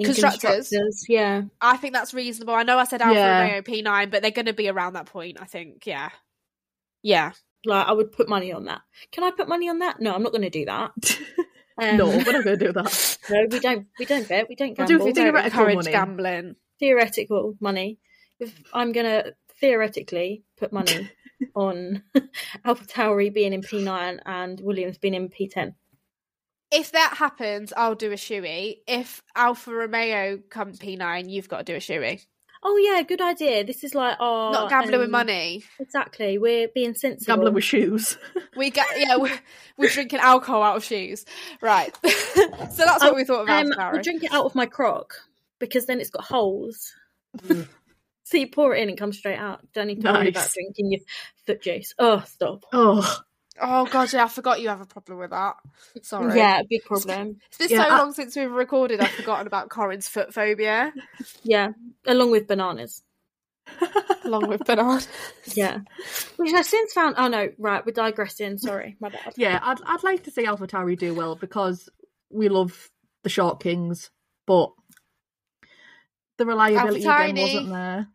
Constructors? 0.04 0.70
constructors. 0.70 1.06
Yeah. 1.10 1.42
I 1.60 1.78
think 1.78 1.94
that's 1.94 2.14
reasonable. 2.14 2.54
I 2.54 2.64
know 2.64 2.78
I 2.78 2.84
said 2.84 3.02
Alfa 3.02 3.16
Yeah. 3.20 3.42
Romeo 3.42 3.62
P9, 3.62 4.12
but 4.12 4.22
they're 4.22 4.32
going 4.32 4.46
to 4.46 4.54
be 4.54 4.70
around 4.70 4.94
that 4.94 5.08
point. 5.08 5.38
I 5.42 5.46
think. 5.46 5.86
Yeah. 5.88 6.10
Yeah. 7.02 7.32
Like 7.66 7.88
I 7.88 7.92
would 7.94 8.12
put 8.12 8.30
money 8.30 8.52
on 8.54 8.66
that. 8.66 8.82
Can 9.12 9.24
I 9.24 9.32
put 9.32 9.48
money 9.50 9.68
on 9.70 9.80
that? 9.80 10.00
No, 10.00 10.14
I'm 10.14 10.22
not 10.24 10.32
going 10.32 10.44
to 10.44 10.50
do 10.50 10.66
that. 10.66 10.92
Um, 11.80 11.96
no, 11.96 12.08
we're 12.08 12.18
not 12.32 12.44
going 12.44 12.58
to 12.58 12.66
do 12.66 12.74
that. 12.74 13.18
no, 13.30 13.46
we 13.52 13.60
don't. 13.60 13.86
We 14.00 14.06
don't 14.06 14.28
bet. 14.28 14.48
We 14.50 14.56
don't 14.56 14.76
We'll 14.76 14.88
do 14.88 14.94
gamble. 14.98 15.06
We 15.06 15.14
don't 15.14 15.26
Theoretical 15.26 15.60
encourage 15.60 15.76
money. 15.76 15.92
gambling. 15.92 16.56
theoretical 16.80 17.54
money. 17.60 18.00
If 18.40 18.60
I'm 18.74 18.92
gonna 18.94 19.34
theoretically 19.62 20.44
put 20.58 20.74
money 20.74 21.10
on 21.56 22.04
Alpha 22.66 22.86
Tauri 22.86 23.34
being 23.34 23.54
in 23.54 23.62
P9 23.62 24.20
and 24.26 24.60
Williams 24.62 24.98
being 24.98 25.14
in 25.14 25.30
P10. 25.30 25.74
If 26.72 26.92
that 26.92 27.16
happens, 27.18 27.72
I'll 27.78 27.96
do 27.96 28.12
a 28.12 28.16
shoey. 28.16 28.80
If 28.88 29.24
Alfa 29.36 29.72
Romeo 29.72 30.40
come 30.50 30.74
P9, 30.74 31.30
you've 31.30 31.48
got 31.48 31.60
to 31.60 31.64
do 31.64 31.76
a 31.76 31.80
shoey. 31.80 32.26
Oh 32.64 32.76
yeah, 32.76 33.04
good 33.04 33.22
idea. 33.22 33.64
This 33.64 33.84
is 33.84 33.94
like 33.96 34.18
oh, 34.20 34.52
Not 34.52 34.70
gambling 34.70 35.00
with 35.00 35.06
um, 35.06 35.12
money. 35.12 35.64
Exactly, 35.80 36.38
we're 36.38 36.68
being 36.68 36.96
sensible. 36.96 37.36
Gambling 37.36 37.54
with 37.54 37.64
shoes. 37.64 38.18
We 38.58 38.72
get 38.72 38.88
yeah, 38.98 39.16
we're, 39.16 39.40
we're 39.78 39.90
drinking 39.90 40.20
alcohol 40.20 40.64
out 40.64 40.76
of 40.76 40.84
shoes, 40.84 41.24
right? 41.62 41.96
so 42.04 42.84
that's 42.84 43.04
what 43.04 43.16
we 43.16 43.24
thought 43.24 43.44
of 43.44 43.50
Um, 43.50 43.68
Alfa 43.72 43.82
I'll 43.82 43.94
Tauri. 43.94 44.04
drink 44.04 44.24
it 44.24 44.34
out 44.34 44.46
of 44.46 44.56
my 44.56 44.66
crock 44.66 45.14
because 45.60 45.86
then 45.86 46.02
it's 46.02 46.10
got 46.10 46.24
holes. 46.26 46.94
So 48.30 48.38
you 48.38 48.48
pour 48.50 48.76
it 48.76 48.82
in 48.82 48.90
and 48.90 48.98
comes 48.98 49.18
straight 49.18 49.38
out. 49.40 49.62
Don't 49.74 49.88
need 49.88 50.02
to 50.02 50.12
worry 50.12 50.30
about 50.30 50.52
drinking 50.52 50.92
your 50.92 51.02
foot 51.46 51.62
juice. 51.62 51.94
Oh, 51.98 52.24
stop. 52.28 52.66
Oh, 52.74 53.20
Oh 53.60 53.86
god, 53.88 54.14
yeah, 54.14 54.26
I 54.26 54.28
forgot 54.28 54.62
you 54.62 54.70
have 54.70 54.82
a 54.82 54.86
problem 54.86 55.18
with 55.18 55.32
that. 55.32 55.56
Sorry. 56.04 56.38
Yeah, 56.38 56.62
big 56.70 56.84
problem. 56.84 57.38
It's 57.48 57.58
been 57.58 57.70
Yeah, 57.70 57.86
so 57.86 57.90
I- 57.90 57.98
long 57.98 58.14
since 58.14 58.36
we've 58.36 58.52
recorded. 58.52 59.00
I've 59.00 59.10
forgotten 59.10 59.48
about 59.48 59.70
Corin's 59.70 60.08
foot 60.08 60.32
phobia, 60.32 60.94
Yeah, 61.42 61.70
along 62.06 62.30
with 62.30 62.46
bananas. 62.48 63.02
along 64.24 64.48
with 64.48 64.64
banana. 64.64 65.02
Yeah, 65.54 65.80
which 66.36 66.54
I've 66.54 66.66
since 66.68 66.94
found. 66.94 67.16
Oh 67.18 67.30
no, 67.30 67.50
right, 67.58 67.84
we're 67.86 67.94
digressing. 67.94 68.58
Sorry, 68.60 68.96
my 69.00 69.10
bad. 69.10 69.34
yeah. 69.38 69.60
I'd 69.62 69.82
I'd 69.86 70.04
like 70.04 70.24
to 70.26 70.32
see 70.32 70.46
AlphaTauri 70.46 70.98
do 70.98 71.14
well 71.16 71.36
because 71.36 71.90
we 72.30 72.50
love 72.50 72.92
the 73.24 73.30
short 73.30 73.60
kings, 73.62 74.12
but 74.46 74.70
the 76.38 76.46
reliability 76.46 77.06
again 77.06 77.36
wasn't 77.36 77.70
there. 77.70 78.08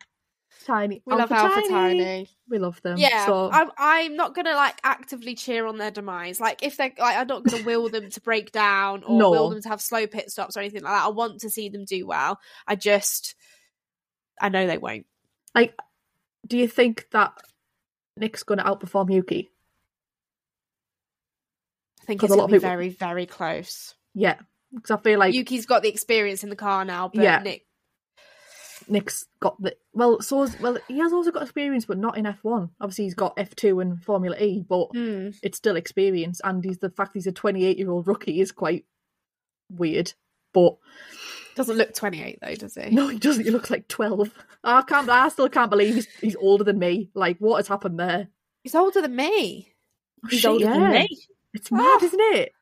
Tiny. 0.65 1.01
We 1.05 1.13
love 1.15 1.29
Alpha 1.31 1.67
Tiny. 1.67 2.29
We 2.47 2.57
love 2.57 2.81
them. 2.83 2.97
Yeah, 2.97 3.25
So 3.25 3.49
I'm, 3.51 3.69
I'm 3.77 4.15
not 4.15 4.33
gonna 4.33 4.53
like 4.55 4.79
actively 4.83 5.35
cheer 5.35 5.65
on 5.67 5.77
their 5.77 5.91
demise. 5.91 6.39
Like 6.39 6.63
if 6.63 6.77
they're 6.77 6.93
like, 6.97 7.17
I'm 7.17 7.27
not 7.27 7.43
gonna 7.43 7.63
will 7.63 7.89
them 7.89 8.09
to 8.11 8.21
break 8.21 8.51
down 8.53 9.03
or 9.03 9.19
No. 9.19 9.31
will 9.31 9.49
them 9.49 9.61
to 9.61 9.69
have 9.69 9.81
slow 9.81 10.07
pit 10.07 10.31
stops 10.31 10.55
or 10.55 10.61
anything 10.61 10.83
like 10.83 10.93
that. 10.93 11.05
I 11.05 11.09
want 11.09 11.41
to 11.41 11.49
see 11.49 11.67
them 11.67 11.83
do 11.83 12.07
well. 12.07 12.39
I 12.65 12.75
just, 12.77 13.35
I 14.39 14.47
know 14.49 14.65
they 14.65 14.77
won't. 14.77 15.05
like, 15.53 15.75
do 16.47 16.57
you 16.57 16.67
think 16.69 17.07
that 17.11 17.33
Nyck's 18.19 18.43
going 18.43 18.59
to 18.59 18.63
outperform 18.63 19.11
Yuki? 19.13 19.51
I 22.01 22.05
think 22.05 22.23
it's 22.23 22.31
a 22.31 22.35
gonna 22.35 22.41
lot 22.41 22.45
of 22.45 22.51
be 22.51 22.57
people- 22.57 22.69
very, 22.69 22.89
very 22.89 23.25
close. 23.25 23.95
Yeah, 24.13 24.37
because 24.73 24.91
I 24.91 24.97
feel 24.97 25.19
like 25.19 25.33
Yuki's 25.33 25.65
got 25.65 25.81
the 25.83 25.89
experience 25.89 26.43
in 26.43 26.49
the 26.49 26.55
car 26.55 26.85
now, 26.85 27.09
but 27.13 27.23
Yeah. 27.23 27.41
Nyck, 27.41 27.61
Nyck's 28.89 29.25
got 29.39 29.61
the 29.61 29.75
well. 29.93 30.21
So 30.21 30.47
well, 30.61 30.77
he 30.87 30.99
has 30.99 31.13
also 31.13 31.31
got 31.31 31.43
experience, 31.43 31.85
but 31.85 31.97
not 31.97 32.17
in 32.17 32.25
F 32.25 32.39
one. 32.43 32.69
Obviously, 32.81 33.05
he's 33.05 33.13
got 33.15 33.33
F 33.37 33.55
two 33.55 33.79
and 33.79 34.03
Formula 34.03 34.35
E, 34.37 34.63
but 34.67 34.87
hmm, 34.93 35.29
it's 35.41 35.57
still 35.57 35.75
experience. 35.75 36.41
And 36.43 36.63
he's 36.63 36.79
the 36.79 36.89
fact 36.89 37.11
he's 37.13 37.27
a 37.27 37.31
twenty 37.31 37.65
eight 37.65 37.77
year 37.77 37.89
old 37.91 38.07
rookie 38.07 38.39
is 38.41 38.51
quite 38.51 38.85
weird. 39.69 40.13
But 40.53 40.75
doesn't 41.55 41.77
look 41.77 41.93
28 41.95 42.39
though, 42.41 42.55
does 42.55 42.75
he? 42.75 42.89
no, 42.91 43.07
he 43.07 43.17
doesn't. 43.17 43.43
He 43.43 43.49
looks 43.51 43.69
like 43.71 43.87
twelve. 43.87 44.31
I 44.63 44.81
can't. 44.83 45.09
I 45.09 45.29
still 45.29 45.49
can't 45.49 45.69
believe 45.71 45.95
he's 45.95 46.07
he's 46.21 46.35
older 46.35 46.63
than 46.63 46.77
me. 46.79 47.09
Like, 47.13 47.37
what 47.39 47.57
has 47.57 47.67
happened 47.67 47.99
there? 47.99 48.27
He's 48.63 48.75
older 48.75 49.01
than 49.01 49.15
me. 49.15 49.73
He's 50.29 50.39
Shit, 50.41 50.49
older 50.51 50.65
yeah. 50.65 50.73
than 50.79 50.91
me. 50.91 51.07
It's 51.53 51.71
mad, 51.71 51.99
Ah. 52.01 52.05
isn't 52.05 52.19
it? 52.21 52.53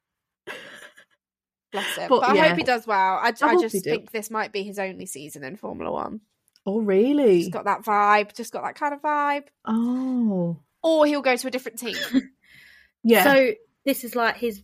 Bless 1.71 1.95
him. 1.95 2.09
But, 2.09 2.21
But, 2.21 2.29
I 2.29 2.33
yeah. 2.35 2.47
hope 2.49 2.57
he 2.57 2.63
does 2.63 2.85
well. 2.85 3.15
I, 3.15 3.33
I, 3.41 3.49
hope 3.49 3.61
just 3.61 3.73
he 3.73 3.81
do. 3.81 3.89
think 3.89 4.11
this 4.11 4.29
might 4.29 4.51
be 4.51 4.63
his 4.63 4.79
only 4.79 5.05
season 5.05 5.43
in 5.43 5.55
Formula 5.55 5.91
One. 5.91 6.21
Oh, 6.65 6.79
really? 6.81 7.39
Just 7.39 7.51
got 7.51 7.65
that 7.65 7.83
vibe. 7.83 8.35
Just 8.35 8.53
got 8.53 8.63
that 8.63 8.75
kind 8.75 8.93
of 8.93 9.01
vibe. 9.01 9.45
Oh, 9.65 10.59
Or 10.83 11.05
he'll 11.05 11.21
go 11.21 11.35
to 11.35 11.47
a 11.47 11.51
different 11.51 11.79
team. 11.79 11.95
yeah. 13.03 13.23
So 13.23 13.51
this 13.85 14.03
is 14.03 14.15
like 14.15 14.37
his 14.37 14.61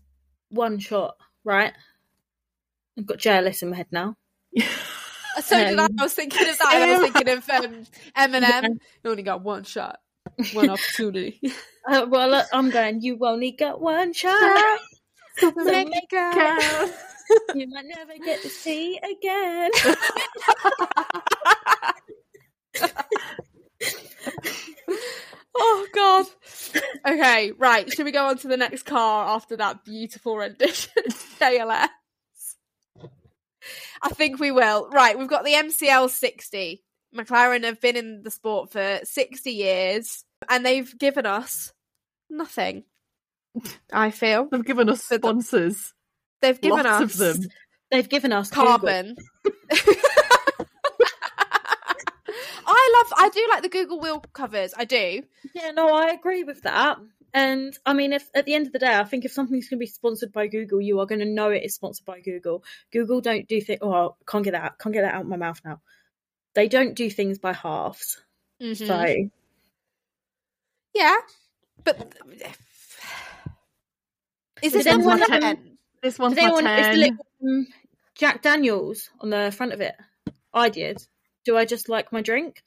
one 0.50 0.80
shot, 0.80 1.18
right? 1.44 1.74
I've 2.98 3.06
got 3.06 3.18
JLS 3.18 3.64
in 3.64 3.70
my 3.70 3.78
head 3.78 3.88
now. 3.92 4.16
So 5.44 5.56
did 5.56 5.80
I. 5.80 5.84
Um, 5.86 5.96
I 6.00 6.04
was 6.04 6.14
thinking 6.14 6.50
of 6.50 6.58
that. 6.58 6.68
I 6.68 6.98
was 6.98 7.12
thinking 7.12 7.38
of 7.38 7.50
um, 7.50 7.84
Eminem. 8.18 8.80
You 9.04 9.12
only 9.12 9.24
got 9.24 9.44
one 9.44 9.64
shot, 9.64 10.00
one 10.54 10.70
opportunity. 10.70 11.40
Uh, 11.90 12.06
well, 12.10 12.46
I'm 12.52 12.70
going. 12.70 13.00
You 13.02 13.18
only 13.22 13.52
got 13.52 13.80
one 13.80 14.12
shot. 14.12 14.80
So 15.40 15.52
Make 15.52 15.90
make 15.90 16.04
it 16.04 16.10
count. 16.10 16.62
Count. 16.62 16.92
you 17.56 17.68
might 17.68 17.86
never 17.86 18.14
get 18.24 18.42
to 18.42 18.50
see 18.50 18.98
again. 18.98 19.72
Oh 25.60 25.88
God. 25.94 26.26
Okay, 27.08 27.52
right. 27.58 27.92
Should 27.92 28.06
we 28.06 28.12
go 28.12 28.28
on 28.28 28.38
to 28.40 28.48
the 28.48 28.58
next 28.58 28.84
car 28.84 29.28
after 29.36 29.58
that 29.58 29.84
beautiful 29.84 30.38
rendition? 30.38 31.04
JLS. 31.40 31.88
I 34.02 34.10
think 34.10 34.40
we 34.40 34.52
will. 34.52 34.88
Right, 34.90 35.18
we've 35.18 35.28
got 35.28 35.44
the 35.44 35.54
MCL 35.54 36.10
60. 36.12 36.84
McLaren 37.16 37.64
have 37.64 37.82
been 37.82 37.96
in 37.96 38.22
the 38.24 38.32
sport 38.32 38.72
for 38.72 39.00
60 39.04 39.50
years 39.50 40.24
and 40.48 40.66
they've 40.66 40.98
given 41.00 41.26
us 41.26 41.74
nothing. 42.30 42.84
I 43.92 44.12
feel. 44.12 44.48
They've 44.52 44.66
given 44.66 44.90
us 44.90 45.06
the- 45.08 45.16
sponsors. 45.16 45.94
They've 46.42 46.60
given 46.60 46.84
Lots 46.86 46.88
us 46.88 47.20
of 47.20 47.40
them. 47.42 47.50
They've 47.90 48.08
given 48.10 48.32
us 48.32 48.50
carbon. 48.52 49.16
I 52.70 53.04
love 53.10 53.14
I 53.18 53.30
do 53.30 53.48
like 53.50 53.64
the 53.64 53.70
Google 53.70 54.00
wheel 54.00 54.20
covers. 54.34 54.74
I 54.78 54.86
do. 54.86 55.24
Yeah, 55.56 55.72
no, 55.72 55.94
I 55.94 56.08
agree 56.10 56.44
with 56.44 56.64
that. 56.64 56.98
And 57.34 57.78
I 57.86 57.94
mean, 57.94 58.14
if 58.14 58.30
at 58.36 58.46
the 58.46 58.54
end 58.56 58.68
of 58.68 58.74
the 58.74 58.80
day, 58.80 58.94
I 58.96 59.04
think 59.04 59.24
if 59.26 59.32
something's 59.32 59.70
going 59.70 59.78
to 59.80 59.84
be 59.84 59.88
sponsored 59.88 60.32
by 60.34 60.48
Google, 60.48 60.82
you 60.82 61.00
are 61.00 61.06
going 61.06 61.20
to 61.20 61.26
know 61.26 61.50
it 61.50 61.64
is 61.64 61.76
sponsored 61.76 62.06
by 62.06 62.20
Google. 62.20 62.64
Google 62.92 63.22
don't 63.22 63.48
do 63.48 63.62
things. 63.62 63.80
Oh, 63.82 64.16
can't 64.28 64.44
get 64.44 64.52
that. 64.52 64.64
Out. 64.64 64.80
Can't 64.80 64.94
get 64.94 65.02
that 65.04 65.14
out 65.14 65.22
of 65.22 65.28
my 65.28 65.38
mouth 65.38 65.62
now. 65.64 65.82
They 66.56 66.68
don't 66.68 66.94
do 66.96 67.10
things 67.10 67.38
by 67.40 67.54
halves. 67.54 68.22
Mhm. 68.62 68.88
So 68.88 69.30
Yeah, 70.94 71.16
but 71.84 72.14
is 74.62 74.74
this 74.74 74.86
one 74.86 74.96
anyone, 74.96 75.20
for 75.20 75.34
um, 75.34 75.42
ten? 75.42 75.78
This 76.04 76.20
one's 76.20 76.36
my 76.36 76.44
is 76.50 76.88
the 76.88 76.94
little 76.98 77.18
um, 77.44 77.68
Jack 78.16 78.42
Daniels 78.42 79.10
on 79.20 79.30
the 79.30 79.52
front 79.56 79.74
of 79.74 79.82
it? 79.82 79.96
I 80.54 80.70
did. 80.70 81.06
Do 81.46 81.58
I 81.58 81.66
just 81.66 81.90
like 81.90 82.12
my 82.12 82.22
drink, 82.22 82.64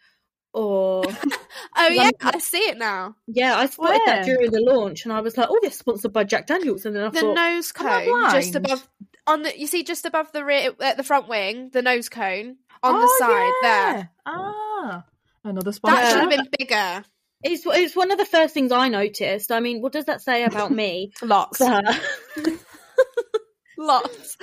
or 0.52 1.04
Oh 1.76 1.88
yeah, 1.88 2.02
I'm- 2.04 2.12
I 2.22 2.38
see 2.38 2.58
it 2.58 2.78
now. 2.78 3.16
yeah? 3.26 3.56
I 3.56 3.66
spotted 3.66 4.00
that 4.06 4.24
during 4.24 4.50
the 4.50 4.60
launch, 4.60 5.04
and 5.04 5.12
I 5.12 5.20
was 5.20 5.36
like, 5.36 5.48
"Oh, 5.50 5.58
they're 5.62 5.70
sponsored 5.70 6.12
by 6.12 6.24
Jack 6.24 6.46
Daniels," 6.46 6.84
and 6.86 6.94
then 6.96 7.04
I 7.04 7.08
The 7.10 7.20
thought, 7.20 7.34
nose 7.34 7.72
cone 7.72 8.30
just 8.32 8.54
above 8.54 8.88
on 9.26 9.42
the 9.42 9.58
you 9.58 9.66
see 9.66 9.82
just 9.82 10.04
above 10.06 10.32
the 10.32 10.44
rear 10.44 10.72
at 10.80 10.96
the 10.96 11.02
front 11.04 11.28
wing, 11.28 11.70
the 11.72 11.82
nose 11.82 12.08
cone 12.08 12.56
on 12.82 12.94
the 13.00 13.06
Oh, 13.08 13.16
side 13.18 13.52
there. 13.62 14.10
Ah, 14.26 15.04
another 15.44 15.72
sponsor. 15.72 15.96
That 15.96 16.10
should 16.10 16.20
have 16.20 16.30
been 16.30 16.48
bigger. 16.58 17.04
It's 17.42 17.64
it's 17.66 17.96
one 17.96 18.10
of 18.10 18.18
the 18.18 18.24
first 18.24 18.54
things 18.54 18.72
I 18.72 18.88
noticed. 18.88 19.50
I 19.50 19.60
mean, 19.60 19.80
what 19.80 19.92
does 19.92 20.06
that 20.06 20.22
say 20.22 20.44
about 20.44 20.70
me? 20.70 21.12
Lots, 21.22 21.60
lots. 23.78 24.36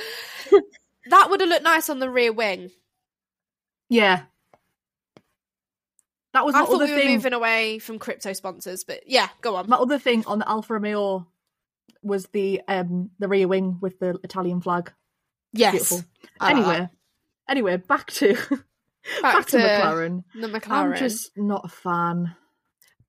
that 1.10 1.30
would 1.30 1.42
have 1.42 1.50
looked 1.50 1.64
nice 1.64 1.90
on 1.90 2.00
the 2.00 2.10
rear 2.10 2.34
wing. 2.34 2.72
Yeah. 3.90 4.24
That 6.34 6.46
was 6.46 6.56
I 6.56 6.60
thought 6.60 6.76
other 6.76 6.86
we 6.86 6.92
were 6.92 7.00
thing. 7.00 7.14
moving 7.16 7.34
away 7.34 7.80
from 7.80 8.00
crypto 8.00 8.34
sponsors, 8.34 8.84
but 8.84 9.04
yeah, 9.08 9.30
go 9.42 9.56
on. 9.56 9.70
My 9.70 9.78
other 9.78 9.98
thing 9.98 10.26
on 10.26 10.40
the 10.40 10.50
Alfa 10.50 10.74
Romeo 10.74 11.28
was 12.04 12.28
the 12.28 12.62
um 12.68 13.10
the 13.20 13.28
rear 13.28 13.48
wing 13.48 13.78
with 13.82 14.00
the 14.00 14.20
Italian 14.24 14.62
flag. 14.62 14.92
Yes. 15.54 15.72
Beautiful. 15.72 16.02
I 16.40 16.54
like 16.54 16.58
anyway, 16.58 16.90
anyway, 17.50 17.78
back 17.78 18.12
to 18.12 18.34
that. 18.34 18.64
back, 19.22 19.46
to, 19.48 19.58
McLaren. 19.58 20.24
the 20.36 20.48
McLaren. 20.48 20.72
I'm 20.72 20.96
just 20.98 21.32
not 21.38 21.66
a 21.66 21.70
fan. 21.70 22.36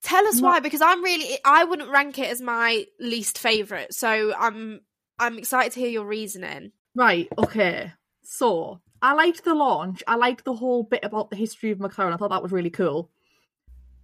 Tell 0.02 0.26
us 0.26 0.36
not- 0.40 0.48
why, 0.48 0.60
because 0.60 0.80
I'm 0.80 1.02
really 1.02 1.38
I 1.44 1.64
wouldn't 1.64 1.90
rank 1.90 2.18
it 2.18 2.30
as 2.30 2.40
my 2.40 2.86
least 3.00 3.38
favourite. 3.38 3.92
So 3.94 4.32
I'm 4.38 4.80
I'm 5.18 5.38
excited 5.38 5.72
to 5.72 5.80
hear 5.80 5.88
your 5.88 6.06
reasoning. 6.06 6.72
Right, 6.94 7.28
okay. 7.36 7.92
So 8.22 8.80
I 9.02 9.14
liked 9.14 9.44
the 9.44 9.54
launch. 9.54 10.02
I 10.06 10.16
liked 10.16 10.44
the 10.44 10.54
whole 10.54 10.82
bit 10.82 11.04
about 11.04 11.30
the 11.30 11.36
history 11.36 11.70
of 11.70 11.78
McLaren. 11.78 12.12
I 12.12 12.16
thought 12.16 12.30
that 12.30 12.42
was 12.42 12.52
really 12.52 12.70
cool. 12.70 13.10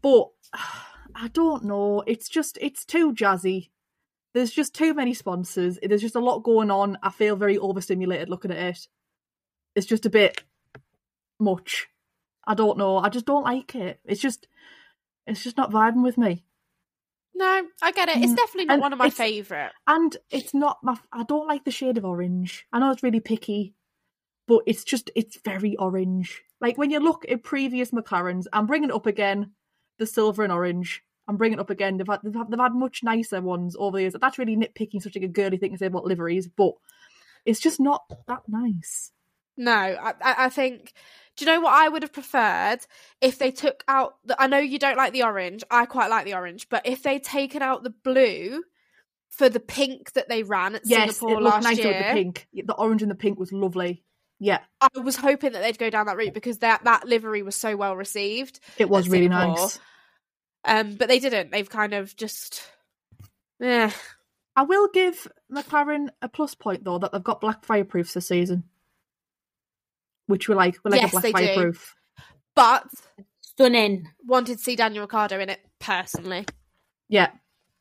But 0.03 0.29
I 1.15 1.29
don't 1.29 1.65
know. 1.65 2.03
It's 2.07 2.29
just 2.29 2.59
it's 2.61 2.85
too 2.85 3.13
jazzy. 3.13 3.71
There's 4.33 4.51
just 4.51 4.75
too 4.75 4.95
many 4.95 5.15
sponsors. 5.15 5.79
There's 5.81 6.01
just 6.01 6.17
a 6.17 6.21
lot 6.21 6.43
going 6.43 6.71
on. 6.71 6.99
I 7.05 7.11
feel 7.11 7.37
very 7.37 7.57
overstimulated 7.57 8.29
looking 8.29 8.51
at 8.51 8.57
it. 8.57 8.89
It's 9.77 9.87
just 9.87 10.07
a 10.07 10.11
bit 10.11 10.43
much. 11.39 11.87
I 12.45 12.55
don't 12.55 12.77
know. 12.77 12.99
I 12.99 13.11
just 13.11 13.27
don't 13.27 13.45
like 13.45 13.77
it. 13.77 14.01
It's 14.05 14.21
just 14.21 14.49
it's 15.27 15.43
just 15.45 15.57
not 15.57 15.71
vibing 15.71 16.03
with 16.03 16.19
me. 16.19 16.45
No, 17.35 17.67
I 17.83 17.91
get 17.93 18.09
it. 18.09 18.19
It's 18.19 18.33
Mm, 18.33 18.37
definitely 18.37 18.65
not 18.67 18.73
and 18.75 18.83
one 18.83 18.93
of 18.93 18.99
my 18.99 19.07
it's- 19.07 19.17
favourite. 19.19 19.73
And 19.87 20.17
it's 20.31 20.55
not 20.55 20.79
my. 20.83 20.97
I 21.13 21.25
don't 21.25 21.49
like 21.49 21.65
the 21.65 21.71
shade 21.73 21.99
of 21.99 22.05
orange. 22.05 22.67
I 22.73 22.79
know 22.79 22.91
it's 22.91 23.03
really 23.03 23.21
picky, 23.21 23.75
but 24.47 24.63
it's 24.67 24.85
just 24.85 25.11
it's 25.17 25.39
very 25.45 25.77
orange. 25.77 26.43
Like 26.61 26.79
when 26.79 26.91
you 26.91 27.01
look 27.01 27.25
at 27.29 27.43
previous 27.43 27.91
McLarens, 27.91 28.45
I'm 28.53 28.67
bringing 28.67 28.91
it 28.91 28.95
up 28.95 29.07
again. 29.07 29.53
The 29.99 30.07
silver 30.07 30.43
and 30.45 30.53
orange. 30.53 31.03
I'm 31.27 31.37
bringing 31.37 31.59
it 31.59 31.61
up 31.63 31.71
again. 31.71 31.97
They've 31.97 32.07
had 32.07 32.21
they've 32.23 32.35
had, 32.35 32.51
they've 32.51 32.59
had 32.61 32.75
much 32.75 33.03
nicer 33.03 33.41
ones 33.41 33.75
over 33.79 33.97
the 33.97 34.03
years. 34.03 34.15
That's 34.21 34.39
really 34.39 34.57
nitpicking, 34.57 35.03
such 35.03 35.17
like 35.17 35.25
a 35.25 35.29
girly 35.29 35.57
thing 35.57 35.73
to 35.73 35.79
say 35.79 35.87
about 35.87 36.05
liveries, 36.05 36.47
but 36.47 36.75
it's 37.45 37.61
just 37.61 37.81
not 37.81 38.03
that 38.29 38.43
nice. 38.47 39.11
No, 39.57 39.73
I 39.73 40.15
I 40.21 40.49
think. 40.51 40.93
Do 41.37 41.45
you 41.45 41.51
know 41.51 41.61
what 41.61 41.75
I 41.75 41.89
would 41.89 42.03
have 42.03 42.13
preferred 42.13 42.79
if 43.21 43.39
they 43.39 43.51
took 43.51 43.83
out? 43.89 44.17
The, 44.25 44.41
I 44.41 44.47
know 44.47 44.59
you 44.59 44.79
don't 44.79 44.97
like 44.97 45.13
the 45.13 45.25
orange. 45.25 45.65
I 45.71 45.87
quite 45.87 46.09
like 46.11 46.25
the 46.25 46.35
orange, 46.35 46.69
but 46.69 46.87
if 46.87 47.03
they'd 47.03 47.23
taken 47.23 47.61
out 47.61 47.83
the 47.83 47.91
blue 47.91 48.63
for 49.31 49.49
the 49.49 49.61
pink 49.61 50.13
that 50.13 50.29
they 50.29 50.43
ran 50.45 50.77
at 50.77 50.83
Yes, 50.85 51.19
Singapore 51.19 51.41
it 51.41 51.43
last 51.43 51.65
nicer 51.65 51.83
year, 51.83 52.05
the 52.07 52.15
pink. 52.15 52.47
The 52.53 52.75
orange 52.75 53.03
and 53.03 53.11
the 53.11 53.17
pink 53.17 53.39
was 53.39 53.53
lovely. 53.53 54.05
Yeah, 54.39 54.61
I 54.81 54.89
was 55.01 55.17
hoping 55.17 55.53
that 55.53 55.63
they'd 55.63 55.79
go 55.79 55.91
down 55.91 56.07
that 56.07 56.17
route 56.17 56.35
because 56.35 56.59
that 56.59 56.85
that 56.85 57.07
livery 57.07 57.43
was 57.43 57.57
so 57.57 57.77
well 57.77 57.97
received. 57.97 58.61
it 58.79 58.89
was 58.89 59.09
really 59.09 59.27
Singapore. 59.27 59.57
nice. 59.57 59.79
Um, 60.65 60.95
but 60.95 61.09
they 61.09 61.19
didn't. 61.19 61.51
They've 61.51 61.69
kind 61.69 61.93
of 61.95 62.17
just, 62.17 62.63
yeah. 63.61 63.91
I 64.57 64.63
will 64.63 64.89
give 64.93 65.29
McLaren 65.53 66.09
a 66.23 66.29
plus 66.29 66.55
point 66.55 66.85
though 66.85 66.99
that 66.99 67.13
they've 67.13 67.23
got 67.23 67.41
black 67.41 67.67
fireproofs 67.67 68.15
this 68.15 68.29
season, 68.29 68.65
which 70.27 70.49
were 70.49 70.55
like. 70.55 70.77
We 70.85 70.91
like 70.91 71.01
Yes, 71.03 71.11
a 71.11 71.21
black 71.21 71.23
they 71.23 71.31
do. 71.33 71.37
fireproof. 71.55 71.95
But 72.55 72.87
Stunning. 73.41 74.09
wanted 74.27 74.59
to 74.59 74.63
see 74.63 74.77
Daniel 74.77 75.03
Ricciardo 75.03 75.39
in 75.41 75.49
it 75.51 75.61
personally. 75.79 76.47
Yeah, 77.09 77.31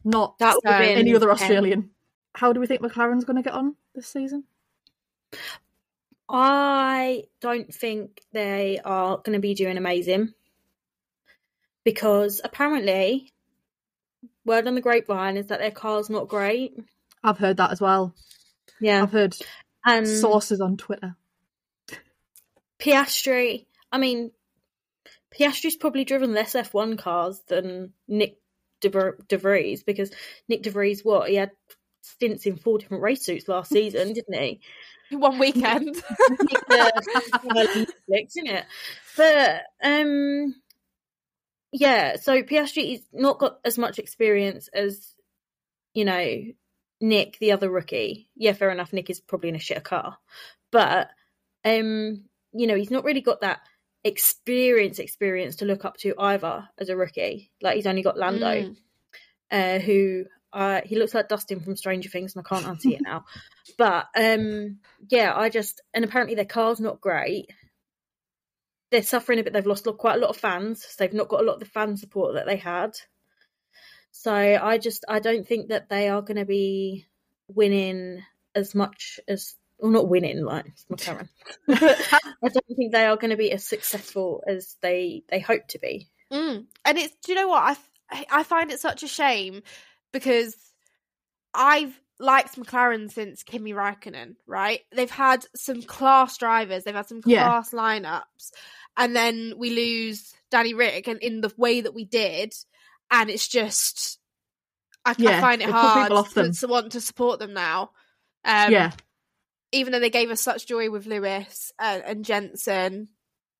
not 0.03 0.37
That 0.39 0.55
would 0.55 0.63
So- 0.63 0.69
any 0.77 1.15
other 1.15 1.27
10. 1.27 1.33
Australian. 1.33 1.89
How 2.35 2.51
do 2.53 2.59
we 2.59 2.67
think 2.67 2.81
McLaren's 2.81 3.25
going 3.25 3.37
to 3.37 3.43
get 3.43 3.53
on 3.53 3.75
this 3.93 4.07
season? 4.07 4.43
I 6.29 7.23
don't 7.41 7.73
think 7.73 8.21
they 8.31 8.79
are 8.83 9.17
going 9.17 9.33
to 9.33 9.39
be 9.39 9.53
doing 9.53 9.77
amazing 9.77 10.33
because 11.83 12.41
apparently, 12.43 13.31
word 14.45 14.67
on 14.67 14.75
the 14.75 14.81
grapevine 14.81 15.37
is 15.37 15.47
that 15.47 15.59
their 15.59 15.71
car's 15.71 16.09
not 16.09 16.27
great. 16.27 16.75
I've 17.23 17.37
heard 17.37 17.57
that 17.57 17.71
as 17.71 17.81
well. 17.81 18.15
Yeah, 18.79 19.03
I've 19.03 19.11
heard 19.11 19.35
and 19.85 20.07
sources 20.07 20.59
on 20.61 20.77
Twitter. 20.77 21.15
Piastri. 22.83 23.65
I 23.91 23.97
mean, 23.97 24.31
Piastri's 25.33 25.75
probably 25.75 26.03
driven 26.03 26.33
less 26.33 26.53
F1 26.53 26.97
cars 26.97 27.41
than 27.47 27.93
Nyck 28.09 28.35
De, 28.81 29.13
De 29.27 29.37
Vries 29.37 29.83
because 29.83 30.11
Nyck 30.51 30.63
De 30.63 30.69
Vries, 30.69 31.03
what 31.03 31.29
he 31.29 31.35
had 31.35 31.51
stints 32.01 32.45
in 32.45 32.57
four 32.57 32.77
different 32.77 33.03
race 33.03 33.25
suits 33.25 33.47
last 33.47 33.69
season, 33.73 34.13
didn't 34.13 34.33
he? 34.33 34.59
One 35.11 35.39
weekend. 35.39 35.95
Netflix, 36.69 37.85
isn't 38.09 38.47
it? 38.47 38.65
But 39.15 39.61
um, 39.83 40.55
yeah. 41.71 42.17
So 42.17 42.41
Piastri's 42.41 43.03
not 43.13 43.39
got 43.39 43.59
as 43.63 43.77
much 43.77 43.99
experience 43.99 44.69
as 44.73 45.13
you 45.93 46.05
know 46.05 46.43
Nyck, 47.01 47.37
the 47.37 47.51
other 47.51 47.69
rookie. 47.69 48.29
Yeah, 48.35 48.53
fair 48.53 48.71
enough. 48.71 48.91
Nyck 48.91 49.09
is 49.09 49.19
probably 49.19 49.49
in 49.49 49.55
a 49.55 49.59
shit 49.59 49.83
car, 49.83 50.17
but 50.71 51.09
um, 51.63 52.23
you 52.53 52.67
know 52.67 52.75
he's 52.75 52.91
not 52.91 53.03
really 53.03 53.21
got 53.21 53.41
that 53.41 53.59
experience 54.03 54.99
experience 54.99 55.57
to 55.57 55.65
look 55.65 55.85
up 55.85 55.97
to 55.97 56.13
either 56.19 56.67
as 56.77 56.89
a 56.89 56.95
rookie. 56.95 57.51
Like 57.61 57.75
he's 57.75 57.87
only 57.87 58.01
got 58.03 58.17
Lando, 58.17 58.45
Mm. 58.45 58.75
uh, 59.51 59.79
who 59.79 60.25
uh, 60.51 60.81
he 60.85 60.97
looks 60.97 61.13
like 61.15 61.27
Dustin 61.29 61.59
from 61.61 61.75
Stranger 61.75 62.09
Things, 62.09 62.35
and 62.35 62.45
I 62.45 62.47
can't 62.49 62.65
unsee 62.65 62.93
it 62.93 63.01
now. 63.03 63.25
But 63.77 64.07
um, 64.15 64.79
yeah, 65.09 65.33
I 65.35 65.49
just 65.49 65.81
and 65.93 66.05
apparently 66.05 66.35
their 66.35 66.45
car's 66.45 66.79
not 66.79 67.01
great. 67.01 67.49
They're 68.91 69.01
suffering 69.01 69.39
a 69.39 69.43
bit. 69.43 69.53
They've 69.53 69.65
lost 69.65 69.87
lo- 69.87 69.93
quite 69.93 70.17
a 70.17 70.19
lot 70.19 70.29
of 70.29 70.37
fans. 70.37 70.83
So 70.83 70.95
they've 70.99 71.13
not 71.13 71.27
got 71.29 71.41
a 71.41 71.43
lot 71.43 71.53
of 71.55 71.59
the 71.59 71.65
fan 71.65 71.97
support 71.97 72.35
that 72.35 72.45
they 72.45 72.57
had. 72.57 72.91
So 74.11 74.31
I 74.33 74.77
just 74.77 75.03
I 75.09 75.19
don't 75.19 75.47
think 75.47 75.69
that 75.69 75.89
they 75.89 76.09
are 76.09 76.21
going 76.21 76.37
to 76.37 76.45
be 76.45 77.07
winning 77.47 78.21
as 78.53 78.75
much 78.75 79.19
as 79.27 79.55
well, 79.83 79.91
not 79.91 80.07
winning 80.07 80.43
like 80.45 80.65
it's 80.67 80.85
McLaren. 80.85 81.27
I 81.69 82.47
don't 82.49 82.65
think 82.77 82.93
they 82.93 83.05
are 83.05 83.17
going 83.17 83.31
to 83.31 83.37
be 83.37 83.51
as 83.51 83.65
successful 83.67 84.41
as 84.47 84.77
they 84.81 85.23
they 85.29 85.39
hope 85.41 85.67
to 85.69 85.79
be. 85.79 86.07
Mm. 86.31 86.65
And 86.85 86.97
it's, 86.97 87.13
do 87.23 87.33
you 87.33 87.37
know 87.37 87.49
what? 87.49 87.77
I 88.09 88.25
I 88.31 88.43
find 88.43 88.71
it 88.71 88.79
such 88.79 89.03
a 89.03 89.07
shame 89.09 89.61
because 90.13 90.55
I've 91.53 91.99
liked 92.17 92.55
McLaren 92.55 93.11
since 93.11 93.43
Kimi 93.43 93.73
Raikkonen, 93.73 94.35
right? 94.47 94.79
They've 94.95 95.11
had 95.11 95.45
some 95.53 95.81
class 95.81 96.37
drivers, 96.37 96.85
they've 96.85 96.95
had 96.95 97.07
some 97.07 97.21
Yeah. 97.25 97.43
class 97.43 97.71
lineups, 97.71 98.51
and 98.95 99.13
then 99.13 99.55
we 99.57 99.71
lose 99.71 100.33
Danny 100.49 100.73
Rick 100.73 101.07
and 101.07 101.19
in 101.19 101.41
the 101.41 101.51
way 101.57 101.81
that 101.81 101.93
we 101.93 102.05
did, 102.05 102.53
and 103.11 103.29
it's 103.29 103.49
just, 103.49 104.17
I, 105.03 105.11
I 105.11 105.13
Yeah, 105.17 105.41
find 105.41 105.61
it 105.61 105.69
hard 105.69 106.09
to, 106.35 106.51
to 106.53 106.67
want 106.67 106.93
to 106.93 107.01
support 107.01 107.39
them 107.39 107.53
now. 107.53 107.91
Um, 108.45 108.71
yeah, 108.71 108.91
Even 109.73 109.91
though 109.91 109.99
they 109.99 110.09
gave 110.09 110.31
us 110.31 110.41
such 110.41 110.67
joy 110.67 110.89
with 110.89 111.05
Lewis 111.05 111.73
uh, 111.79 111.99
and 112.05 112.23
Jensen 112.23 113.09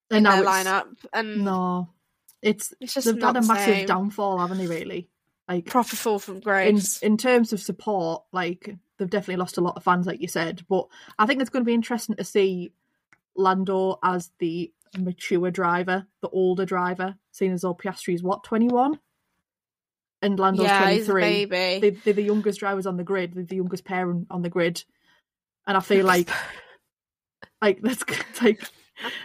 and 0.09 0.17
in 0.17 0.23
now 0.23 0.35
their 0.35 0.45
lineup, 0.45 0.95
and 1.11 1.43
no, 1.43 1.89
it's 2.41 2.73
it's 2.79 2.93
just 2.93 3.05
they've 3.05 3.17
not 3.17 3.35
had 3.35 3.43
a 3.43 3.47
massive 3.47 3.75
same. 3.75 3.85
downfall, 3.87 4.39
haven't 4.39 4.59
they? 4.59 4.67
Really, 4.67 5.09
like 5.47 5.65
proper 5.65 5.95
fall 5.95 6.19
from 6.19 6.35
in 6.35 6.41
grace. 6.41 6.99
in 7.01 7.17
terms 7.17 7.51
of 7.51 7.61
support, 7.61 8.23
like 8.31 8.75
they've 8.97 9.09
definitely 9.09 9.37
lost 9.37 9.57
a 9.57 9.61
lot 9.61 9.75
of 9.75 9.83
fans, 9.83 10.05
like 10.05 10.21
you 10.21 10.27
said. 10.27 10.63
But 10.69 10.87
I 11.17 11.25
think 11.25 11.41
it's 11.41 11.49
going 11.49 11.63
to 11.63 11.69
be 11.69 11.73
interesting 11.73 12.15
to 12.15 12.23
see 12.23 12.71
Lando 13.35 13.99
as 14.03 14.31
the 14.39 14.71
mature 14.97 15.51
driver, 15.51 16.05
the 16.21 16.29
older 16.29 16.65
driver, 16.65 17.15
seeing 17.31 17.51
as 17.51 17.61
though 17.61 17.77
is 18.07 18.23
what 18.23 18.43
twenty 18.43 18.67
one, 18.67 18.99
and 20.21 20.39
Lando's 20.39 20.67
yeah, 20.67 20.79
twenty 20.79 20.95
he's 20.95 21.09
a 21.09 21.11
three. 21.11 21.45
baby. 21.45 21.79
They, 21.79 21.89
they're 21.89 22.13
the 22.13 22.23
youngest 22.23 22.59
drivers 22.59 22.85
on 22.85 22.97
the 22.97 23.03
grid. 23.03 23.33
They're 23.33 23.43
the 23.43 23.55
youngest 23.55 23.85
pair 23.85 24.13
on 24.29 24.41
the 24.41 24.49
grid, 24.49 24.83
and 25.67 25.77
I 25.77 25.79
feel 25.79 26.05
like 26.05 26.29
like 27.61 27.81
that's 27.81 28.03
like 28.41 28.61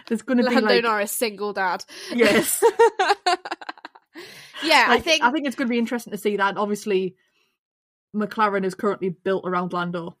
there's 0.07 0.21
going 0.21 0.37
to 0.37 0.43
be 0.43 0.55
Lando 0.55 0.69
like 0.69 0.83
Norris, 0.83 1.11
single 1.11 1.53
dad. 1.53 1.83
yes. 2.13 2.63
yeah, 4.63 4.85
I 4.89 4.99
think 4.99 5.23
I 5.23 5.31
think 5.31 5.47
it's 5.47 5.55
going 5.55 5.67
to 5.67 5.71
be 5.71 5.79
interesting 5.79 6.11
to 6.11 6.17
see 6.17 6.37
that. 6.37 6.57
Obviously, 6.57 7.15
McLaren 8.15 8.65
is 8.65 8.75
currently 8.75 9.09
built 9.09 9.47
around 9.47 9.73
Lando, 9.73 10.17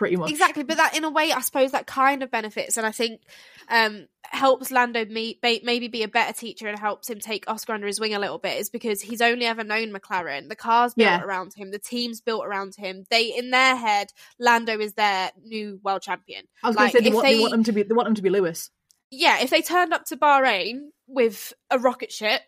pretty 0.00 0.16
much. 0.16 0.30
exactly. 0.30 0.64
But 0.64 0.78
that, 0.78 0.96
in 0.96 1.04
a 1.04 1.10
way, 1.10 1.30
I 1.30 1.40
suppose 1.40 1.70
that 1.72 1.86
kind 1.86 2.22
of 2.24 2.30
benefits, 2.30 2.76
and 2.76 2.84
I 2.86 2.90
think 2.90 3.20
um, 3.68 4.08
helps 4.22 4.70
Lando 4.72 5.04
me, 5.04 5.38
maybe 5.42 5.86
be 5.88 6.02
a 6.02 6.08
better 6.08 6.32
teacher 6.32 6.66
and 6.68 6.76
helps 6.78 7.08
him 7.08 7.20
take 7.20 7.44
Oscar 7.48 7.74
under 7.74 7.86
his 7.86 8.00
wing 8.00 8.14
a 8.14 8.18
little 8.18 8.38
bit. 8.38 8.58
Is 8.58 8.70
because 8.70 9.00
he's 9.02 9.20
only 9.20 9.44
ever 9.46 9.62
known 9.62 9.92
McLaren. 9.92 10.48
The 10.48 10.56
car's 10.56 10.94
built 10.94 11.06
Yeah. 11.06 11.22
around 11.22 11.52
him. 11.54 11.70
The 11.70 11.78
team's 11.78 12.20
built 12.20 12.44
around 12.46 12.74
him. 12.76 13.04
They, 13.10 13.26
in 13.36 13.50
their 13.50 13.76
head, 13.76 14.08
Lando 14.38 14.78
is 14.80 14.94
their 14.94 15.30
new 15.44 15.78
world 15.84 16.02
champion. 16.02 16.46
I 16.64 16.68
was 16.68 16.76
going 16.76 16.90
to 16.90 16.96
say 16.96 17.02
they 17.02 17.08
if 17.10 17.14
want, 17.14 17.24
they 17.26 17.34
they- 17.34 17.40
want 17.42 17.54
him 17.54 17.64
to 17.64 17.72
be 17.72 17.82
they 17.82 17.94
want 17.94 18.08
him 18.08 18.14
to 18.14 18.22
be 18.22 18.30
Lewis. 18.30 18.70
yeah, 19.10 19.38
if 19.40 19.50
they 19.50 19.60
turned 19.62 19.92
up 19.92 20.06
to 20.06 20.16
Bahrain 20.16 20.88
with 21.06 21.52
a 21.70 21.78
rocket 21.78 22.10
ship 22.10 22.40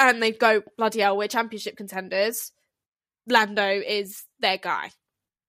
and 0.00 0.22
they 0.22 0.32
go, 0.32 0.62
bloody 0.78 1.00
hell, 1.00 1.16
we're 1.18 1.28
championship 1.28 1.76
contenders, 1.76 2.52
Lando 3.28 3.68
is 3.68 4.24
their 4.40 4.56
guy. 4.56 4.90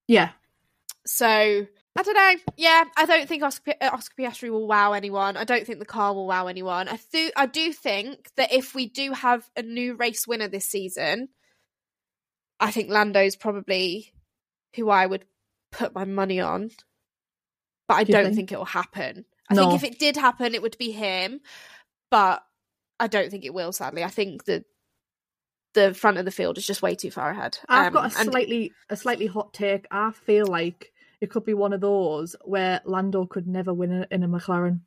Yeah, 0.08 0.32
So, 1.06 1.28
I 1.96 2.04
don't 2.04 2.13
know. 2.13 2.36
Yeah, 2.58 2.84
I 2.96 3.06
don't 3.06 3.28
think 3.28 3.44
Oscar, 3.44 3.73
uh, 3.82 3.90
Oscar 3.94 4.15
Piastri 4.21 4.50
will 4.52 4.67
wow 4.67 4.94
anyone. 4.94 5.36
I 5.38 5.44
don't 5.44 5.65
think 5.65 5.80
the 5.80 5.86
car 5.86 6.13
will 6.13 6.28
wow 6.28 6.48
anyone. 6.48 6.88
I, 6.88 7.00
th- 7.12 7.34
I 7.36 7.46
do 7.48 7.73
think 7.73 8.30
that 8.38 8.54
if 8.54 8.75
we 8.75 8.88
do 8.88 9.13
have 9.13 9.50
a 9.56 9.62
new 9.63 9.96
race 9.96 10.28
winner 10.28 10.48
this 10.48 10.65
season, 10.65 11.30
I 12.60 12.71
think 12.71 12.90
Lando's 12.90 13.36
probably 13.36 14.13
who 14.75 14.90
I 14.90 15.06
would 15.06 15.25
put 15.71 15.96
my 15.96 16.06
money 16.06 16.40
on, 16.40 16.69
but 17.88 17.96
I 17.96 18.04
do 18.04 18.13
don't 18.13 18.36
think? 18.36 18.52
it 18.52 18.58
will 18.58 18.65
happen. 18.65 19.25
I 19.50 19.56
No. 19.56 19.69
think 19.71 19.84
if 19.84 19.92
it 19.92 20.00
did 20.00 20.15
happen, 20.17 20.54
it 20.54 20.62
would 20.62 20.78
be 20.78 20.92
him, 20.92 21.42
but 22.10 22.44
I 23.00 23.08
don't 23.08 23.32
think 23.32 23.44
it 23.44 23.54
will. 23.54 23.71
Sadly, 23.71 24.04
I 24.04 24.10
think 24.10 24.46
that 24.46 24.65
the 25.73 25.94
front 25.94 26.17
of 26.17 26.25
the 26.25 26.32
field 26.32 26.58
is 26.58 26.67
just 26.67 26.82
way 26.82 26.96
too 26.96 27.10
far 27.12 27.32
ahead. 27.32 27.58
I've 27.67 27.88
Um, 27.88 27.94
got 27.94 28.13
a 28.15 28.19
and- 28.19 28.30
slightly 28.32 28.71
a 28.90 28.96
slightly 28.96 29.25
hot 29.28 29.54
take. 29.54 29.88
I 29.90 30.12
feel 30.12 30.46
like 30.46 30.94
it 31.22 31.30
could 31.30 31.46
be 31.46 31.54
one 31.54 31.72
of 31.72 31.82
those 31.82 32.36
where 32.44 32.82
Lando 32.84 33.26
could 33.26 33.48
never 33.48 33.74
win 33.74 34.06
in- 34.10 34.24
a 34.24 34.28
McLaren 34.28 34.82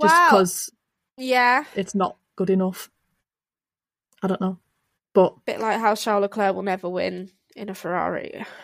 just 0.00 0.30
because 0.30 0.70
yeah, 1.16 1.64
it's 1.74 1.94
not 1.94 2.16
good 2.34 2.50
enough. 2.50 2.90
I 4.22 4.26
don't 4.26 4.40
know, 4.40 4.58
but 5.14 5.34
a 5.36 5.40
bit 5.44 5.60
like 5.60 5.78
how 5.78 5.94
Charles 5.94 6.22
Leclerc 6.22 6.54
will 6.54 6.62
never 6.62 6.88
win 6.88 7.30
in 7.54 7.68
a 7.68 7.74
Ferrari. 7.74 8.44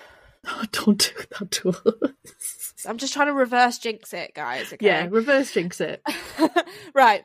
Oh, 0.44 0.64
don't 0.72 0.98
do 0.98 1.22
that 1.38 1.50
to 1.52 1.68
us. 1.68 2.84
I'm 2.84 2.98
just 2.98 3.12
trying 3.12 3.28
to 3.28 3.32
reverse 3.32 3.78
jinx 3.78 4.12
it, 4.12 4.34
guys. 4.34 4.72
Okay? 4.72 4.84
Yeah, 4.84 5.06
reverse 5.08 5.52
jinx 5.52 5.80
it. 5.80 6.02
right. 6.94 7.22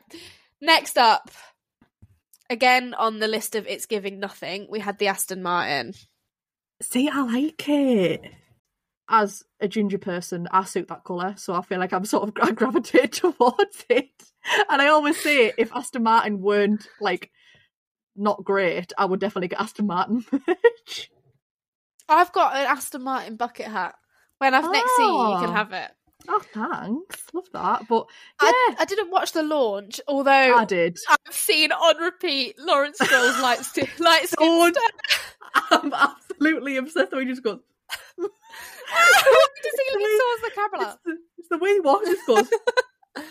Next 0.60 0.96
up, 0.96 1.28
again 2.48 2.94
on 2.94 3.18
the 3.18 3.26
list 3.26 3.56
of 3.56 3.66
it's 3.66 3.86
giving 3.86 4.20
nothing, 4.20 4.68
we 4.70 4.78
had 4.78 4.98
the 4.98 5.08
Aston 5.08 5.42
Martin. 5.42 5.94
See, 6.80 7.08
I 7.08 7.22
like 7.22 7.68
it. 7.68 8.22
As 9.10 9.42
a 9.60 9.68
ginger 9.68 9.98
person, 9.98 10.48
I 10.50 10.64
suit 10.64 10.88
that 10.88 11.04
colour, 11.04 11.34
so 11.38 11.54
I 11.54 11.62
feel 11.62 11.78
like 11.78 11.92
I'm 11.92 12.04
sort 12.04 12.28
of 12.28 12.34
I 12.42 12.50
gravitate 12.52 13.12
towards 13.12 13.84
it. 13.88 14.10
And 14.68 14.82
I 14.82 14.88
always 14.88 15.18
say, 15.20 15.52
if 15.56 15.74
Aston 15.74 16.02
Martin 16.02 16.40
weren't 16.42 16.86
like 17.00 17.30
not 18.16 18.44
great, 18.44 18.92
I 18.98 19.04
would 19.06 19.20
definitely 19.20 19.48
get 19.48 19.60
Aston 19.60 19.86
Martin 19.86 20.24
merch. 20.32 21.10
I've 22.08 22.32
got 22.32 22.56
an 22.56 22.66
Aston 22.66 23.02
Martin 23.02 23.36
bucket 23.36 23.66
hat. 23.66 23.94
When 24.38 24.54
I've 24.54 24.70
next 24.70 24.96
seen 24.96 25.06
you, 25.06 25.12
you 25.12 25.18
Oh. 25.34 25.40
can 25.40 25.50
ah. 25.50 25.52
have 25.54 25.72
it. 25.72 25.90
Oh, 26.28 26.42
thanks, 26.52 27.22
love 27.32 27.48
that. 27.52 27.88
But 27.88 28.06
yeah, 28.42 28.48
I, 28.50 28.76
I 28.80 28.84
didn't 28.84 29.10
watch 29.10 29.32
the 29.32 29.42
launch, 29.42 30.00
although 30.08 30.30
I 30.30 30.64
did. 30.64 30.98
I've 31.08 31.34
seen 31.34 31.72
on 31.72 31.96
repeat 31.96 32.56
Lawrence 32.58 32.98
Stroll's 33.00 33.40
lights, 33.40 33.68
sti- 33.68 33.88
light 33.98 34.28
skin 34.28 34.72
I'm 35.70 35.92
absolutely 35.94 36.76
obsessed. 36.76 37.12
Way 37.12 37.24
just 37.24 37.42
goes. 37.42 37.60
Does 39.62 39.74
he 39.74 39.98
look 39.98 40.20
towards 40.20 40.42
the 40.42 40.50
camera? 40.54 40.80
It's 40.92 41.02
the, 41.04 41.16
it's 41.38 41.48
the 41.50 41.58
way 41.58 41.72
he 41.74 41.80
walks. 41.80 42.08
Just 42.08 42.26
goes. 42.26 42.48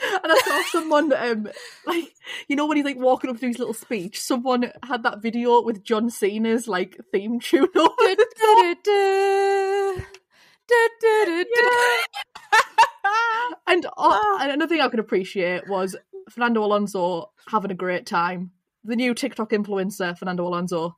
And 0.00 0.30
I 0.30 0.38
saw 0.44 0.62
someone, 0.70 1.12
um, 1.12 1.48
like 1.84 2.14
you 2.46 2.54
know, 2.54 2.66
when 2.66 2.76
he's 2.76 2.86
like 2.86 2.98
walking 2.98 3.30
up 3.30 3.40
to 3.40 3.48
his 3.48 3.58
little 3.58 3.74
speech. 3.74 4.20
Someone 4.20 4.70
had 4.84 5.02
that 5.02 5.20
video 5.20 5.60
with 5.60 5.82
John 5.82 6.08
Cena's 6.08 6.68
like 6.68 6.96
theme 7.12 7.40
tune. 7.40 7.66
over 7.76 7.94
the 7.98 8.26
du- 8.44 8.76
du- 8.84 9.94
du. 9.96 10.02
And, 13.66 13.86
and 13.96 14.52
another 14.52 14.68
thing 14.68 14.80
I 14.80 14.88
could 14.88 15.00
appreciate 15.00 15.68
was 15.68 15.96
Fernando 16.30 16.64
Alonso 16.64 17.32
having 17.48 17.72
a 17.72 17.74
great 17.74 18.06
time. 18.06 18.52
The 18.84 18.94
new 18.94 19.14
TikTok 19.14 19.50
influencer, 19.50 20.16
Fernando 20.16 20.46
Alonso, 20.46 20.96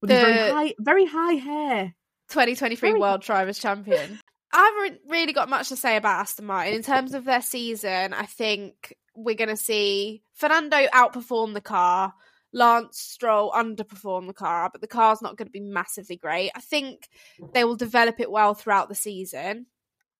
with 0.00 0.10
his 0.10 0.20
very 0.20 0.50
high, 0.52 0.74
very 0.78 1.06
high 1.06 1.34
hair. 1.34 1.95
2023 2.28 2.90
Very- 2.90 3.00
World 3.00 3.22
Drivers 3.22 3.58
Champion. 3.58 4.18
I 4.52 4.72
haven't 4.84 5.00
really 5.08 5.32
got 5.32 5.48
much 5.48 5.68
to 5.68 5.76
say 5.76 5.96
about 5.96 6.20
Aston 6.20 6.46
Martin. 6.46 6.74
In 6.74 6.82
terms 6.82 7.14
of 7.14 7.24
their 7.24 7.42
season, 7.42 8.14
I 8.14 8.24
think 8.24 8.96
we're 9.14 9.34
going 9.34 9.50
to 9.50 9.56
see 9.56 10.22
Fernando 10.34 10.86
outperform 10.94 11.52
the 11.52 11.60
car, 11.60 12.14
Lance 12.52 12.98
Stroll 12.98 13.50
underperform 13.50 14.26
the 14.26 14.32
car, 14.32 14.70
but 14.72 14.80
the 14.80 14.86
car's 14.86 15.20
not 15.20 15.36
going 15.36 15.48
to 15.48 15.52
be 15.52 15.60
massively 15.60 16.16
great. 16.16 16.52
I 16.54 16.60
think 16.60 17.08
they 17.52 17.64
will 17.64 17.76
develop 17.76 18.18
it 18.20 18.30
well 18.30 18.54
throughout 18.54 18.88
the 18.88 18.94
season. 18.94 19.66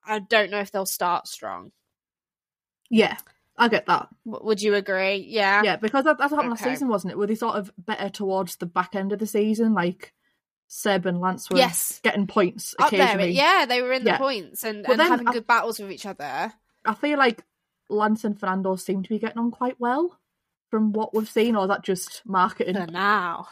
I 0.06 0.18
don't 0.18 0.50
know 0.50 0.60
if 0.60 0.70
they'll 0.70 0.86
start 0.86 1.28
strong. 1.28 1.72
Yeah, 2.90 3.16
I 3.56 3.68
get 3.68 3.86
that. 3.86 4.08
W- 4.26 4.44
would 4.44 4.60
you 4.60 4.74
agree? 4.74 5.24
Yeah. 5.28 5.62
Yeah, 5.62 5.76
because 5.76 6.04
that, 6.04 6.18
that's 6.18 6.30
what 6.30 6.38
happened 6.38 6.50
last 6.50 6.64
season, 6.64 6.88
wasn't 6.88 7.12
it? 7.12 7.18
Were 7.18 7.26
they 7.26 7.34
sort 7.36 7.56
of 7.56 7.72
better 7.78 8.08
towards 8.10 8.56
the 8.56 8.66
back 8.66 8.94
end 8.94 9.12
of 9.12 9.18
the 9.18 9.26
season? 9.26 9.72
Like 9.72 10.12
Seb 10.68 11.06
and 11.06 11.20
Lance 11.20 11.48
were 11.50 11.56
Yes. 11.58 12.00
getting 12.02 12.26
points 12.26 12.74
Up 12.78 12.90
there, 12.90 13.26
yeah, 13.26 13.66
they 13.66 13.82
were 13.82 13.92
in 13.92 14.04
the 14.04 14.10
Yeah. 14.10 14.18
points 14.18 14.64
and, 14.64 14.84
and 14.88 14.98
then 14.98 15.06
having 15.08 15.28
I- 15.28 15.32
good 15.32 15.46
battles 15.46 15.78
with 15.78 15.92
each 15.92 16.06
other. 16.06 16.52
I 16.84 16.94
feel 16.94 17.18
like 17.18 17.42
Lance 17.88 18.24
and 18.24 18.38
Fernando 18.38 18.76
seem 18.76 19.02
to 19.02 19.08
be 19.08 19.18
getting 19.18 19.38
on 19.38 19.50
quite 19.50 19.78
well 19.80 20.18
from 20.68 20.92
what 20.92 21.14
we've 21.14 21.28
seen, 21.30 21.54
or 21.54 21.62
is 21.62 21.68
that 21.68 21.84
just 21.84 22.22
marketing 22.26 22.74
For 22.74 22.86
now. 22.90 23.46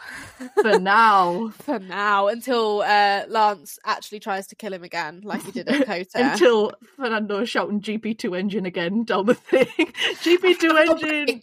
for 0.60 0.78
now? 0.80 1.48
for 1.62 1.78
now 1.78 2.26
until 2.26 2.82
uh, 2.82 3.22
Lance 3.28 3.78
actually 3.84 4.18
tries 4.18 4.48
to 4.48 4.56
kill 4.56 4.72
him 4.72 4.82
again, 4.82 5.20
like 5.22 5.44
he 5.44 5.52
did 5.52 5.68
at 5.68 5.86
COTA. 5.86 6.32
Until 6.32 6.72
Fernando's 6.96 7.48
shouting 7.48 7.80
GP2 7.80 8.36
engine 8.36 8.66
again 8.66 9.04
down 9.04 9.26
the 9.26 9.34
thing. 9.34 9.66
GP2 10.24 10.88
engine! 10.88 11.42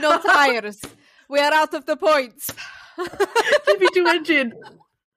No 0.00 0.18
tires. 0.20 0.80
We 1.28 1.40
are 1.40 1.52
out 1.52 1.74
of 1.74 1.84
the 1.86 1.96
points. 1.96 2.50
GP2 2.98 4.06
engine! 4.06 4.52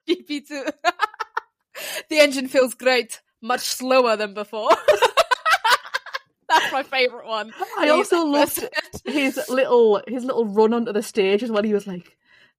GP2. 0.07 0.49
the 2.09 2.19
engine 2.19 2.47
feels 2.47 2.73
great, 2.73 3.21
much 3.41 3.61
slower 3.61 4.15
than 4.15 4.33
before. 4.33 4.69
That's 6.49 6.71
my 6.71 6.83
favourite 6.83 7.27
one. 7.27 7.51
I 7.77 7.89
also 7.89 8.23
loved 8.23 8.63
his 9.03 9.39
little 9.49 10.01
his 10.07 10.23
little 10.23 10.45
run 10.45 10.73
onto 10.73 10.93
the 10.93 11.01
stage 11.01 11.41
as 11.41 11.51
well. 11.51 11.63
He 11.63 11.73
was 11.73 11.87
like 11.87 12.15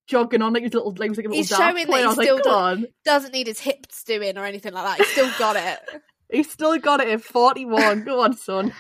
jogging 0.07 0.43
on 0.43 0.53
like 0.53 0.65
his 0.65 0.75
little 0.75 0.91
like, 0.91 1.11
he 1.11 1.17
like 1.17 1.19
a 1.19 1.29
little 1.29 1.37
He's 1.37 1.49
showing 1.49 1.87
that 1.87 1.99
he 1.99 2.05
like, 2.05 2.15
still 2.15 2.41
come 2.41 2.81
does, 2.81 2.91
doesn't 3.05 3.33
need 3.33 3.47
his 3.47 3.61
hips 3.61 4.03
doing 4.05 4.37
or 4.37 4.45
anything 4.45 4.73
like 4.73 4.85
that. 4.85 4.99
He's 4.99 5.13
still 5.13 5.31
got 5.39 5.57
it. 5.57 6.03
He's 6.31 6.51
still 6.51 6.77
got 6.79 7.01
it 7.01 7.09
at 7.09 7.23
41. 7.23 8.03
Go 8.05 8.21
on, 8.21 8.37
son. 8.37 8.73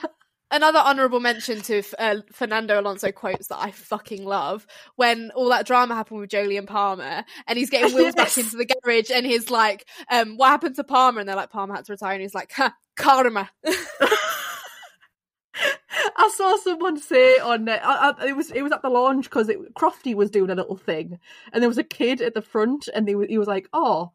Another 0.51 0.79
honourable 0.79 1.19
mention 1.19 1.61
to 1.63 1.83
uh, 1.99 2.21
Fernando 2.33 2.81
Alonso 2.81 3.11
quotes 3.11 3.49
that 3.49 3.59
I 3.59 3.73
fucking 3.73 4.25
love 4.25 4.65
when 4.95 5.33
all 5.35 5.49
that 5.49 5.67
drama 5.67 5.97
happened 5.97 6.21
with 6.21 6.31
Jolyon 6.31 6.67
Palmer, 6.67 7.25
and 7.49 7.59
he's 7.59 7.71
getting 7.71 7.95
wheels 7.97 8.15
back 8.15 8.39
into 8.39 8.57
the 8.57 8.67
garage, 8.67 9.11
and 9.11 9.27
he's 9.27 9.51
like, 9.51 9.87
um, 10.11 10.37
"What 10.37 10.51
happened 10.51 10.77
to 10.77 10.85
Palmer?" 10.85 11.19
And 11.19 11.29
they're 11.29 11.37
like, 11.37 11.51
"Palmer 11.51 11.75
had 11.75 11.85
to 11.87 11.93
retire," 11.93 12.13
and 12.13 12.23
he's 12.23 12.35
like, 12.35 12.53
ha, 12.53 12.73
"Karma." 12.97 13.51
I 16.17 16.31
saw 16.35 16.57
someone 16.59 16.99
say 16.99 17.39
on 17.39 17.69
uh, 17.69 17.79
I, 17.83 18.13
I, 18.19 18.27
it 18.29 18.37
was 18.37 18.51
it 18.51 18.63
was 18.63 18.73
at 18.73 18.83
the 18.83 18.91
launch 18.91 19.25
because 19.25 19.51
Crofty 19.77 20.15
was 20.15 20.31
doing 20.31 20.51
a 20.51 20.55
little 20.55 20.77
thing, 20.77 21.19
and 21.53 21.63
there 21.63 21.69
was 21.69 21.79
a 21.79 21.85
kid 21.85 22.21
at 22.21 22.35
the 22.35 22.43
front, 22.43 22.89
and 22.95 23.07
they, 23.07 23.15
he 23.29 23.39
was 23.39 23.49
like, 23.49 23.69
"Oh, 23.73 24.13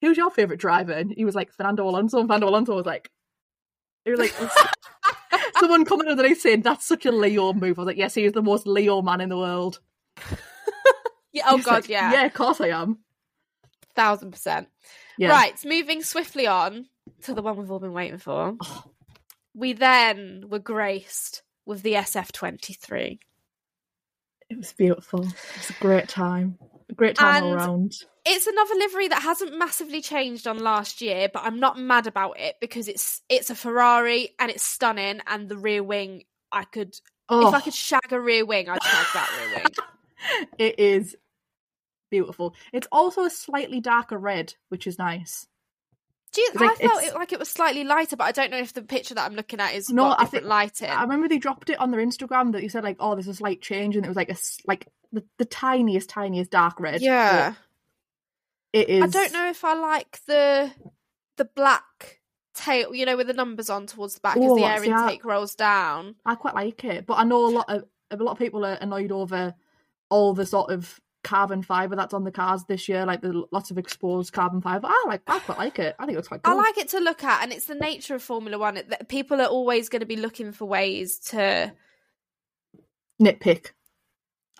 who's 0.00 0.16
your 0.16 0.30
favorite 0.30 0.60
driver?" 0.60 0.92
And 0.92 1.12
he 1.16 1.24
was 1.24 1.34
like, 1.34 1.52
"Fernando 1.52 1.88
Alonso." 1.88 2.18
And 2.18 2.28
Fernando 2.28 2.48
Alonso 2.48 2.74
was 2.74 2.86
like, 2.86 3.10
"He 4.04 4.10
was 4.10 4.20
like." 4.20 4.34
Someone 5.60 5.84
commented 5.84 6.12
underneath 6.12 6.40
saying 6.40 6.62
that's 6.62 6.86
such 6.86 7.06
a 7.06 7.12
Leo 7.12 7.52
move. 7.52 7.78
I 7.78 7.82
was 7.82 7.86
like, 7.86 7.96
yes, 7.96 8.14
he 8.14 8.24
is 8.24 8.32
the 8.32 8.42
most 8.42 8.66
Leo 8.66 9.02
man 9.02 9.20
in 9.20 9.28
the 9.28 9.36
world. 9.38 9.80
yeah, 11.32 11.44
oh 11.46 11.56
He's 11.56 11.64
god, 11.64 11.72
like, 11.74 11.88
yeah, 11.88 12.12
yeah, 12.12 12.24
of 12.24 12.34
course 12.34 12.60
I 12.60 12.68
am. 12.68 12.98
thousand 13.94 14.30
percent. 14.32 14.68
Yeah, 15.16 15.30
Right, 15.30 15.54
moving 15.64 16.02
swiftly 16.02 16.46
on 16.46 16.86
to 17.22 17.34
the 17.34 17.42
one 17.42 17.56
we've 17.56 17.70
all 17.70 17.80
been 17.80 17.92
waiting 17.92 18.18
for. 18.18 18.56
We 19.54 19.72
then 19.72 20.44
were 20.48 20.60
graced 20.60 21.42
with 21.66 21.82
the 21.82 21.94
SF 21.94 22.30
twenty 22.32 22.74
three. 22.74 23.18
it 24.48 24.56
was 24.56 24.72
beautiful. 24.72 25.22
It 25.22 25.34
was 25.56 25.70
a 25.70 25.82
great 25.82 26.08
time, 26.08 26.58
great 26.98 27.16
time 27.16 27.44
all 27.44 27.52
And- 27.52 27.60
around. 27.60 27.92
it's 28.26 28.46
another 28.46 28.74
livery 28.74 29.08
that 29.08 29.22
hasn't 29.22 29.56
massively 29.56 30.02
changed 30.02 30.46
on 30.46 30.58
last 30.58 31.00
year, 31.00 31.28
but 31.32 31.44
I'm 31.44 31.58
not 31.60 31.78
mad 31.78 32.06
about 32.06 32.38
it 32.38 32.56
because 32.60 32.88
it's 32.88 33.22
it's 33.30 33.48
a 33.50 33.54
Ferrari 33.54 34.34
and 34.38 34.50
it's 34.50 34.62
stunning. 34.64 35.20
And 35.26 35.48
the 35.48 35.56
rear 35.56 35.82
wing, 35.82 36.24
I 36.52 36.64
could 36.64 36.94
Oh, 37.30 37.48
if 37.48 37.54
I 37.54 37.60
could 37.60 37.74
shag 37.74 38.10
a 38.12 38.20
rear 38.20 38.44
wing, 38.44 38.68
I'd 38.68 38.82
shag 38.82 39.06
that 39.14 39.30
rear 39.38 39.62
wing. 39.62 40.48
it 40.58 40.78
is 40.78 41.16
beautiful. 42.10 42.54
It's 42.72 42.88
also 42.90 43.24
a 43.24 43.30
slightly 43.30 43.80
darker 43.80 44.18
red, 44.18 44.54
which 44.70 44.86
is 44.86 44.98
nice. 44.98 45.46
Do 46.32 46.40
you, 46.42 46.50
like- 46.54 46.70
I 46.82 46.86
felt 46.88 47.02
it 47.04 47.14
like 47.14 47.32
it 47.32 47.38
was 47.38 47.48
slightly 47.48 47.84
lighter, 47.84 48.16
but 48.16 48.24
I 48.24 48.32
don't 48.32 48.50
know 48.50 48.58
if 48.58 48.74
the 48.74 48.82
picture 48.82 49.14
that 49.14 49.24
I'm 49.24 49.34
looking 49.34 49.60
at 49.60 49.74
is 49.74 49.88
No, 49.90 50.04
I 50.06 50.10
different 50.24 50.30
think- 50.32 50.44
lighting. 50.44 50.90
I 50.90 51.02
remember 51.02 51.28
they 51.28 51.38
dropped 51.38 51.70
it 51.70 51.80
on 51.80 51.90
their 51.90 52.00
Instagram 52.04 52.52
that 52.52 52.62
you 52.62 52.68
said 52.68 52.84
like, 52.84 52.96
"Oh, 53.00 53.14
there's 53.14 53.28
a 53.28 53.34
slight 53.34 53.60
change," 53.62 53.96
and 53.96 54.04
it 54.04 54.08
was 54.08 54.16
like 54.16 54.30
a 54.30 54.36
like 54.66 54.88
the, 55.12 55.24
the 55.38 55.44
tiniest, 55.46 56.10
tiniest 56.10 56.50
dark 56.50 56.78
red. 56.80 57.00
yeah, 57.00 57.54
it 58.72 58.88
is. 58.88 59.02
I 59.02 59.06
don't 59.06 59.32
know 59.32 59.48
if 59.48 59.64
I 59.64 59.74
like 59.74 60.20
the 60.26 60.70
the 61.36 61.44
black 61.46 62.20
tail, 62.54 62.94
you 62.94 63.06
know, 63.06 63.16
with 63.16 63.28
the 63.28 63.32
numbers 63.32 63.70
on 63.70 63.86
towards 63.86 64.14
the 64.14 64.20
back 64.20 64.36
as 64.36 64.42
Oh, 64.44 64.56
the 64.56 64.64
air 64.64 64.82
see, 64.82 64.90
I- 64.90 65.02
intake 65.04 65.24
rolls 65.24 65.54
down. 65.54 66.16
I 66.26 66.34
quite 66.34 66.54
like 66.54 66.84
it, 66.84 67.06
but 67.06 67.14
I 67.18 67.24
know 67.24 67.46
a 67.46 67.48
lot 67.50 67.66
of 67.68 67.84
a 68.10 68.16
lot 68.16 68.32
of 68.32 68.38
people 68.38 68.64
are 68.66 68.74
annoyed 68.74 69.12
over 69.12 69.54
all 70.10 70.34
the 70.34 70.44
sort 70.46 70.70
of 70.70 71.00
carbon 71.28 71.62
fiber 71.62 71.94
that's 71.94 72.14
on 72.14 72.24
the 72.24 72.30
cars 72.32 72.64
this 72.64 72.88
year, 72.88 73.04
like 73.04 73.20
the 73.20 73.44
lots 73.52 73.70
of 73.70 73.76
exposed 73.78 74.32
carbon 74.32 74.60
fiber. 74.62 74.86
I 74.88 75.04
like, 75.06 75.22
I 75.26 75.38
quite 75.40 75.58
like 75.58 75.78
it. 75.78 75.94
I 75.98 76.06
think 76.06 76.18
it's 76.18 76.28
quite 76.28 76.40
I 76.44 76.54
like 76.54 76.78
it 76.78 76.88
to 76.90 77.00
look 77.00 77.22
at, 77.22 77.42
and 77.42 77.52
it's 77.52 77.66
the 77.66 77.74
nature 77.74 78.14
of 78.14 78.22
Formula 78.22 78.58
One. 78.58 78.78
It, 78.78 79.08
people 79.08 79.40
are 79.40 79.46
always 79.46 79.88
going 79.90 80.00
to 80.00 80.06
be 80.06 80.16
looking 80.16 80.52
for 80.52 80.64
ways 80.64 81.18
to 81.30 81.72
nitpick. 83.20 83.72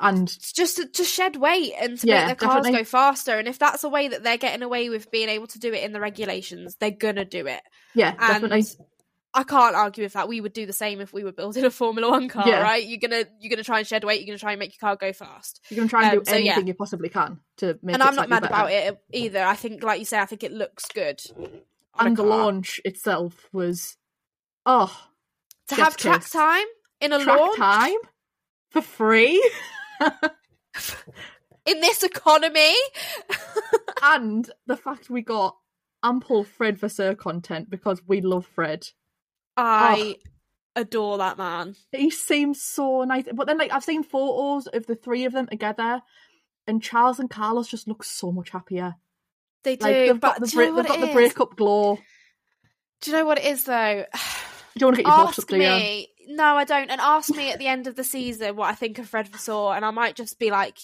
And 0.00 0.28
just 0.54 0.76
to, 0.76 0.86
to 0.86 1.02
shed 1.04 1.36
weight 1.36 1.72
and 1.80 1.98
to 1.98 2.06
Yeah, 2.06 2.26
make 2.26 2.38
their 2.38 2.48
cars 2.48 2.62
definitely. 2.62 2.78
go 2.80 2.84
faster. 2.84 3.36
And 3.38 3.48
if 3.48 3.58
that's 3.58 3.82
a 3.82 3.88
way 3.88 4.08
that 4.08 4.22
they're 4.22 4.36
getting 4.36 4.62
away 4.62 4.90
with 4.90 5.10
being 5.10 5.28
able 5.28 5.48
to 5.48 5.58
do 5.58 5.72
it 5.72 5.82
in 5.82 5.92
the 5.92 6.00
regulations, 6.00 6.76
they're 6.78 6.92
gonna 6.92 7.24
do 7.24 7.46
it. 7.48 7.62
yeah, 7.94 8.10
And 8.10 8.42
definitely. 8.42 8.64
I 9.34 9.42
can't 9.44 9.76
argue 9.76 10.04
with 10.04 10.14
that. 10.14 10.26
We 10.28 10.40
would 10.40 10.52
do 10.52 10.64
the 10.66 10.72
same 10.72 11.00
if 11.00 11.12
we 11.12 11.22
were 11.22 11.32
building 11.32 11.64
a 11.64 11.70
Formula 11.70 12.10
One 12.10 12.28
car, 12.28 12.48
Yeah. 12.48 12.62
right? 12.62 12.84
You're 12.84 12.98
gonna 12.98 13.24
you're 13.40 13.50
gonna 13.50 13.62
try 13.62 13.78
and 13.78 13.86
shed 13.86 14.02
weight. 14.04 14.20
You're 14.20 14.28
gonna 14.32 14.38
try 14.38 14.52
and 14.52 14.58
make 14.58 14.72
your 14.72 14.88
car 14.88 14.96
go 14.96 15.12
fast. 15.12 15.60
You're 15.68 15.76
gonna 15.76 15.88
try 15.88 16.04
and 16.08 16.18
um, 16.18 16.24
do 16.24 16.30
so, 16.30 16.36
yeah. 16.36 16.52
anything 16.52 16.68
you 16.68 16.74
possibly 16.74 17.08
can 17.08 17.40
to 17.58 17.78
make 17.82 17.94
and 17.94 18.02
I'm 18.02 18.14
not 18.14 18.28
mad 18.28 18.42
better. 18.42 18.54
about 18.54 18.72
it 18.72 18.98
either. 19.12 19.42
I 19.42 19.54
think, 19.54 19.82
like 19.82 19.98
you 19.98 20.04
say, 20.06 20.18
I 20.18 20.24
think 20.24 20.42
it 20.44 20.52
looks 20.52 20.86
good. 20.86 21.20
And 21.98 22.16
the 22.16 22.22
launch 22.22 22.80
itself 22.84 23.48
was 23.52 23.96
oh 24.64 24.94
to 25.68 25.74
have 25.74 25.96
track 25.96 26.28
time 26.30 26.66
in 27.00 27.12
a 27.12 27.22
track 27.22 27.38
launch 27.38 27.58
time 27.58 27.98
for 28.70 28.80
free. 28.80 29.42
in 31.66 31.80
this 31.80 32.02
economy. 32.02 32.74
and 34.02 34.50
the 34.66 34.76
fact 34.76 35.10
we 35.10 35.22
got 35.22 35.56
ample 36.02 36.44
Fred 36.44 36.78
Vasseur 36.78 37.14
content 37.14 37.68
because 37.68 38.00
we 38.06 38.20
love 38.20 38.46
Fred. 38.46 38.88
Oh. 39.58 39.62
I 39.62 40.16
adore 40.76 41.18
that 41.18 41.38
man. 41.38 41.74
He 41.92 42.10
seems 42.10 42.62
so 42.62 43.04
nice. 43.04 43.24
But 43.32 43.46
then, 43.46 43.58
like, 43.58 43.72
I've 43.72 43.84
seen 43.84 44.02
photos 44.02 44.66
of 44.68 44.86
the 44.86 44.94
three 44.94 45.24
of 45.24 45.32
them 45.32 45.46
together, 45.46 46.00
and 46.66 46.82
Charles 46.82 47.18
and 47.18 47.28
Carlos 47.28 47.68
just 47.68 47.88
look 47.88 48.04
so 48.04 48.30
much 48.30 48.50
happier. 48.50 48.94
They 49.64 49.76
do, 49.76 49.84
Like, 49.84 49.94
they've 49.94 50.20
but 50.20 50.28
got 50.34 50.40
the, 50.40 50.46
do 50.46 50.60
you 50.60 50.66
know 50.66 50.76
they've 50.76 50.86
got 50.86 51.00
the 51.00 51.12
breakup 51.12 51.56
glow. 51.56 51.98
Do 53.00 53.10
you 53.10 53.16
know 53.16 53.24
what 53.24 53.38
it 53.38 53.44
is 53.44 53.64
though? 53.64 54.04
You 54.74 54.80
don't 54.80 54.88
want 54.88 54.96
to 54.98 55.02
get 55.02 55.08
your 55.08 55.26
hopes 55.26 55.38
up, 55.40 55.48
do 55.48 55.56
you? 55.56 55.62
me. 55.62 56.08
No, 56.28 56.54
I 56.54 56.62
don't. 56.62 56.88
And 56.88 57.00
ask 57.00 57.34
me 57.34 57.50
at 57.50 57.58
the 57.58 57.66
end 57.66 57.88
of 57.88 57.96
the 57.96 58.04
season 58.04 58.54
what 58.54 58.70
I 58.70 58.76
think 58.76 59.00
of 59.00 59.08
Fred 59.08 59.26
Vasseur, 59.26 59.72
and 59.74 59.84
I 59.84 59.90
might 59.90 60.14
just 60.14 60.38
be 60.38 60.52
like 60.52 60.78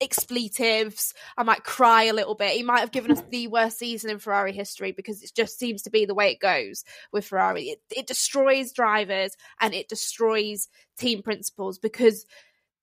expletives. 0.00 1.12
I 1.36 1.42
might 1.42 1.64
cry 1.64 2.04
a 2.04 2.12
little 2.12 2.34
bit. 2.34 2.52
He 2.52 2.62
might 2.62 2.80
have 2.80 2.90
given 2.90 3.12
us 3.12 3.22
mm. 3.22 3.30
the 3.30 3.46
worst 3.48 3.78
season 3.78 4.10
in 4.10 4.18
Ferrari 4.18 4.52
history 4.52 4.92
because 4.92 5.22
it 5.22 5.32
just 5.34 5.58
seems 5.58 5.82
to 5.82 5.90
be 5.90 6.04
the 6.04 6.14
way 6.14 6.32
it 6.32 6.40
goes 6.40 6.84
with 7.12 7.26
Ferrari. 7.26 7.64
It, 7.64 7.80
it 7.94 8.06
destroys 8.06 8.72
drivers 8.72 9.36
and 9.60 9.74
it 9.74 9.88
destroys 9.88 10.68
team 10.98 11.22
principals 11.22 11.78
because 11.78 12.24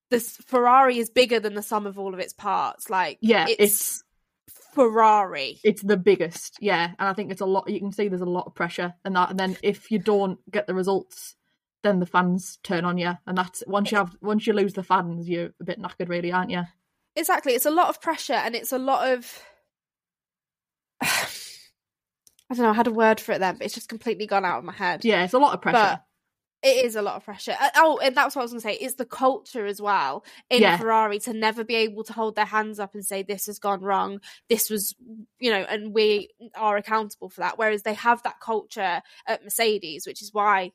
this 0.09 0.37
Ferrari 0.37 0.99
is 0.99 1.09
bigger 1.09 1.39
than 1.39 1.55
the 1.55 1.61
sum 1.61 1.85
of 1.85 1.99
all 1.99 2.13
of 2.13 2.19
its 2.19 2.33
parts. 2.33 2.89
Like, 2.89 3.17
Yeah, 3.21 3.47
it's, 3.47 3.59
it's 3.59 4.03
Ferrari. 4.73 5.59
it's 5.63 5.81
the 5.81 5.97
biggest, 5.97 6.57
yeah, 6.61 6.91
and 6.99 7.09
I 7.09 7.13
think 7.13 7.31
it's 7.31 7.41
a 7.41 7.45
lot. 7.45 7.69
You 7.69 7.79
can 7.79 7.91
see 7.91 8.07
there's 8.07 8.21
a 8.21 8.25
lot 8.25 8.45
of 8.45 8.55
pressure, 8.55 8.93
and 9.03 9.15
that, 9.15 9.31
and 9.31 9.39
then 9.39 9.57
if 9.63 9.91
you 9.91 9.99
don't 9.99 10.39
get 10.49 10.67
the 10.67 10.73
results, 10.73 11.35
then 11.83 11.99
the 11.99 12.05
fans 12.05 12.59
turn 12.63 12.85
on 12.85 12.97
you, 12.97 13.13
and 13.25 13.37
that's 13.37 13.63
once 13.67 13.91
you 13.91 13.97
have 13.97 14.15
once 14.21 14.47
you 14.47 14.53
lose 14.53 14.73
the 14.73 14.83
fans, 14.83 15.27
you're 15.27 15.49
a 15.59 15.63
bit 15.63 15.81
knackered, 15.81 16.09
really, 16.09 16.31
aren't 16.31 16.51
you? 16.51 16.63
Exactly 17.17 17.53
it's 17.53 17.65
a 17.65 17.71
lot 17.71 17.89
of 17.89 17.99
pressure 18.01 18.33
and 18.33 18.55
it's 18.55 18.71
a 18.71 18.77
lot 18.77 19.11
of 19.11 19.41
i 21.01 21.17
don't 22.49 22.59
know 22.59 22.69
i 22.69 22.73
had 22.73 22.87
a 22.87 22.91
word 22.91 23.19
for 23.19 23.33
it 23.33 23.39
then 23.39 23.55
but 23.57 23.65
it's 23.65 23.75
just 23.75 23.89
completely 23.89 24.25
gone 24.27 24.45
out 24.45 24.59
of 24.59 24.63
my 24.63 24.73
head 24.73 25.03
Yeah, 25.03 25.23
it's 25.23 25.33
a 25.33 25.39
lot 25.39 25.53
of 25.53 25.61
pressure. 25.61 25.77
but 25.77 26.03
it 26.63 26.85
is 26.85 26.95
a 26.95 27.01
lot 27.03 27.15
of 27.15 27.23
pressure 27.23 27.55
Uh, 27.59 27.69
oh 27.75 27.99
and 28.03 28.15
that's 28.15 28.35
what 28.35 28.41
i 28.41 28.45
was 28.45 28.51
going 28.51 28.61
to 28.61 28.67
say 28.67 28.73
it's 28.73 28.95
the 28.95 29.05
culture 29.05 29.65
as 29.67 29.79
well 29.81 30.23
in 30.49 30.61
Yeah. 30.61 30.77
ferrari 30.77 31.19
to 31.19 31.33
never 31.33 31.63
be 31.63 31.75
able 31.75 32.03
to 32.05 32.13
hold 32.13 32.35
their 32.35 32.45
hands 32.45 32.79
up 32.79 32.95
and 32.95 33.05
say 33.05 33.21
this 33.21 33.45
has 33.45 33.59
gone 33.59 33.81
wrong 33.81 34.19
this 34.49 34.69
was 34.69 34.95
you 35.39 35.51
know 35.51 35.61
and 35.69 35.93
we 35.93 36.29
are 36.55 36.77
accountable 36.77 37.29
for 37.29 37.41
that 37.41 37.57
whereas 37.59 37.83
they 37.83 37.93
have 37.93 38.23
that 38.23 38.39
culture 38.39 39.01
at 39.27 39.43
mercedes 39.43 40.07
which 40.07 40.21
is 40.21 40.33
why 40.33 40.71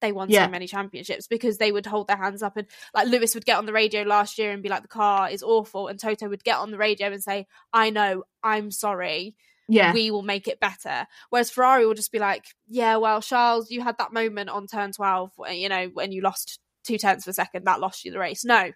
they 0.00 0.12
won 0.12 0.28
Yeah. 0.28 0.44
so 0.46 0.50
many 0.50 0.66
championships 0.66 1.26
because 1.26 1.58
they 1.58 1.72
would 1.72 1.86
hold 1.86 2.06
their 2.08 2.16
hands 2.16 2.42
up 2.42 2.56
and 2.56 2.66
like 2.94 3.08
Lewis 3.08 3.34
would 3.34 3.46
get 3.46 3.56
on 3.58 3.66
the 3.66 3.72
radio 3.72 4.02
last 4.02 4.38
year 4.38 4.50
and 4.52 4.62
be 4.62 4.68
like 4.68 4.82
the 4.82 4.88
car 4.88 5.30
is 5.30 5.42
awful 5.42 5.88
and 5.88 5.98
Toto 5.98 6.28
would 6.28 6.44
get 6.44 6.58
on 6.58 6.70
the 6.70 6.78
radio 6.78 7.08
and 7.08 7.22
say 7.22 7.46
I 7.72 7.90
know 7.90 8.24
I'm 8.42 8.70
sorry 8.70 9.36
yeah, 9.68 9.92
we 9.92 10.12
will 10.12 10.22
make 10.22 10.46
it 10.46 10.60
better 10.60 11.06
whereas 11.30 11.50
Ferrari 11.50 11.86
will 11.86 11.94
just 11.94 12.12
be 12.12 12.18
like 12.20 12.44
yeah 12.68 12.96
well 12.98 13.20
Charles 13.20 13.70
you 13.70 13.80
had 13.82 13.98
that 13.98 14.12
moment 14.12 14.48
on 14.50 14.66
turn 14.66 14.92
12 14.92 15.32
when, 15.36 15.56
you 15.56 15.68
know 15.68 15.86
when 15.92 16.12
you 16.12 16.20
lost 16.22 16.60
two 16.84 16.98
tenths 16.98 17.26
of 17.26 17.30
a 17.30 17.34
second 17.34 17.64
that 17.64 17.80
lost 17.80 18.04
you 18.04 18.12
the 18.12 18.18
race 18.18 18.44
no 18.44 18.70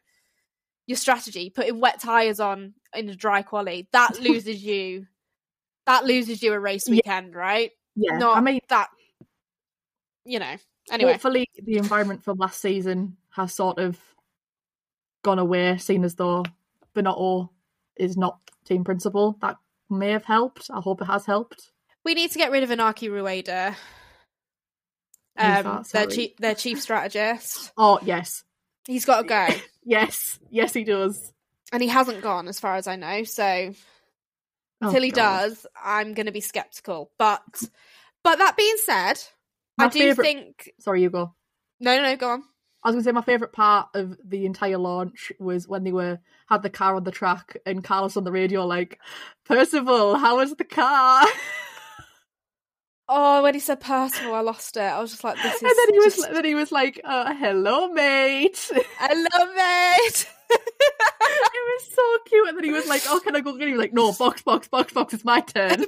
your 0.86 0.96
strategy 0.96 1.48
putting 1.50 1.78
wet 1.78 2.00
tires 2.00 2.40
on 2.40 2.74
in 2.94 3.08
a 3.08 3.14
dry 3.14 3.42
quali 3.42 3.88
that 3.92 4.18
loses 4.20 4.64
you 4.64 5.06
that 5.86 6.04
loses 6.04 6.42
you 6.42 6.52
a 6.52 6.58
race 6.58 6.88
Yeah. 6.88 6.92
weekend 6.96 7.34
right 7.36 7.70
yeah. 7.94 8.18
not 8.18 8.36
I 8.38 8.40
mean, 8.40 8.60
that 8.68 8.88
you 10.24 10.38
know 10.38 10.56
anyway 10.90 11.12
hopefully 11.12 11.48
the 11.62 11.76
environment 11.76 12.22
from 12.24 12.38
last 12.38 12.60
season 12.60 13.16
has 13.30 13.52
sort 13.54 13.78
of 13.78 13.98
gone 15.22 15.38
away, 15.38 15.76
seen 15.78 16.04
as 16.04 16.14
though 16.14 16.44
Binotto 16.94 17.50
is 17.96 18.16
not 18.16 18.38
team 18.64 18.84
principal. 18.84 19.36
That 19.40 19.56
may 19.88 20.10
have 20.10 20.24
helped. 20.24 20.70
I 20.72 20.80
hope 20.80 21.00
it 21.02 21.06
has 21.06 21.26
helped. 21.26 21.70
We 22.04 22.14
need 22.14 22.30
to 22.32 22.38
get 22.38 22.50
rid 22.50 22.62
of 22.62 22.70
Iñaki 22.70 23.10
Rueda. 23.10 23.76
Um, 25.36 25.62
that? 25.64 25.88
their 25.92 26.06
chief, 26.06 26.36
their 26.38 26.54
chief 26.54 26.80
strategist. 26.80 27.72
Oh 27.76 27.98
yes, 28.02 28.44
He's 28.86 29.04
got 29.04 29.22
to 29.22 29.28
go, 29.28 29.48
yes, 29.84 30.38
yes, 30.50 30.72
he 30.72 30.84
does. 30.84 31.32
and 31.72 31.82
he 31.82 31.88
hasn't 31.88 32.22
gone, 32.22 32.48
as 32.48 32.58
far 32.58 32.76
as 32.76 32.86
I 32.86 32.96
know. 32.96 33.22
So 33.24 33.72
Oh, 34.82 34.86
until 34.88 35.02
he 35.02 35.10
God. 35.10 35.40
does, 35.40 35.66
I'm 35.82 36.14
going 36.14 36.24
to 36.26 36.32
be 36.32 36.40
skeptical. 36.40 37.10
But, 37.18 37.42
but 38.24 38.38
that 38.38 38.56
being 38.56 38.76
said, 38.78 39.22
My 39.80 39.86
I 39.86 39.88
do 39.88 39.98
favourite- 39.98 40.26
think. 40.26 40.72
Sorry, 40.78 41.02
you 41.02 41.10
go. 41.10 41.34
No, 41.80 41.96
no, 41.96 42.02
no, 42.02 42.16
go 42.16 42.30
on. 42.30 42.42
I 42.82 42.88
was 42.88 42.94
gonna 42.94 43.04
say 43.04 43.12
my 43.12 43.20
favourite 43.22 43.52
part 43.52 43.88
of 43.94 44.16
the 44.24 44.46
entire 44.46 44.78
launch 44.78 45.32
was 45.38 45.68
when 45.68 45.84
they 45.84 45.92
were 45.92 46.18
had 46.48 46.62
the 46.62 46.70
car 46.70 46.94
on 46.96 47.04
the 47.04 47.10
track 47.10 47.56
and 47.66 47.84
Carlos 47.84 48.16
on 48.16 48.24
the 48.24 48.32
radio 48.32 48.64
like, 48.66 48.98
Percival, 49.44 50.16
how 50.16 50.36
was 50.38 50.54
the 50.54 50.64
car? 50.64 51.24
Oh, 53.12 53.42
when 53.42 53.54
he 53.54 53.60
said 53.60 53.80
personal, 53.80 54.34
I 54.34 54.40
lost 54.40 54.76
it. 54.76 54.80
I 54.82 55.00
was 55.00 55.10
just 55.10 55.24
like, 55.24 55.36
this 55.42 55.56
is. 55.56 55.62
and 55.62 55.70
then 55.76 55.92
he 55.92 55.98
was 55.98 56.16
just- 56.16 56.32
then 56.32 56.44
he 56.44 56.54
was 56.54 56.70
like, 56.72 57.00
uh, 57.04 57.34
hello 57.34 57.88
mate. 57.88 58.70
I 59.00 59.14
love 59.14 59.50
it. 59.56 60.26
it 60.26 60.26
was 61.80 61.94
so 61.94 62.18
cute. 62.26 62.48
And 62.48 62.56
then 62.56 62.64
he 62.64 62.72
was 62.72 62.86
like, 62.86 63.02
"Oh, 63.06 63.20
can 63.20 63.36
I 63.36 63.40
go?" 63.40 63.50
And 63.52 63.62
he 63.62 63.72
was 63.72 63.78
like, 63.78 63.92
"No, 63.92 64.12
box, 64.12 64.42
box, 64.42 64.68
box, 64.68 64.92
box. 64.92 65.14
It's 65.14 65.24
my 65.24 65.40
turn." 65.40 65.84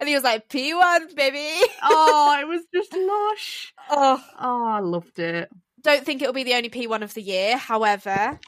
and 0.00 0.08
he 0.08 0.14
was 0.14 0.24
like, 0.24 0.48
P1, 0.48 1.14
baby. 1.14 1.66
oh, 1.82 2.36
it 2.40 2.46
was 2.48 2.62
just 2.74 2.92
lush. 2.94 3.74
Oh, 3.90 4.24
Oh, 4.38 4.64
I 4.66 4.80
loved 4.80 5.18
it. 5.18 5.50
don't 5.82 6.04
think 6.04 6.22
it'll 6.22 6.34
be 6.34 6.44
the 6.44 6.54
only 6.54 6.70
P1 6.70 7.02
of 7.02 7.14
the 7.14 7.22
year. 7.22 7.56
However, 7.56 8.38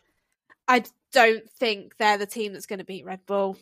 I 0.68 0.84
don't 1.12 1.48
think 1.50 1.96
they're 1.98 2.18
the 2.18 2.26
team 2.26 2.52
that's 2.52 2.66
going 2.66 2.78
to 2.78 2.84
beat 2.84 3.04
Red 3.04 3.26
Bull. 3.26 3.56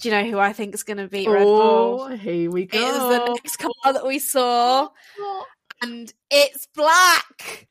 Do 0.00 0.08
you 0.08 0.14
know 0.14 0.24
who 0.24 0.38
I 0.38 0.52
think 0.52 0.74
is 0.74 0.82
going 0.84 0.96
to 0.98 1.08
beat 1.08 1.28
Red 1.28 1.42
Bull? 1.44 2.00
Oh, 2.02 2.16
here 2.16 2.50
we 2.50 2.64
go. 2.66 2.78
It 2.78 2.82
is 2.82 2.96
the 2.96 3.34
next 3.34 3.56
car 3.56 3.92
that 3.92 4.06
we 4.06 4.18
saw, 4.18 4.88
oh. 5.18 5.44
and 5.82 6.12
it's 6.30 6.66
black. 6.74 7.68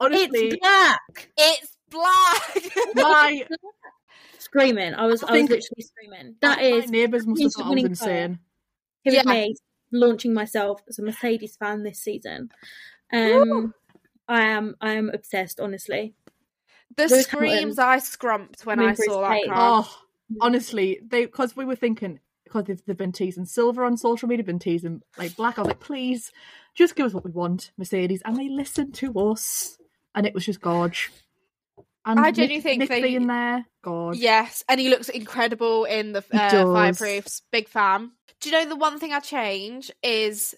Honestly, 0.00 0.48
It's 0.48 0.56
black. 0.60 1.30
It's 1.38 1.73
black. 1.94 2.94
my 2.96 3.46
Screaming. 4.38 4.94
I 4.94 5.06
was. 5.06 5.22
I 5.24 5.28
I, 5.28 5.32
was 5.40 5.50
literally 5.50 5.82
screaming. 5.82 6.36
That 6.40 6.58
my 6.58 6.64
is 6.64 6.90
neighbours 6.90 7.26
must 7.26 7.40
have 7.40 7.46
He's 7.46 7.54
thought 7.54 7.64
I 7.64 7.68
was 7.68 7.70
winning 7.70 7.84
car. 7.96 8.08
insane. 8.10 8.38
here 9.02 9.12
with 9.14 9.24
Yeah. 9.26 9.32
me 9.32 9.54
launching 9.92 10.34
myself 10.34 10.82
as 10.88 10.98
a 10.98 11.02
Mercedes 11.02 11.56
fan 11.56 11.82
this 11.82 11.98
season. 12.00 12.50
Um, 13.12 13.72
I 14.28 14.42
am. 14.48 14.76
I 14.80 14.92
am 14.94 15.10
obsessed. 15.10 15.60
Honestly. 15.60 16.14
the 16.96 17.06
Lewis 17.08 17.24
screams 17.24 17.52
Hamilton 17.54 17.84
I 17.84 17.98
scrumped 17.98 18.66
when 18.66 18.78
coming 18.78 18.90
I 18.90 18.94
saw 18.94 19.20
that 19.22 19.30
tape. 19.34 19.46
car. 19.50 19.84
Oh, 19.86 19.98
honestly, 20.40 21.00
they 21.06 21.24
because 21.26 21.56
we 21.56 21.64
were 21.64 21.76
thinking 21.76 22.20
because 22.44 22.64
they've, 22.64 22.82
they've 22.86 22.96
been 22.96 23.12
teasing 23.12 23.46
silver 23.46 23.84
on 23.84 23.96
social 23.96 24.28
media, 24.28 24.44
been 24.44 24.58
teasing 24.58 25.00
like 25.18 25.34
black. 25.36 25.58
I 25.58 25.62
was 25.62 25.68
like, 25.68 25.80
please, 25.80 26.30
just 26.74 26.94
give 26.96 27.06
us 27.06 27.14
what 27.14 27.24
we 27.24 27.30
want, 27.30 27.72
Mercedes, 27.78 28.22
and 28.24 28.36
they 28.36 28.48
listened 28.48 28.94
to 28.96 29.12
us, 29.18 29.78
and 30.14 30.26
it 30.26 30.34
was 30.34 30.44
just 30.44 30.60
gorge. 30.60 31.10
And 32.06 32.20
I 32.20 32.24
Nick- 32.26 32.34
genuinely 32.34 32.60
think 32.60 32.78
Nick 32.80 32.88
they- 32.90 33.02
being 33.02 33.26
there, 33.26 33.64
gorge. 33.82 34.18
Yes, 34.18 34.62
and 34.68 34.78
he 34.78 34.88
looks 34.90 35.08
incredible 35.08 35.84
in 35.84 36.12
the 36.12 36.18
uh, 36.18 36.50
fireproofs. 36.50 37.40
Big 37.50 37.68
fan. 37.68 38.10
Do 38.40 38.50
you 38.50 38.52
know 38.54 38.68
the 38.68 38.76
one 38.76 38.98
thing 38.98 39.12
I 39.12 39.20
change 39.20 39.90
is 40.02 40.54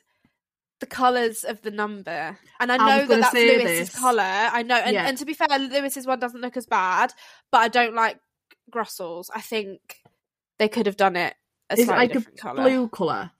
the 0.80 0.86
colours 0.86 1.44
of 1.44 1.62
the 1.62 1.70
number, 1.70 2.36
and 2.60 2.72
I 2.72 2.74
I 2.74 2.78
know 2.98 3.06
that 3.06 3.20
that's 3.20 3.34
Lewis's 3.34 3.90
this. 3.92 3.98
colour. 3.98 4.22
I 4.22 4.62
know, 4.62 4.76
and, 4.76 4.92
Yeah. 4.94 5.06
and 5.06 5.16
to 5.18 5.24
be 5.24 5.34
fair, 5.34 5.46
Lewis's 5.58 6.06
one 6.06 6.18
doesn't 6.18 6.40
look 6.40 6.56
as 6.56 6.66
bad, 6.66 7.14
but 7.52 7.58
I 7.58 7.68
don't 7.68 7.94
like 7.94 8.18
Grussel's. 8.70 9.30
I 9.34 9.40
think 9.40 10.00
they 10.58 10.68
could 10.68 10.86
have 10.86 10.96
done 10.96 11.14
it 11.16 11.34
a 11.70 11.74
Is 11.74 11.80
it 11.80 11.84
slightly 11.86 12.02
like 12.06 12.10
a 12.10 12.14
different 12.14 12.38
colour. 12.40 12.62
blue 12.64 12.88
color? 12.88 13.30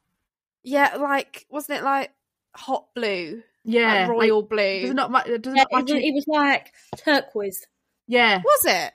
Yeah, 0.63 0.97
like 0.97 1.45
wasn't 1.51 1.81
it 1.81 1.85
like 1.85 2.13
hot 2.55 2.87
blue, 2.95 3.43
Yeah, 3.65 3.83
like 3.87 4.01
like, 4.01 4.11
royal 4.11 4.43
blue? 4.43 4.81
does 4.83 4.91
it 4.91 4.95
not? 4.95 5.11
ma- 5.11 5.23
Does 5.25 5.35
it 5.35 5.47
Yeah, 5.47 5.65
not 5.73 5.81
it, 5.81 5.83
was, 5.83 5.91
it- 5.93 6.05
it 6.05 6.15
was 6.15 6.25
like 6.29 6.73
turquoise. 6.97 7.67
Yeah, 8.09 8.39
Was 8.45 8.65
it? 8.65 8.93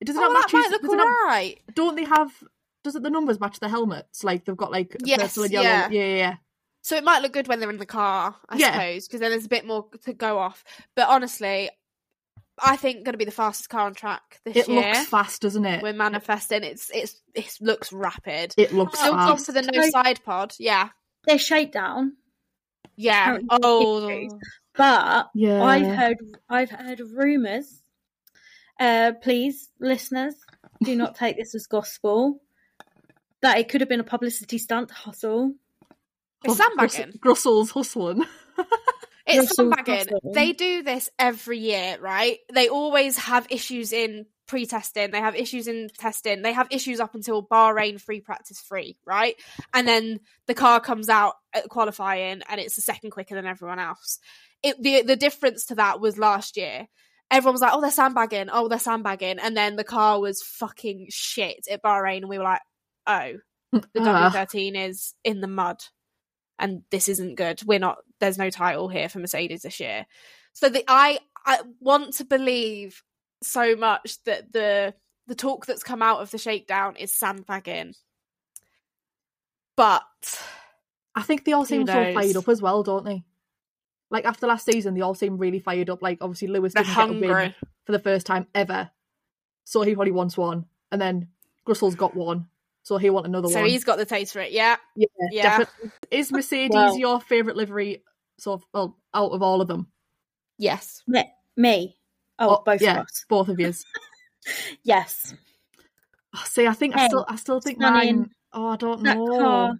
it 0.00 0.04
does 0.06 0.16
it 0.16 0.18
Oh, 0.18 0.22
not 0.22 0.32
that 0.50 0.52
match. 0.52 0.52
might 0.52 0.70
look 0.70 0.82
does 0.82 0.92
it 0.92 0.96
not- 0.96 1.06
alright. 1.06 1.60
don't 1.74 1.94
they 1.96 2.04
have? 2.04 2.32
Doesn't 2.84 3.02
the 3.02 3.10
numbers 3.10 3.38
match 3.38 3.60
the 3.60 3.68
helmets? 3.68 4.24
Like 4.24 4.44
they've 4.44 4.56
got 4.56 4.72
like 4.72 4.96
Yes, 5.04 5.20
purple 5.20 5.44
and 5.44 5.52
yellow. 5.52 5.64
yeah. 5.66 5.88
yeah, 5.90 6.04
yeah. 6.04 6.16
yeah. 6.16 6.34
So 6.82 6.96
it 6.96 7.04
might 7.04 7.22
look 7.22 7.32
good 7.32 7.46
when 7.46 7.60
they're 7.60 7.70
in 7.70 7.78
the 7.78 7.86
car, 7.86 8.34
I 8.48 8.56
Yeah. 8.56 8.72
suppose, 8.72 9.06
because 9.06 9.20
then 9.20 9.30
there's 9.30 9.46
a 9.46 9.48
bit 9.48 9.64
more 9.64 9.86
to 10.04 10.12
go 10.12 10.38
off. 10.38 10.64
But 10.96 11.08
honestly, 11.08 11.70
I 12.60 12.76
think, 12.76 13.04
going 13.04 13.12
to 13.12 13.18
be 13.18 13.24
the 13.24 13.30
fastest 13.30 13.70
car 13.70 13.86
on 13.86 13.94
track 13.94 14.40
this 14.44 14.56
It 14.56 14.68
year. 14.68 14.82
looks 14.92 15.06
fast, 15.06 15.40
doesn't 15.42 15.64
it? 15.64 15.82
We're 15.82 15.92
manifesting. 15.92 16.64
It's 16.64 16.90
it's 16.92 17.20
it 17.34 17.56
looks 17.60 17.92
rapid. 17.92 18.54
It 18.58 18.72
looks 18.72 18.98
Still 18.98 19.14
off 19.14 19.30
fast. 19.38 19.46
to 19.46 19.52
the 19.52 19.62
no 19.62 19.82
So- 19.82 19.90
side 19.90 20.24
pod. 20.24 20.54
Yeah, 20.58 20.88
Their 21.24 21.38
shakedown, 21.38 22.16
yeah. 22.96 23.38
Oh, 23.48 24.28
but 24.74 25.30
Yeah. 25.34 25.62
I've 25.62 25.86
heard 25.96 26.16
I've 26.48 26.70
heard 26.70 26.98
rumours. 27.00 27.81
Uh, 28.82 29.12
please, 29.22 29.70
listeners, 29.78 30.34
do 30.82 30.96
not 30.96 31.14
take 31.22 31.36
this 31.36 31.54
as 31.54 31.66
gospel. 31.66 32.40
That 33.40 33.58
it 33.58 33.68
could 33.68 33.80
have 33.80 33.88
been 33.88 34.00
a 34.00 34.04
publicity 34.04 34.58
stunt 34.58 34.90
hustle. 34.90 35.54
it's 36.44 36.54
Grus- 36.54 36.56
sandbagging. 36.56 37.18
Brussels 37.20 37.70
hustling. 37.70 38.24
It's 39.24 39.38
Russell's 39.38 39.56
sandbagging. 39.56 40.12
hustle. 40.12 40.32
They 40.34 40.52
do 40.52 40.82
this 40.82 41.08
every 41.16 41.58
year, 41.58 41.96
right? 42.00 42.38
They 42.52 42.68
always 42.68 43.16
have 43.18 43.46
issues 43.50 43.92
in 43.92 44.26
pre-testing. 44.48 45.12
They 45.12 45.20
have 45.20 45.36
issues 45.36 45.68
in 45.68 45.90
testing. 45.96 46.42
They 46.42 46.52
have 46.52 46.66
issues 46.72 46.98
up 46.98 47.14
until 47.14 47.46
Bahrain 47.46 48.00
free 48.00 48.20
practice 48.20 48.60
free, 48.60 48.98
right? 49.06 49.36
And 49.72 49.86
then 49.86 50.18
the 50.48 50.54
car 50.54 50.80
comes 50.80 51.08
out 51.08 51.34
at 51.54 51.68
qualifying, 51.68 52.42
and 52.48 52.60
it's 52.60 52.76
a 52.78 52.82
second 52.82 53.10
quicker 53.12 53.36
than 53.36 53.46
everyone 53.46 53.78
else. 53.78 54.18
It, 54.64 54.82
the 54.82 55.02
the 55.02 55.16
difference 55.16 55.66
to 55.66 55.76
that 55.76 56.00
was 56.00 56.18
last 56.18 56.56
year. 56.56 56.88
Everyone 57.32 57.54
was 57.54 57.62
like, 57.62 57.72
"Oh, 57.72 57.80
they're 57.80 57.90
sandbagging. 57.90 58.48
Oh, 58.52 58.68
they're 58.68 58.78
sandbagging," 58.78 59.38
and 59.40 59.56
then 59.56 59.74
the 59.76 59.84
car 59.84 60.20
was 60.20 60.42
fucking 60.42 61.06
shit 61.10 61.66
at 61.70 61.82
Bahrain, 61.82 62.18
and 62.18 62.28
we 62.28 62.38
were 62.38 62.44
like, 62.44 62.60
"Oh, 63.06 63.32
the 63.72 63.82
Ah. 64.00 64.30
W13 64.30 64.76
is 64.76 65.14
in 65.24 65.40
the 65.40 65.48
mud 65.48 65.82
and 66.58 66.82
this 66.90 67.08
isn't 67.08 67.34
good. 67.34 67.62
We're 67.66 67.78
not 67.78 67.98
there's 68.20 68.38
no 68.38 68.50
title 68.50 68.88
here 68.88 69.08
for 69.08 69.18
Mercedes 69.18 69.62
this 69.62 69.80
year. 69.80 70.06
So 70.52 70.68
the 70.68 70.84
I 70.86 71.18
I 71.44 71.60
want 71.80 72.14
to 72.14 72.24
believe 72.24 73.02
so 73.42 73.74
much 73.74 74.22
that 74.24 74.52
the 74.52 74.94
the 75.26 75.34
talk 75.34 75.66
that's 75.66 75.82
come 75.82 76.02
out 76.02 76.20
of 76.20 76.30
the 76.30 76.38
shakedown 76.38 76.96
is 76.96 77.12
sandbagging. 77.12 77.94
But 79.76 80.02
I 81.14 81.22
think 81.22 81.44
they 81.44 81.52
all 81.52 81.64
seem 81.64 81.86
so 81.86 81.92
fired 82.14 82.36
up 82.36 82.48
as 82.48 82.62
well, 82.62 82.82
don't 82.82 83.04
they? 83.04 83.24
Like 84.12 84.24
after 84.26 84.46
last 84.46 84.64
season, 84.66 84.94
they 84.94 85.00
all 85.00 85.14
seem 85.14 85.38
really 85.38 85.58
fired 85.58 85.90
up. 85.90 86.02
Like 86.02 86.18
obviously 86.20 86.46
Lewis 86.48 86.74
they're 86.74 86.84
didn't 86.84 86.96
get 86.96 87.08
a 87.08 87.34
win 87.34 87.54
for 87.84 87.92
the 87.92 87.98
first 87.98 88.26
time 88.26 88.46
ever, 88.54 88.90
so 89.64 89.82
he 89.82 89.94
probably 89.94 90.12
wants 90.12 90.36
one, 90.36 90.66
and 90.92 91.00
then 91.00 91.28
Russell's 91.66 91.94
got 91.96 92.14
one, 92.14 92.46
so 92.84 92.96
he 92.98 93.10
want 93.10 93.26
another 93.26 93.48
So 93.48 93.54
one. 93.60 93.64
So 93.64 93.70
he's 93.72 93.84
got 93.84 93.96
the 93.98 94.04
taste 94.04 94.32
for 94.34 94.40
it, 94.40 94.52
yeah. 94.52 94.76
Yeah, 94.94 95.06
Yeah. 95.32 95.42
definitely. 95.58 95.90
Is 96.12 96.30
Mercedes 96.32 96.70
Well- 96.74 96.96
your 96.96 97.20
favorite 97.20 97.56
livery? 97.56 98.04
Sort 98.38 98.60
of, 98.60 98.66
well, 98.72 98.98
out 99.14 99.30
of 99.32 99.42
all 99.42 99.60
of 99.60 99.68
them, 99.68 99.86
Yes. 100.58 101.02
Me, 101.06 101.24
me. 101.56 101.96
Oh, 102.38 102.56
Oh, 102.56 102.62
both 102.64 102.80
yeah. 102.82 103.00
of 103.00 103.06
us. 103.06 103.24
both 103.28 103.48
of 103.48 103.58
yous. 103.60 103.84
Yes, 104.84 105.34
Oh, 106.34 106.42
See, 106.46 106.66
I 106.66 106.72
think 106.72 106.96
I 106.96 107.06
still, 107.08 107.24
I 107.28 107.36
still 107.36 107.60
think 107.60 107.78
stunning. 107.78 108.16
mine. 108.18 108.30
Oh, 108.52 108.68
I 108.68 108.76
don't 108.76 109.02
that 109.04 109.16
know. 109.16 109.38
car 109.38 109.74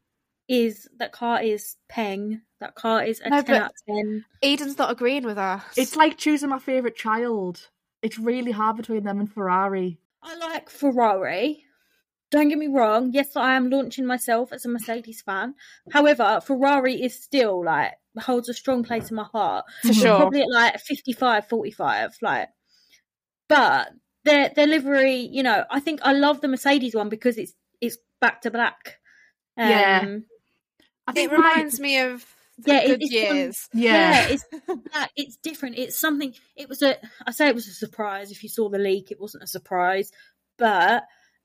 is 0.48 0.88
that 0.98 1.12
car 1.12 1.42
is 1.42 1.76
peng. 1.88 2.42
That 2.60 2.74
car 2.74 3.02
is 3.04 3.20
a 3.20 3.30
No, 3.30 3.42
ten 3.42 3.44
but- 3.46 3.62
out 3.62 3.70
of 3.70 3.76
ten. 3.86 4.24
Eden's 4.42 4.78
not 4.78 4.90
agreeing 4.90 5.24
with 5.24 5.38
us. 5.38 5.62
It's 5.76 5.96
like 5.96 6.16
choosing 6.18 6.50
my 6.50 6.58
favorite 6.58 6.96
child. 6.96 7.68
It's 8.02 8.18
really 8.18 8.50
hard 8.52 8.76
between 8.76 9.04
them 9.04 9.20
and 9.20 9.32
Ferrari. 9.32 9.98
I 10.22 10.36
like 10.36 10.68
Ferrari. 10.70 11.64
Don't 12.30 12.48
get 12.48 12.58
me 12.58 12.66
wrong. 12.68 13.10
Yes, 13.12 13.36
I 13.36 13.54
am 13.56 13.68
launching 13.70 14.06
myself 14.06 14.52
as 14.52 14.64
a 14.64 14.68
Mercedes 14.68 15.20
fan. 15.22 15.54
However, 15.92 16.40
Ferrari 16.44 17.02
is 17.02 17.14
still 17.20 17.62
like 17.64 17.92
holds 18.18 18.48
a 18.48 18.54
strong 18.54 18.82
place 18.84 19.10
in 19.10 19.16
my 19.16 19.24
heart. 19.24 19.64
for 19.82 19.92
sure. 19.92 20.16
Probably 20.16 20.40
at 20.42 20.50
like 20.50 20.80
55, 20.80 21.46
45. 21.48 22.16
Like, 22.22 22.48
but 23.48 23.90
their 24.24 24.50
their 24.54 24.66
livery, 24.66 25.16
you 25.30 25.42
know, 25.42 25.64
I 25.70 25.80
think 25.80 26.00
I 26.02 26.12
love 26.12 26.40
the 26.40 26.48
Mercedes 26.48 26.94
one 26.94 27.08
because 27.08 27.36
it's 27.38 27.52
it's 27.80 27.98
back 28.20 28.42
to 28.42 28.50
black. 28.50 28.98
Um, 29.56 29.68
Yeah. 29.68 30.16
I 31.06 31.10
It 31.12 31.14
think 31.14 31.32
reminds 31.32 31.80
me 31.80 31.98
of 32.00 32.24
the 32.58 32.72
Yeah, 32.72 32.80
it- 32.82 32.86
good 32.88 32.98
it's 33.02 33.14
one- 33.28 33.36
years. 33.36 33.68
Yeah. 33.72 33.92
yeah, 33.92 34.28
it's 34.30 34.44
black. 34.92 35.10
It's 35.16 35.36
different. 35.36 35.78
It's 35.78 35.98
something. 35.98 36.34
It 36.56 36.68
was 36.68 36.82
a. 36.82 36.96
I 37.26 37.30
say 37.32 37.48
it 37.48 37.54
was 37.54 37.66
a 37.68 37.72
surprise. 37.72 38.30
If 38.30 38.42
you 38.42 38.48
saw 38.48 38.68
the 38.68 38.78
leak, 38.78 39.10
it 39.10 39.20
wasn't 39.20 39.44
a 39.44 39.46
surprise, 39.48 40.10
but 40.58 41.04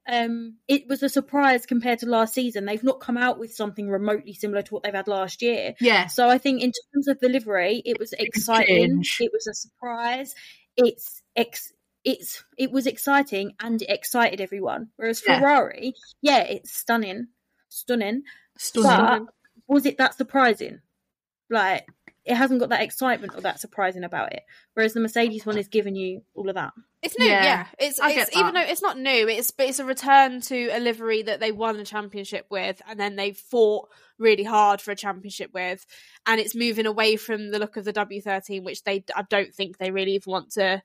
um, 0.10 0.58
it 0.68 0.88
was 0.88 1.04
a 1.04 1.10
surprise 1.10 1.66
compared 1.66 2.00
to 2.00 2.06
last 2.06 2.34
season. 2.34 2.66
They've 2.66 2.84
not 2.84 3.00
come 3.02 3.18
out 3.18 3.40
with 3.40 3.54
something 3.54 3.90
remotely 3.90 4.34
similar 4.34 4.62
to 4.62 4.74
what 4.74 4.84
they've 4.84 4.94
had 4.94 5.08
last 5.08 5.42
year. 5.42 5.74
Yes. 5.82 6.16
So 6.16 6.30
I 6.30 6.38
think 6.38 6.62
in 6.62 6.72
terms 6.94 7.08
of 7.08 7.20
delivery, 7.20 7.82
it 7.86 8.00
was 8.00 8.14
exciting. 8.14 9.02
change. 9.04 9.18
It 9.20 9.32
was 9.34 9.48
a 9.48 9.54
surprise. 9.54 10.36
It's 10.76 11.22
ex. 11.36 11.72
It's 12.04 12.44
it 12.58 12.72
was 12.72 12.86
exciting 12.88 13.54
and 13.60 13.82
it 13.82 13.90
excited 13.90 14.40
everyone. 14.40 14.90
Whereas 14.98 15.22
Yeah. 15.28 15.40
Ferrari, 15.40 15.94
yeah, 16.22 16.40
it's 16.44 16.72
stunning, 16.78 17.28
stunning. 17.70 18.22
Stunning. 18.58 19.26
But 19.26 19.34
was 19.68 19.86
it 19.86 19.98
that 19.98 20.16
surprising? 20.16 20.82
Like 21.50 21.86
it 22.26 22.36
hasn't 22.36 22.60
got 22.60 22.70
that 22.70 22.82
excitement 22.82 23.34
or 23.36 23.42
that 23.42 23.60
surprising 23.60 24.04
about 24.04 24.34
it. 24.34 24.44
Whereas 24.74 24.94
the 24.94 25.00
Mercedes 25.00 25.46
one 25.46 25.58
is 25.58 25.70
giving 25.70 25.96
you 25.96 26.24
all 26.36 26.50
of 26.50 26.56
that. 26.56 26.74
It's 27.02 27.18
new, 27.18 27.26
Yeah, 27.26 27.44
yeah. 27.44 27.66
It's 27.80 28.00
I 28.00 28.12
it's 28.12 28.32
get 28.32 28.40
even 28.40 28.54
though 28.54 28.62
it's 28.62 28.82
not 28.82 28.98
new, 28.98 29.30
it's 29.30 29.52
but 29.52 29.68
it's 29.68 29.80
a 29.80 29.86
return 29.86 30.42
to 30.42 30.70
a 30.70 30.80
livery 30.80 31.22
that 31.22 31.40
they 31.40 31.52
won 31.52 31.80
a 31.80 31.86
championship 31.86 32.48
with, 32.50 32.82
and 32.88 33.00
then 33.00 33.16
they 33.16 33.32
fought 33.32 33.88
really 34.18 34.44
hard 34.44 34.82
for 34.82 34.92
a 34.92 34.96
championship 34.96 35.52
with, 35.54 35.86
and 36.26 36.42
it's 36.42 36.56
moving 36.56 36.86
away 36.86 37.16
from 37.16 37.52
the 37.52 37.60
look 37.60 37.78
of 37.78 37.86
the 37.86 37.94
W 37.94 38.22
thirteen, 38.22 38.64
which 38.64 38.84
they 38.84 39.06
I 39.16 39.22
don't 39.30 39.54
think 39.54 39.78
they 39.78 39.92
really 39.92 40.16
even 40.16 40.32
want 40.32 40.52
to 40.54 40.82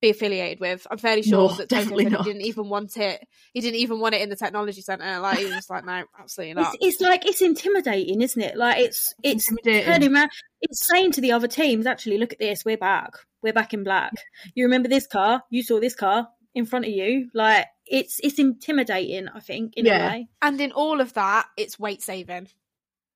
be 0.00 0.10
affiliated 0.10 0.60
with. 0.60 0.86
I'm 0.90 0.98
fairly 0.98 1.22
sure 1.22 1.48
No, 1.48 1.54
that 1.56 1.68
definitely 1.68 2.06
not. 2.06 2.24
he 2.24 2.32
didn't 2.32 2.46
even 2.46 2.68
want 2.68 2.96
it. 2.96 3.26
He 3.52 3.60
didn't 3.60 3.80
even 3.80 3.98
want 4.00 4.14
it 4.14 4.22
in 4.22 4.28
the 4.28 4.36
technology 4.36 4.80
center. 4.80 5.18
Like 5.20 5.38
he 5.38 5.46
was 5.46 5.68
like, 5.68 5.84
no, 5.84 6.04
absolutely 6.18 6.54
not. 6.54 6.74
It's, 6.80 6.94
it's 6.94 7.00
like 7.00 7.26
it's 7.26 7.42
intimidating, 7.42 8.22
isn't 8.22 8.40
it? 8.40 8.56
Like 8.56 8.78
it's 8.78 9.12
it's 9.22 9.50
Intimidating. 9.50 9.92
turning 9.92 10.14
around. 10.14 10.30
It's 10.60 10.86
saying 10.86 11.12
to 11.12 11.20
the 11.20 11.32
other 11.32 11.48
teams, 11.48 11.86
actually, 11.86 12.18
look 12.18 12.32
at 12.32 12.38
this. 12.38 12.64
We're 12.64 12.76
back. 12.76 13.12
We're 13.42 13.52
back 13.52 13.74
in 13.74 13.84
black. 13.84 14.12
You 14.54 14.64
remember 14.66 14.88
this 14.88 15.06
car? 15.06 15.42
You 15.50 15.62
saw 15.62 15.80
this 15.80 15.94
car 15.94 16.28
in 16.54 16.64
front 16.66 16.84
of 16.86 16.90
you. 16.92 17.28
Like 17.34 17.66
it's 17.86 18.20
it's 18.22 18.38
intimidating. 18.38 19.28
I 19.28 19.40
think 19.40 19.74
in 19.76 19.86
Yeah. 19.86 20.06
a 20.06 20.10
way. 20.10 20.28
And 20.42 20.60
in 20.60 20.72
all 20.72 21.00
of 21.00 21.14
that, 21.14 21.46
it's 21.56 21.78
weight 21.78 22.02
saving. 22.02 22.48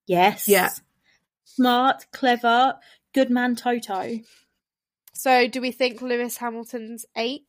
Yes. 0.06 0.48
Yeah. 0.48 0.70
Smart, 1.44 2.06
clever, 2.12 2.74
good 3.14 3.30
man, 3.30 3.56
Toto. 3.56 4.18
So, 5.22 5.46
do 5.46 5.60
we 5.60 5.70
think 5.70 6.02
Lewis 6.02 6.38
Hamilton's 6.38 7.06
eighth 7.16 7.46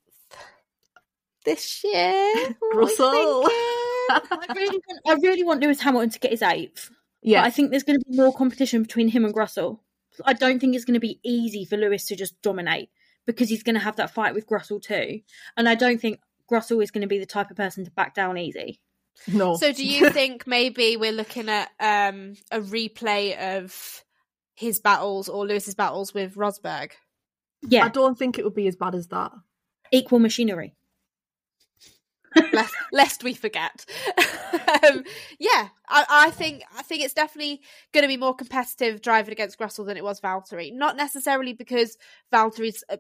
this 1.44 1.84
year? 1.84 2.56
What 2.60 2.76
Russell. 2.76 3.48
I 3.48 4.46
really, 4.56 4.80
want, 4.88 5.02
I 5.08 5.14
really 5.14 5.44
want 5.44 5.60
Lewis 5.60 5.82
Hamilton 5.82 6.12
to 6.12 6.20
get 6.20 6.30
his 6.30 6.44
eighth. 6.44 6.92
Yeah. 7.24 7.42
But 7.42 7.48
I 7.48 7.50
think 7.50 7.72
there's 7.72 7.82
going 7.82 7.98
to 8.00 8.06
be 8.08 8.16
more 8.16 8.32
competition 8.32 8.84
between 8.84 9.08
him 9.08 9.26
and 9.26 9.36
Russell. 9.36 9.82
I 10.24 10.34
don't 10.34 10.60
think 10.60 10.76
it's 10.76 10.86
going 10.86 10.94
to 10.94 11.00
be 11.00 11.20
easy 11.24 11.66
for 11.66 11.76
Lewis 11.78 12.06
to 12.06 12.16
just 12.16 12.40
dominate 12.44 12.92
because 13.26 13.50
he's 13.50 13.64
going 13.64 13.74
to 13.74 13.82
have 13.82 13.96
that 13.96 14.14
fight 14.14 14.36
with 14.36 14.52
Russell 14.52 14.80
too. 14.80 15.22
And 15.58 15.68
I 15.68 15.74
don't 15.74 16.00
think 16.00 16.20
Russell 16.52 16.80
is 16.80 16.92
going 16.92 17.02
to 17.02 17.08
be 17.08 17.18
the 17.18 17.26
type 17.26 17.50
of 17.50 17.58
person 17.58 17.86
to 17.86 17.92
back 17.92 18.14
down 18.14 18.38
easy. 18.38 18.80
no. 19.28 19.58
So, 19.58 19.74
do 19.74 19.84
you 19.84 20.10
think 20.12 20.46
maybe 20.46 20.96
we're 20.96 21.12
looking 21.12 21.50
at 21.50 21.72
um, 21.80 22.36
a 22.52 22.60
replay 22.60 23.58
of 23.58 24.04
his 24.54 24.80
battles 24.80 25.28
or 25.28 25.48
Lewis's 25.48 25.74
battles 25.74 26.14
with 26.14 26.36
Rosberg? 26.36 26.92
Yeah, 27.68 27.86
I 27.86 27.90
don't 27.90 28.18
think 28.18 28.38
it 28.38 28.44
would 28.46 28.56
be 28.56 28.68
as 28.68 28.76
bad 28.76 28.96
as 28.96 29.08
that. 29.08 29.32
equal 29.92 30.20
machinery. 30.20 30.76
lest, 32.52 32.74
lest 32.92 33.24
we 33.24 33.36
forget. 33.36 33.86
um, 34.90 35.04
yeah, 35.40 35.68
I, 35.88 36.06
I 36.10 36.30
think 36.32 36.64
I 36.76 36.82
think 36.82 37.04
it's 37.04 37.14
definitely 37.14 37.62
going 37.94 38.02
to 38.02 38.08
be 38.08 38.18
more 38.18 38.34
competitive 38.34 39.04
driving 39.04 39.32
against 39.34 39.60
Russell 39.60 39.86
than 39.86 39.98
it 39.98 40.04
was 40.04 40.20
Valtteri. 40.20 40.74
Not 40.74 40.98
necessarily 40.98 41.54
because 41.54 41.96
Valtteri's 42.34 42.84
a 42.90 42.98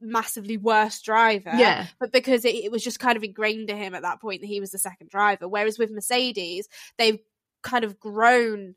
massively 0.00 0.56
worse 0.56 1.00
driver, 1.00 1.52
Yeah. 1.54 1.86
but 2.00 2.10
because 2.10 2.44
it, 2.44 2.56
it 2.56 2.72
was 2.72 2.82
just 2.82 2.98
kind 2.98 3.16
of 3.16 3.22
ingrained 3.22 3.68
to 3.68 3.76
him 3.76 3.94
at 3.94 4.02
that 4.02 4.20
point 4.20 4.40
that 4.40 4.48
he 4.48 4.58
was 4.58 4.72
the 4.72 4.78
second 4.78 5.10
driver. 5.10 5.46
Whereas 5.46 5.78
with 5.78 5.92
Mercedes, 5.92 6.68
they've 6.98 7.20
kind 7.62 7.84
of 7.84 8.00
grown 8.00 8.74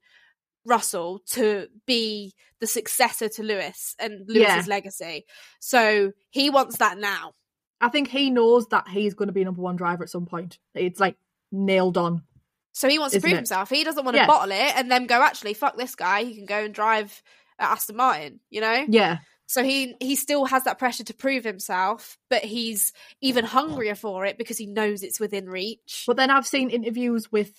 Russell 0.65 1.21
to 1.31 1.67
be 1.85 2.33
the 2.59 2.67
successor 2.67 3.29
to 3.29 3.43
Lewis 3.43 3.95
and 3.99 4.25
Lewis's 4.27 4.67
legacy. 4.67 5.25
So 5.59 6.11
he 6.29 6.49
wants 6.49 6.77
that 6.77 6.97
now. 6.97 7.33
I 7.81 7.89
think 7.89 8.07
he 8.07 8.29
knows 8.29 8.67
that 8.67 8.87
he's 8.87 9.13
going 9.13 9.27
to 9.27 9.33
be 9.33 9.43
number 9.43 9.61
one 9.61 9.75
driver 9.75 10.03
at 10.03 10.09
some 10.09 10.25
point. 10.25 10.57
It's 10.73 10.99
like 10.99 11.17
nailed 11.51 11.97
on. 11.97 12.23
So 12.71 12.89
he 12.89 12.99
wants 12.99 13.13
to 13.13 13.21
prove 13.21 13.33
it? 13.33 13.37
himself. 13.37 13.69
He 13.69 13.83
doesn't 13.83 14.03
want 14.03 14.15
to 14.15 14.21
Yeah. 14.21 14.27
bottle 14.27 14.51
it 14.51 14.75
and 14.75 14.91
then 14.91 15.05
go, 15.05 15.21
actually, 15.21 15.53
fuck 15.53 15.77
this 15.77 15.95
guy. 15.95 16.23
He 16.23 16.35
can 16.35 16.45
go 16.45 16.65
and 16.65 16.73
drive 16.73 17.21
at 17.59 17.71
Aston 17.71 17.95
Martin, 17.95 18.39
you 18.49 18.61
know? 18.61 18.85
Yeah. 18.87 19.19
So 19.47 19.63
he 19.63 19.95
he 20.01 20.15
still 20.15 20.45
has 20.45 20.63
that 20.63 20.79
pressure 20.79 21.03
to 21.03 21.13
prove 21.13 21.43
himself, 21.43 22.17
but 22.29 22.43
he's 22.43 22.91
even 23.21 23.45
hungrier 23.45 23.93
for 23.93 24.25
it 24.25 24.37
because 24.39 24.57
he 24.57 24.65
knows 24.65 25.03
it's 25.03 25.19
within 25.19 25.47
reach. 25.47 26.03
But 26.07 26.17
then 26.17 26.31
I've 26.31 26.47
seen 26.47 26.71
interviews 26.71 27.31
with 27.31 27.53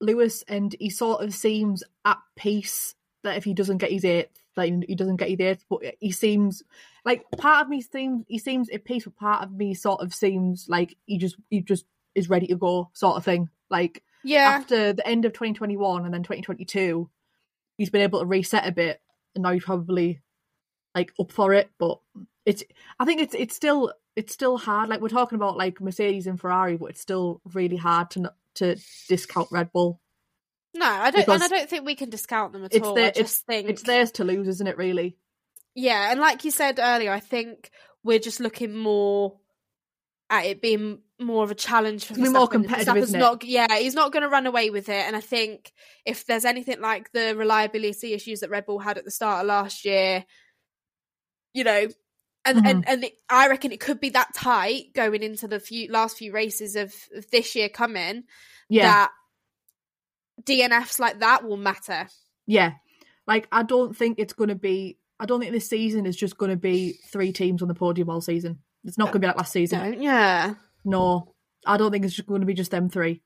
Lewis, 0.00 0.44
and 0.48 0.74
he 0.78 0.90
sort 0.90 1.22
of 1.22 1.34
seems 1.34 1.82
at 2.04 2.18
peace 2.36 2.94
that 3.24 3.36
if 3.36 3.44
he 3.44 3.54
doesn't 3.54 3.78
get 3.78 3.90
his 3.90 4.04
eighth, 4.04 4.40
that 4.56 4.68
he 4.86 4.94
doesn't 4.94 5.16
get 5.16 5.28
his 5.30 5.40
eighth. 5.40 5.64
But 5.68 5.82
he 6.00 6.12
seems 6.12 6.62
like 7.04 7.24
part 7.32 7.62
of 7.62 7.68
me 7.68 7.80
seems 7.80 8.24
he 8.28 8.38
seems 8.38 8.68
at 8.70 8.84
peace, 8.84 9.04
but 9.04 9.16
part 9.16 9.42
of 9.42 9.52
me 9.52 9.74
sort 9.74 10.00
of 10.00 10.14
seems 10.14 10.66
like 10.68 10.96
he 11.06 11.18
just 11.18 11.36
he 11.50 11.60
just 11.60 11.84
is 12.14 12.28
ready 12.28 12.46
to 12.48 12.56
go, 12.56 12.90
sort 12.92 13.16
of 13.16 13.24
thing. 13.24 13.48
Like 13.70 14.02
Yeah. 14.24 14.48
after 14.50 14.92
the 14.92 15.06
end 15.06 15.24
of 15.24 15.32
2021 15.32 16.04
and 16.04 16.14
then 16.14 16.22
2022, 16.22 17.08
he's 17.76 17.90
been 17.90 18.02
able 18.02 18.20
to 18.20 18.26
reset 18.26 18.66
a 18.66 18.72
bit, 18.72 19.00
and 19.34 19.42
now 19.42 19.52
he's 19.52 19.64
probably 19.64 20.20
like 20.94 21.12
up 21.20 21.32
for 21.32 21.52
it. 21.54 21.70
But 21.78 21.98
it's 22.46 22.62
I 22.98 23.04
think 23.04 23.20
it's 23.20 23.34
it's 23.34 23.54
still 23.54 23.92
it's 24.16 24.32
still 24.32 24.58
hard. 24.58 24.88
Like 24.88 25.00
we're 25.00 25.08
talking 25.08 25.36
about 25.36 25.56
like 25.56 25.80
Mercedes 25.80 26.26
and 26.26 26.40
Ferrari, 26.40 26.76
but 26.76 26.86
it's 26.86 27.00
still 27.00 27.40
really 27.52 27.76
hard 27.76 28.10
to 28.10 28.32
to 28.58 28.76
discount 29.08 29.48
Red 29.50 29.72
Bull. 29.72 30.00
No, 30.74 30.86
I 30.86 31.10
don't, 31.10 31.28
and 31.28 31.42
I 31.42 31.48
don't 31.48 31.68
think 31.68 31.86
we 31.86 31.94
can 31.94 32.10
discount 32.10 32.52
them 32.52 32.64
at 32.64 32.74
It's 32.74 32.86
all. 32.86 32.94
their 32.94 33.08
I 33.08 33.10
just 33.10 33.46
think 33.46 33.68
it's 33.68 33.82
theirs 33.82 34.12
to 34.12 34.24
lose, 34.24 34.46
isn't 34.48 34.66
it? 34.66 34.76
Really? 34.76 35.16
Yeah, 35.74 36.10
and 36.10 36.20
like 36.20 36.44
you 36.44 36.50
said 36.50 36.78
earlier, 36.78 37.10
I 37.10 37.20
think 37.20 37.70
we're 38.04 38.18
just 38.18 38.40
looking 38.40 38.76
more 38.76 39.38
at 40.30 40.44
it 40.44 40.60
being 40.60 40.98
more 41.18 41.42
of 41.42 41.50
a 41.50 41.54
challenge 41.54 42.04
for 42.04 42.12
It's 42.14 42.22
be 42.22 42.28
more 42.28 42.46
competitive, 42.46 42.94
Verstappen's 42.94 43.02
isn't 43.04 43.16
it? 43.16 43.22
not, 43.22 43.44
yeah, 43.44 43.78
he's 43.78 43.94
not 43.94 44.12
going 44.12 44.22
to 44.22 44.28
run 44.28 44.46
away 44.46 44.70
with 44.70 44.88
it. 44.88 45.06
And 45.06 45.16
I 45.16 45.20
think 45.20 45.72
if 46.04 46.26
there's 46.26 46.44
anything 46.44 46.80
like 46.80 47.10
the 47.12 47.34
reliability 47.34 48.12
issues 48.12 48.40
that 48.40 48.50
Red 48.50 48.66
Bull 48.66 48.78
had 48.78 48.98
at 48.98 49.04
the 49.04 49.10
start 49.10 49.40
of 49.40 49.46
last 49.46 49.84
year, 49.84 50.24
you 51.54 51.64
know, 51.64 51.88
and 52.48 52.58
Mm-hmm. 52.58 52.66
and 52.66 52.88
and 52.88 53.04
it, 53.04 53.12
I 53.30 53.48
reckon 53.48 53.72
it 53.72 53.80
could 53.80 54.00
be 54.00 54.10
that 54.10 54.34
tight 54.34 54.94
going 54.94 55.22
into 55.22 55.46
the 55.48 55.60
few 55.60 55.90
last 55.90 56.16
few 56.18 56.32
races 56.32 56.76
of, 56.76 56.92
of 57.14 57.30
this 57.30 57.54
year 57.54 57.68
coming 57.68 58.24
Yeah, 58.68 58.82
that 58.82 59.10
DNFs 60.44 60.98
like 60.98 61.20
that 61.20 61.44
will 61.44 61.56
matter. 61.56 62.08
yeah. 62.46 62.72
Like 63.26 63.46
I 63.52 63.62
don't 63.62 63.94
think 63.94 64.18
it's 64.18 64.32
going 64.32 64.48
to 64.48 64.54
be. 64.54 64.96
I 65.20 65.26
don't 65.26 65.38
think 65.40 65.52
this 65.52 65.68
season 65.68 66.06
is 66.06 66.16
just 66.16 66.38
going 66.38 66.50
to 66.50 66.56
be 66.56 66.94
three 67.12 67.30
teams 67.32 67.60
on 67.60 67.68
the 67.68 67.74
podium 67.74 68.08
all 68.08 68.22
season. 68.22 68.60
It's 68.84 68.96
not 68.96 69.06
going 69.06 69.14
to 69.14 69.18
be 69.20 69.26
like 69.26 69.36
last 69.36 69.52
season. 69.52 70.00
Yeah, 70.00 70.54
No, 70.84 71.34
I 71.66 71.76
don't 71.76 71.90
think 71.90 72.04
it's 72.06 72.14
just 72.14 72.28
going 72.28 72.40
to 72.40 72.46
be 72.46 72.54
just 72.54 72.70
them 72.70 72.88
three. 72.88 73.20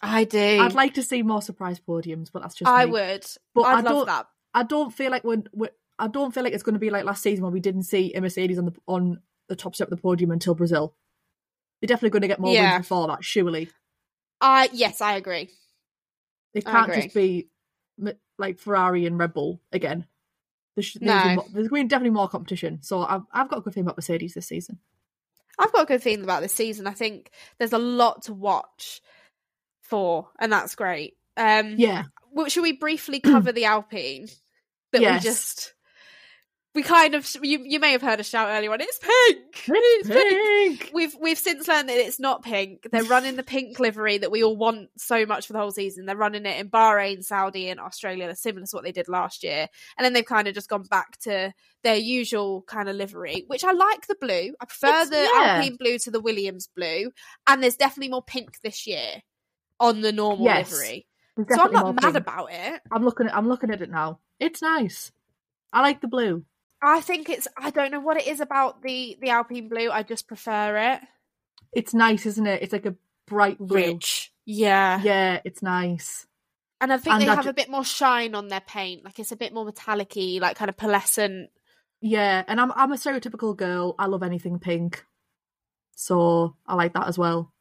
I 0.00 0.24
do. 0.24 0.38
I'd 0.62 0.72
like 0.72 0.94
to 0.94 1.02
see 1.02 1.22
more 1.22 1.42
surprise 1.42 1.78
podiums, 1.78 2.30
but 2.32 2.40
that's 2.40 2.54
just 2.54 2.70
I 2.70 2.86
me. 2.86 2.92
would. 2.92 3.26
But 3.54 3.62
I'd 3.62 3.84
I 3.84 3.88
don't- 3.90 4.06
that. 4.06 4.26
I 4.54 4.62
don't 4.62 4.90
feel 4.94 5.10
like 5.10 5.24
we're, 5.24 5.42
we're 5.52 5.70
I 5.98 6.08
don't 6.08 6.32
feel 6.34 6.42
like 6.42 6.52
it's 6.52 6.62
going 6.62 6.74
to 6.74 6.78
be 6.80 6.90
like 6.90 7.04
last 7.04 7.22
season 7.22 7.42
where 7.44 7.52
we 7.52 7.60
didn't 7.60 7.84
see 7.84 8.12
a 8.14 8.20
Mercedes 8.20 8.58
on 8.58 8.66
the 8.66 8.74
on 8.86 9.20
the 9.48 9.56
top 9.56 9.74
step 9.74 9.88
of 9.90 9.96
the 9.96 10.02
podium 10.02 10.30
until 10.30 10.54
Brazil. 10.54 10.94
They're 11.80 11.88
definitely 11.88 12.10
going 12.10 12.22
to 12.22 12.28
get 12.28 12.40
more 12.40 12.52
Yeah. 12.54 12.74
wins 12.76 12.86
before 12.86 13.06
that, 13.08 13.22
surely. 13.24 13.68
I 14.40 14.68
yes, 14.72 15.00
I 15.00 15.14
agree. 15.16 15.50
It 16.54 16.64
can't 16.64 16.88
agree. 16.90 17.02
just 17.02 17.14
be 17.14 17.48
like 18.38 18.58
Ferrari 18.58 19.06
and 19.06 19.18
Red 19.18 19.32
Bull 19.34 19.60
again. 19.72 20.06
There's, 20.76 20.94
there's, 20.94 21.24
No. 21.24 21.34
more, 21.36 21.46
there's 21.52 21.68
going 21.68 21.82
to 21.82 21.84
be 21.86 21.88
definitely 21.88 22.14
more 22.14 22.28
competition. 22.28 22.80
So 22.82 23.02
I've 23.02 23.22
I've 23.32 23.48
got 23.48 23.58
a 23.58 23.60
good 23.60 23.74
feeling 23.74 23.86
about 23.86 23.96
Mercedes 23.98 24.34
this 24.34 24.46
season. 24.46 24.78
I've 25.58 25.72
got 25.72 25.82
a 25.82 25.86
good 25.86 26.02
feeling 26.02 26.24
about 26.24 26.42
this 26.42 26.52
season. 26.54 26.86
I 26.88 26.92
think 26.92 27.30
there's 27.58 27.72
a 27.72 27.78
lot 27.78 28.22
to 28.24 28.32
watch 28.34 29.00
for, 29.82 30.28
and 30.40 30.52
that's 30.52 30.74
great. 30.74 31.14
Um, 31.36 31.74
Yeah, 31.78 32.04
well, 32.32 32.48
should 32.48 32.62
we 32.62 32.72
briefly 32.72 33.20
cover 33.20 33.52
the 33.52 33.66
Alpine 33.66 34.28
that 34.92 35.02
Yes. 35.02 35.22
we 35.22 35.28
just 35.28 35.73
we 36.74 36.82
kind 36.82 37.14
of 37.14 37.28
you 37.42 37.60
you 37.64 37.78
may 37.78 37.92
have 37.92 38.02
heard 38.02 38.18
a 38.20 38.24
shout 38.24 38.48
earlier 38.48 38.72
on. 38.72 38.80
It's 38.80 38.98
pink. 38.98 39.40
It's 39.68 40.08
pink. 40.08 40.80
Pink. 40.80 40.90
We've 40.92 41.14
we've 41.20 41.38
since 41.38 41.68
learned 41.68 41.88
that 41.88 41.96
it's 41.98 42.18
not 42.18 42.42
pink. 42.42 42.86
They're 42.90 43.04
running 43.04 43.36
the 43.36 43.42
pink 43.44 43.78
livery 43.78 44.18
that 44.18 44.30
we 44.30 44.42
all 44.42 44.56
want 44.56 44.88
so 44.96 45.24
much 45.24 45.46
for 45.46 45.52
the 45.52 45.58
whole 45.60 45.70
season. 45.70 46.04
They're 46.06 46.16
running 46.16 46.46
it 46.46 46.58
in 46.58 46.68
Bahrain, 46.70 47.22
Saudi, 47.22 47.68
and 47.68 47.78
Australia. 47.78 48.26
They're 48.26 48.34
similar 48.34 48.66
to 48.66 48.76
what 48.76 48.84
they 48.84 48.92
did 48.92 49.08
last 49.08 49.44
year, 49.44 49.68
and 49.96 50.04
then 50.04 50.12
they've 50.12 50.24
kind 50.24 50.48
of 50.48 50.54
just 50.54 50.68
gone 50.68 50.82
back 50.82 51.18
to 51.20 51.52
their 51.84 51.96
usual 51.96 52.62
kind 52.62 52.88
of 52.88 52.96
livery, 52.96 53.44
which 53.46 53.62
I 53.64 53.72
like 53.72 54.06
the 54.06 54.16
blue. 54.20 54.54
I 54.60 54.64
prefer 54.64 54.88
It's- 54.88 55.10
the 55.10 55.16
yeah. 55.16 55.54
Alpine 55.56 55.76
blue 55.76 55.98
to 56.00 56.10
the 56.10 56.20
Williams 56.20 56.68
blue, 56.74 57.10
and 57.46 57.62
there's 57.62 57.76
definitely 57.76 58.10
more 58.10 58.22
pink 58.22 58.60
this 58.62 58.86
year 58.86 59.22
on 59.78 60.00
the 60.00 60.12
normal 60.12 60.44
Yes. 60.46 60.72
livery. 60.72 61.06
So 61.36 61.62
I'm 61.62 61.72
not 61.72 61.94
mad 61.94 62.02
pink. 62.02 62.16
about 62.16 62.48
it. 62.52 62.80
I'm 62.92 63.04
looking 63.04 63.26
at 63.28 63.36
I'm 63.36 63.48
looking 63.48 63.70
at 63.70 63.80
it 63.82 63.90
now. 63.90 64.20
It's 64.40 64.60
nice. 64.62 65.12
I 65.72 65.80
like 65.80 66.00
the 66.00 66.08
blue. 66.08 66.44
I 66.86 67.00
think 67.00 67.28
it's 67.28 67.48
I 67.56 67.70
don't 67.70 67.90
know 67.90 68.00
what 68.00 68.16
it 68.16 68.26
is 68.26 68.40
about 68.40 68.82
the 68.82 69.16
the 69.20 69.30
Alpine 69.30 69.68
blue. 69.68 69.90
I 69.90 70.02
just 70.02 70.26
prefer 70.28 70.76
it. 70.94 71.00
It's 71.72 71.94
nice, 71.94 72.26
isn't 72.26 72.46
it? 72.46 72.62
It's 72.62 72.72
like 72.72 72.86
a 72.86 72.94
bright 73.26 73.58
blue. 73.58 73.76
Rich. 73.76 74.32
Yeah. 74.44 75.00
Yeah, 75.02 75.40
it's 75.44 75.62
nice. 75.62 76.26
And 76.80 76.92
I 76.92 76.98
think 76.98 77.14
And 77.14 77.22
they 77.22 77.28
I 77.28 77.34
have 77.36 77.44
ju- 77.44 77.50
a 77.50 77.54
bit 77.54 77.70
more 77.70 77.84
shine 77.84 78.34
on 78.34 78.48
their 78.48 78.60
paint. 78.60 79.04
Like 79.04 79.18
it's 79.18 79.32
a 79.32 79.36
bit 79.36 79.54
more 79.54 79.64
metallic-y, 79.64 80.38
like 80.40 80.56
kind 80.56 80.68
of 80.68 80.76
pearlescent. 80.76 81.46
Yeah, 82.00 82.44
and 82.46 82.60
I'm 82.60 82.70
I'm 82.72 82.92
a 82.92 82.96
stereotypical 82.96 83.56
girl. 83.56 83.94
I 83.98 84.06
love 84.06 84.22
anything 84.22 84.58
pink, 84.58 85.04
so 85.96 86.56
I 86.66 86.74
like 86.74 86.92
that 86.94 87.08
as 87.08 87.16
well. 87.18 87.52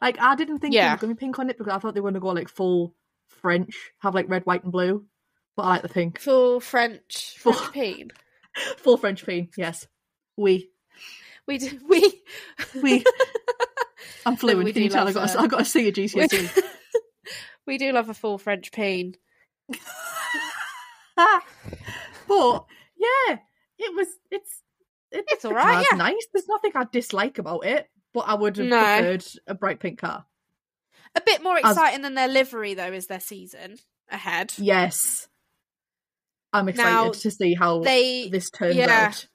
Like 0.00 0.18
I 0.20 0.34
didn't 0.34 0.58
think 0.58 0.74
Yeah. 0.74 0.86
there 0.86 0.94
was 0.94 1.00
gonna 1.02 1.14
be 1.14 1.18
pink 1.20 1.38
on 1.38 1.48
it 1.50 1.58
because 1.58 1.72
I 1.72 1.78
thought 1.78 1.94
they 1.94 2.00
were 2.00 2.10
gonna 2.10 2.20
go 2.20 2.28
like 2.28 2.48
full 2.48 2.94
French, 3.28 3.92
have 4.00 4.14
like 4.14 4.28
red, 4.28 4.44
white, 4.44 4.64
and 4.64 4.72
blue. 4.72 5.04
But 5.56 5.62
I 5.62 5.68
like 5.68 5.82
the 5.82 5.88
pink, 5.88 6.18
Full 6.20 6.60
French 6.60 7.36
Full- 7.38 7.52
French 7.52 7.72
paint. 7.72 8.12
full 8.78 8.96
French 8.96 9.24
theme. 9.24 9.48
Yes, 9.56 9.86
we 10.36 10.70
We 11.46 11.58
do 11.58 11.78
we 11.88 12.22
we. 12.82 13.04
I'm 14.26 14.36
fluent. 14.36 14.64
we 14.64 14.72
Can 14.72 14.82
you 14.82 14.88
tell? 14.88 15.06
I 15.06 15.12
got 15.12 15.34
a, 15.34 15.40
I 15.40 15.46
got 15.46 15.60
a 15.60 15.64
C 15.64 15.88
at 15.88 15.96
we, 15.96 16.04
GCSE. 16.08 16.62
we 17.66 17.78
do 17.78 17.92
love 17.92 18.08
a 18.08 18.14
full 18.14 18.38
French 18.38 18.72
paint. 18.72 19.16
but 21.16 22.64
yeah, 22.96 23.38
it 23.78 23.94
was. 23.94 24.08
It's 24.30 24.62
it, 25.12 25.24
It's 25.28 25.44
all 25.44 25.52
right, 25.54 25.86
yeah. 25.90 25.96
Nice. 25.96 26.26
There's 26.32 26.48
nothing 26.48 26.72
I 26.74 26.84
dislike 26.90 27.38
about 27.38 27.64
it, 27.66 27.88
but 28.12 28.20
I 28.26 28.34
would 28.34 28.56
have 28.56 28.66
No. 28.66 28.78
preferred 28.80 29.24
a 29.46 29.54
bright 29.54 29.80
pink 29.80 30.00
car. 30.00 30.26
A 31.14 31.20
bit 31.24 31.42
more 31.42 31.56
As- 31.56 31.76
exciting 31.76 32.02
than 32.02 32.14
their 32.14 32.28
livery 32.28 32.74
though 32.74 32.92
is 32.92 33.06
their 33.06 33.20
season 33.20 33.76
ahead. 34.10 34.52
Yes. 34.58 35.28
I'm 36.52 36.68
excited 36.68 36.90
Now, 36.92 37.10
to 37.10 37.30
see 37.30 37.54
how 37.54 37.80
They 37.82 38.28
this 38.28 38.50
turns 38.50 38.76
yeah. 38.76 39.08
out. 39.08 39.26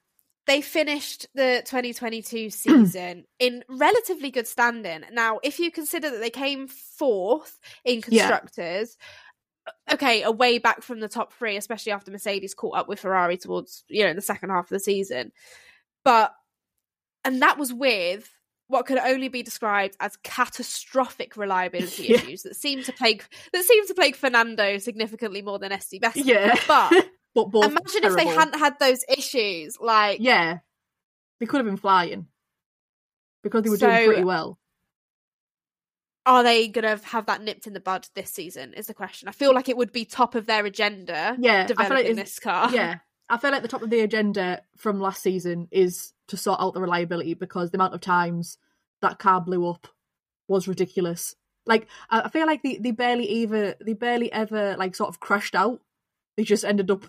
they 0.47 0.61
finished 0.61 1.27
the 1.35 1.61
2022 1.65 2.49
season 2.49 3.25
in 3.39 3.63
relatively 3.69 4.31
good 4.31 4.47
standing. 4.47 5.03
Now, 5.11 5.39
if 5.43 5.59
you 5.59 5.71
consider 5.71 6.09
that 6.09 6.19
they 6.19 6.29
came 6.29 6.67
fourth 6.67 7.59
in 7.85 8.01
Yeah. 8.07 8.27
constructors, 8.27 8.97
okay, 9.91 10.23
away 10.23 10.57
back 10.57 10.81
from 10.81 10.99
the 10.99 11.07
top 11.09 11.33
three, 11.33 11.57
especially 11.57 11.91
after 11.91 12.11
Mercedes 12.11 12.53
caught 12.55 12.77
up 12.77 12.87
with 12.87 12.99
Ferrari 12.99 13.37
towards 13.37 13.83
you 13.87 14.03
know 14.03 14.09
in 14.09 14.15
the 14.15 14.21
second 14.21 14.49
half 14.49 14.65
of 14.65 14.69
the 14.69 14.79
season, 14.79 15.31
but 16.03 16.33
and 17.23 17.41
that 17.43 17.59
was 17.59 17.71
with 17.71 18.27
what 18.71 18.85
could 18.87 18.97
only 18.97 19.27
be 19.27 19.43
described 19.43 19.95
as 19.99 20.17
catastrophic 20.23 21.37
reliability 21.37 22.03
Yeah. 22.09 22.15
issues 22.17 22.43
that 22.43 22.55
seem 22.55 22.81
to 22.83 22.91
plague 22.93 23.23
that 23.53 23.63
seem 23.63 23.85
to 23.87 23.93
plague 23.93 24.15
Fernando 24.15 24.77
significantly 24.79 25.41
more 25.41 25.59
than 25.59 25.71
Esti 25.71 25.99
Best. 25.99 26.15
Yeah. 26.17 26.55
but 26.67 26.91
But 27.33 27.47
imagine 27.53 28.03
if 28.03 28.15
they 28.15 28.27
hadn't 28.27 28.59
had 28.59 28.77
those 28.79 29.05
issues, 29.07 29.77
like 29.79 30.19
Yeah. 30.19 30.57
They 31.39 31.45
could 31.45 31.57
have 31.57 31.65
been 31.65 31.77
flying. 31.77 32.27
Because 33.43 33.63
they 33.63 33.69
were 33.69 33.77
So- 33.77 33.87
doing 33.89 34.05
pretty 34.07 34.23
well. 34.23 34.57
are 36.25 36.43
they 36.43 36.67
going 36.67 36.83
to 36.99 37.03
have 37.07 37.25
that 37.27 37.41
nipped 37.41 37.67
in 37.67 37.73
the 37.73 37.79
bud 37.79 38.07
this 38.15 38.29
season? 38.31 38.73
Is 38.73 38.87
the 38.87 38.93
question. 38.93 39.27
I 39.27 39.31
feel 39.31 39.53
like 39.53 39.69
it 39.69 39.77
would 39.77 39.91
be 39.91 40.05
top 40.05 40.35
of 40.35 40.45
their 40.45 40.65
agenda. 40.65 41.35
Yeah, 41.39 41.63
I 41.63 41.67
feel 41.67 41.75
like 41.77 41.87
developing 41.89 42.15
this 42.15 42.37
car. 42.39 42.69
Yeah. 42.71 42.97
I 43.29 43.37
feel 43.37 43.51
like 43.51 43.61
the 43.61 43.67
top 43.69 43.81
of 43.81 43.89
the 43.89 44.01
agenda 44.01 44.61
from 44.77 44.99
last 44.99 45.23
season 45.23 45.67
is 45.71 46.11
to 46.31 46.37
sort 46.37 46.59
out 46.59 46.73
the 46.73 46.81
reliability 46.81 47.33
because 47.33 47.71
the 47.71 47.77
amount 47.77 47.93
of 47.93 48.01
times 48.01 48.57
that 49.01 49.19
car 49.19 49.39
blew 49.41 49.69
up 49.69 49.87
was 50.47 50.67
ridiculous. 50.67 51.35
Like 51.65 51.87
I 52.09 52.29
feel 52.29 52.47
like 52.47 52.63
they, 52.63 52.77
they 52.77 52.91
barely 52.91 53.25
either 53.25 53.75
they 53.79 53.93
barely 53.93 54.31
ever 54.31 54.75
like 54.77 54.95
sort 54.95 55.09
of 55.09 55.19
crashed 55.19 55.55
out. 55.55 55.79
They 56.35 56.43
just 56.43 56.65
ended 56.65 56.89
up 56.89 57.05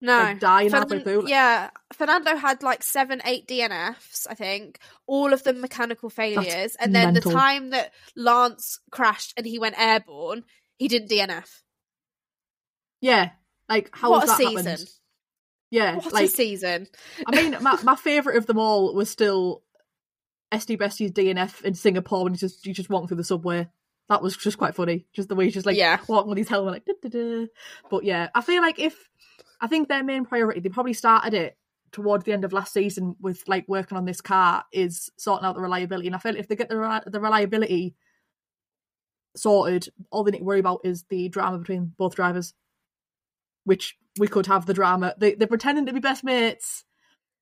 no, 0.00 0.18
like 0.18 0.40
dying 0.40 0.70
halfway 0.70 1.00
through. 1.00 1.28
Yeah, 1.28 1.70
Fernando 1.92 2.34
had 2.36 2.62
like 2.62 2.82
seven, 2.82 3.20
eight 3.26 3.46
DNFs. 3.46 4.26
I 4.30 4.34
think 4.34 4.78
all 5.06 5.34
of 5.34 5.42
them 5.44 5.60
mechanical 5.60 6.08
failures, 6.08 6.76
and 6.80 6.94
then 6.94 7.12
mental. 7.12 7.30
the 7.30 7.36
time 7.36 7.70
that 7.70 7.92
Lance 8.16 8.80
crashed 8.90 9.34
and 9.36 9.44
he 9.44 9.58
went 9.58 9.78
airborne, 9.78 10.44
he 10.78 10.88
didn't 10.88 11.10
DNF. 11.10 11.60
Yeah. 13.02 13.30
Like 13.68 13.90
how 13.92 14.10
what 14.10 14.24
a 14.24 14.26
that 14.28 14.38
season! 14.38 14.66
happened? 14.66 14.88
Yeah. 15.70 15.96
What 15.96 16.06
a 16.06 16.14
like 16.14 16.30
season! 16.30 16.88
I 17.26 17.36
mean, 17.42 17.56
my, 17.62 17.78
my 17.82 17.96
favorite 17.96 18.36
of 18.36 18.46
them 18.46 18.58
all 18.58 18.94
was 18.94 19.08
still 19.08 19.62
Estie 20.52 20.76
Bestie's 20.78 21.12
DNF 21.12 21.62
in 21.62 21.74
Singapore 21.74 22.24
when 22.24 22.34
he 22.34 22.38
just 22.38 22.64
he 22.64 22.72
just 22.72 22.90
walked 22.90 23.08
through 23.08 23.16
the 23.18 23.24
subway. 23.24 23.68
That 24.08 24.22
was 24.22 24.36
just 24.36 24.58
quite 24.58 24.74
funny. 24.74 25.06
Just 25.12 25.28
the 25.28 25.36
way 25.36 25.44
he's 25.44 25.54
just 25.54 25.66
like 25.66 25.76
Yeah. 25.76 25.98
walking 26.08 26.30
with 26.30 26.38
his 26.38 26.48
helmet 26.48 26.72
like. 26.72 26.84
Da-da-da. 26.84 27.46
But 27.88 28.02
yeah, 28.04 28.28
I 28.34 28.40
feel 28.40 28.60
like 28.60 28.80
if 28.80 28.96
I 29.60 29.68
think 29.68 29.88
their 29.88 30.02
main 30.02 30.24
priority, 30.24 30.58
they 30.60 30.68
probably 30.68 30.94
started 30.94 31.34
it 31.34 31.56
towards 31.92 32.24
the 32.24 32.32
end 32.32 32.44
of 32.44 32.52
last 32.52 32.72
season 32.72 33.14
with 33.20 33.42
like 33.46 33.64
working 33.68 33.96
on 33.96 34.04
this 34.04 34.20
car 34.20 34.64
is 34.72 35.10
sorting 35.16 35.46
out 35.46 35.54
the 35.54 35.60
reliability. 35.60 36.08
And 36.08 36.16
I 36.16 36.18
feel 36.18 36.34
if 36.34 36.48
they 36.48 36.56
get 36.56 36.68
the 36.68 37.02
the 37.06 37.20
reliability 37.20 37.94
sorted, 39.36 39.88
all 40.10 40.24
they 40.24 40.32
need 40.32 40.38
to 40.38 40.44
worry 40.44 40.60
about 40.60 40.80
is 40.84 41.04
the 41.08 41.28
drama 41.28 41.58
between 41.58 41.92
both 41.96 42.16
drivers, 42.16 42.54
which 43.64 43.96
we 44.18 44.28
could 44.28 44.46
have 44.46 44.66
the 44.66 44.74
drama. 44.74 45.14
They 45.18 45.34
they're 45.34 45.48
pretending 45.48 45.86
to 45.86 45.92
be 45.92 46.00
best 46.00 46.24
mates, 46.24 46.84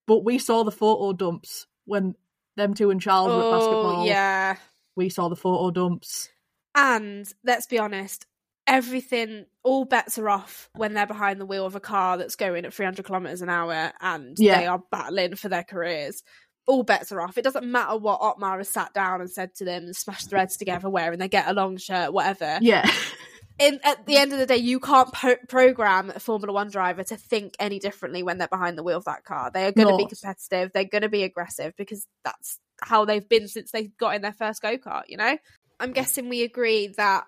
but 0.07 0.25
we 0.25 0.39
saw 0.39 0.65
the 0.65 0.71
photo 0.71 1.13
dumps 1.13 1.67
when 1.85 2.15
them 2.57 2.75
two 2.75 2.91
and 2.91 3.01
Charles 3.01 3.29
were 3.29 3.41
at 3.41 3.45
oh, 3.45 3.53
basketball. 3.53 4.03
Oh, 4.03 4.05
yeah. 4.05 4.57
We 4.97 5.09
saw 5.09 5.29
the 5.29 5.37
photo 5.37 5.71
dumps. 5.71 6.29
And 6.75 7.27
let's 7.45 7.67
be 7.67 7.79
honest, 7.79 8.27
everything, 8.67 9.47
all 9.65 9.85
bets 9.85 10.19
are 10.19 10.29
off 10.29 10.69
when 10.75 10.93
they're 10.93 11.07
behind 11.07 11.41
the 11.41 11.47
wheel 11.47 11.65
of 11.65 11.75
a 11.75 11.81
car 11.81 12.19
that's 12.19 12.37
going 12.37 12.65
at 12.65 12.75
300 12.75 13.05
kilometers 13.05 13.43
an 13.43 13.49
hour 13.49 13.93
and 14.01 14.37
Yeah. 14.39 14.61
they 14.61 14.67
are 14.67 14.83
battling 14.91 15.37
for 15.37 15.49
their 15.49 15.65
careers. 15.65 16.23
All 16.67 16.83
bets 16.83 17.11
are 17.13 17.21
off. 17.21 17.39
It 17.39 17.45
doesn't 17.45 17.65
matter 17.65 17.97
what 17.97 18.21
Otmar 18.21 18.59
has 18.59 18.69
sat 18.69 18.93
down 18.93 19.23
and 19.23 19.31
said 19.31 19.55
to 19.57 19.65
them 19.65 19.85
and 19.85 19.97
smashed 19.97 20.29
threads 20.29 20.59
together 20.59 20.91
wearing 20.91 21.19
their 21.19 21.29
get 21.29 21.49
along 21.49 21.79
shirt, 21.79 22.13
whatever. 22.13 22.59
Yeah. 22.61 22.89
In, 23.59 23.81
at 23.83 24.07
the 24.07 24.17
end 24.17 24.33
of 24.33 24.39
the 24.39 24.47
day, 24.47 24.57
you 24.57 24.79
can't 24.79 25.13
po- 25.13 25.37
program 25.49 26.11
a 26.11 26.21
Formula 26.21 26.53
One 26.53 26.71
driver 26.71 27.03
to 27.03 27.17
think 27.17 27.55
any 27.59 27.79
differently 27.79 28.23
when 28.23 28.39
they're 28.39 28.47
behind 28.47 28.79
the 28.79 28.85
wheel 28.85 28.99
of 28.99 29.05
that 29.07 29.25
car. 29.25 29.51
They 29.53 29.67
are 29.67 29.73
going 29.73 29.89
to 29.89 29.97
be 29.97 30.07
competitive. 30.07 30.71
They're 30.73 30.85
going 30.85 31.03
to 31.03 31.09
be 31.09 31.25
aggressive 31.25 31.75
because 31.77 32.07
that's 32.25 32.61
how 32.81 33.05
they've 33.05 33.29
been 33.29 33.49
since 33.49 33.73
they 33.73 33.89
got 33.99 34.15
in 34.15 34.23
their 34.23 34.33
first 34.33 34.63
go 34.63 34.79
kart. 34.79 35.05
You 35.09 35.17
know, 35.17 35.37
I'm 35.81 35.93
guessing 35.93 36.29
we 36.29 36.45
agree 36.45 36.95
that 36.97 37.25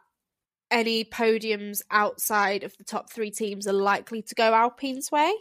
any 0.70 1.04
podiums 1.04 1.82
outside 1.90 2.62
of 2.62 2.76
the 2.76 2.84
top 2.84 3.10
three 3.10 3.32
teams 3.32 3.66
are 3.66 3.72
likely 3.72 4.22
to 4.22 4.34
go 4.34 4.54
Alpine's 4.54 5.10
way. 5.10 5.32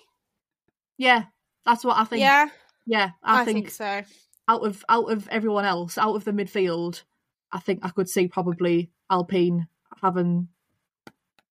yeah. 0.97 1.25
That's 1.65 1.83
what 1.83 1.97
I 1.97 2.05
think. 2.05 2.21
yeah, 2.21 2.47
Yeah. 2.87 3.11
I, 3.21 3.41
I, 3.41 3.45
think, 3.45 3.67
think, 3.67 3.71
so. 3.71 4.01
out 4.47 4.65
of 4.65 4.83
out 4.89 5.11
of 5.11 5.27
everyone 5.27 5.65
else, 5.65 5.99
out 5.99 6.15
of 6.15 6.23
the 6.23 6.31
midfield, 6.31 7.03
I 7.51 7.59
think 7.59 7.81
I 7.83 7.89
could 7.89 8.09
see 8.09 8.27
probably 8.27 8.89
Alpine 9.11 9.67
having 10.01 10.47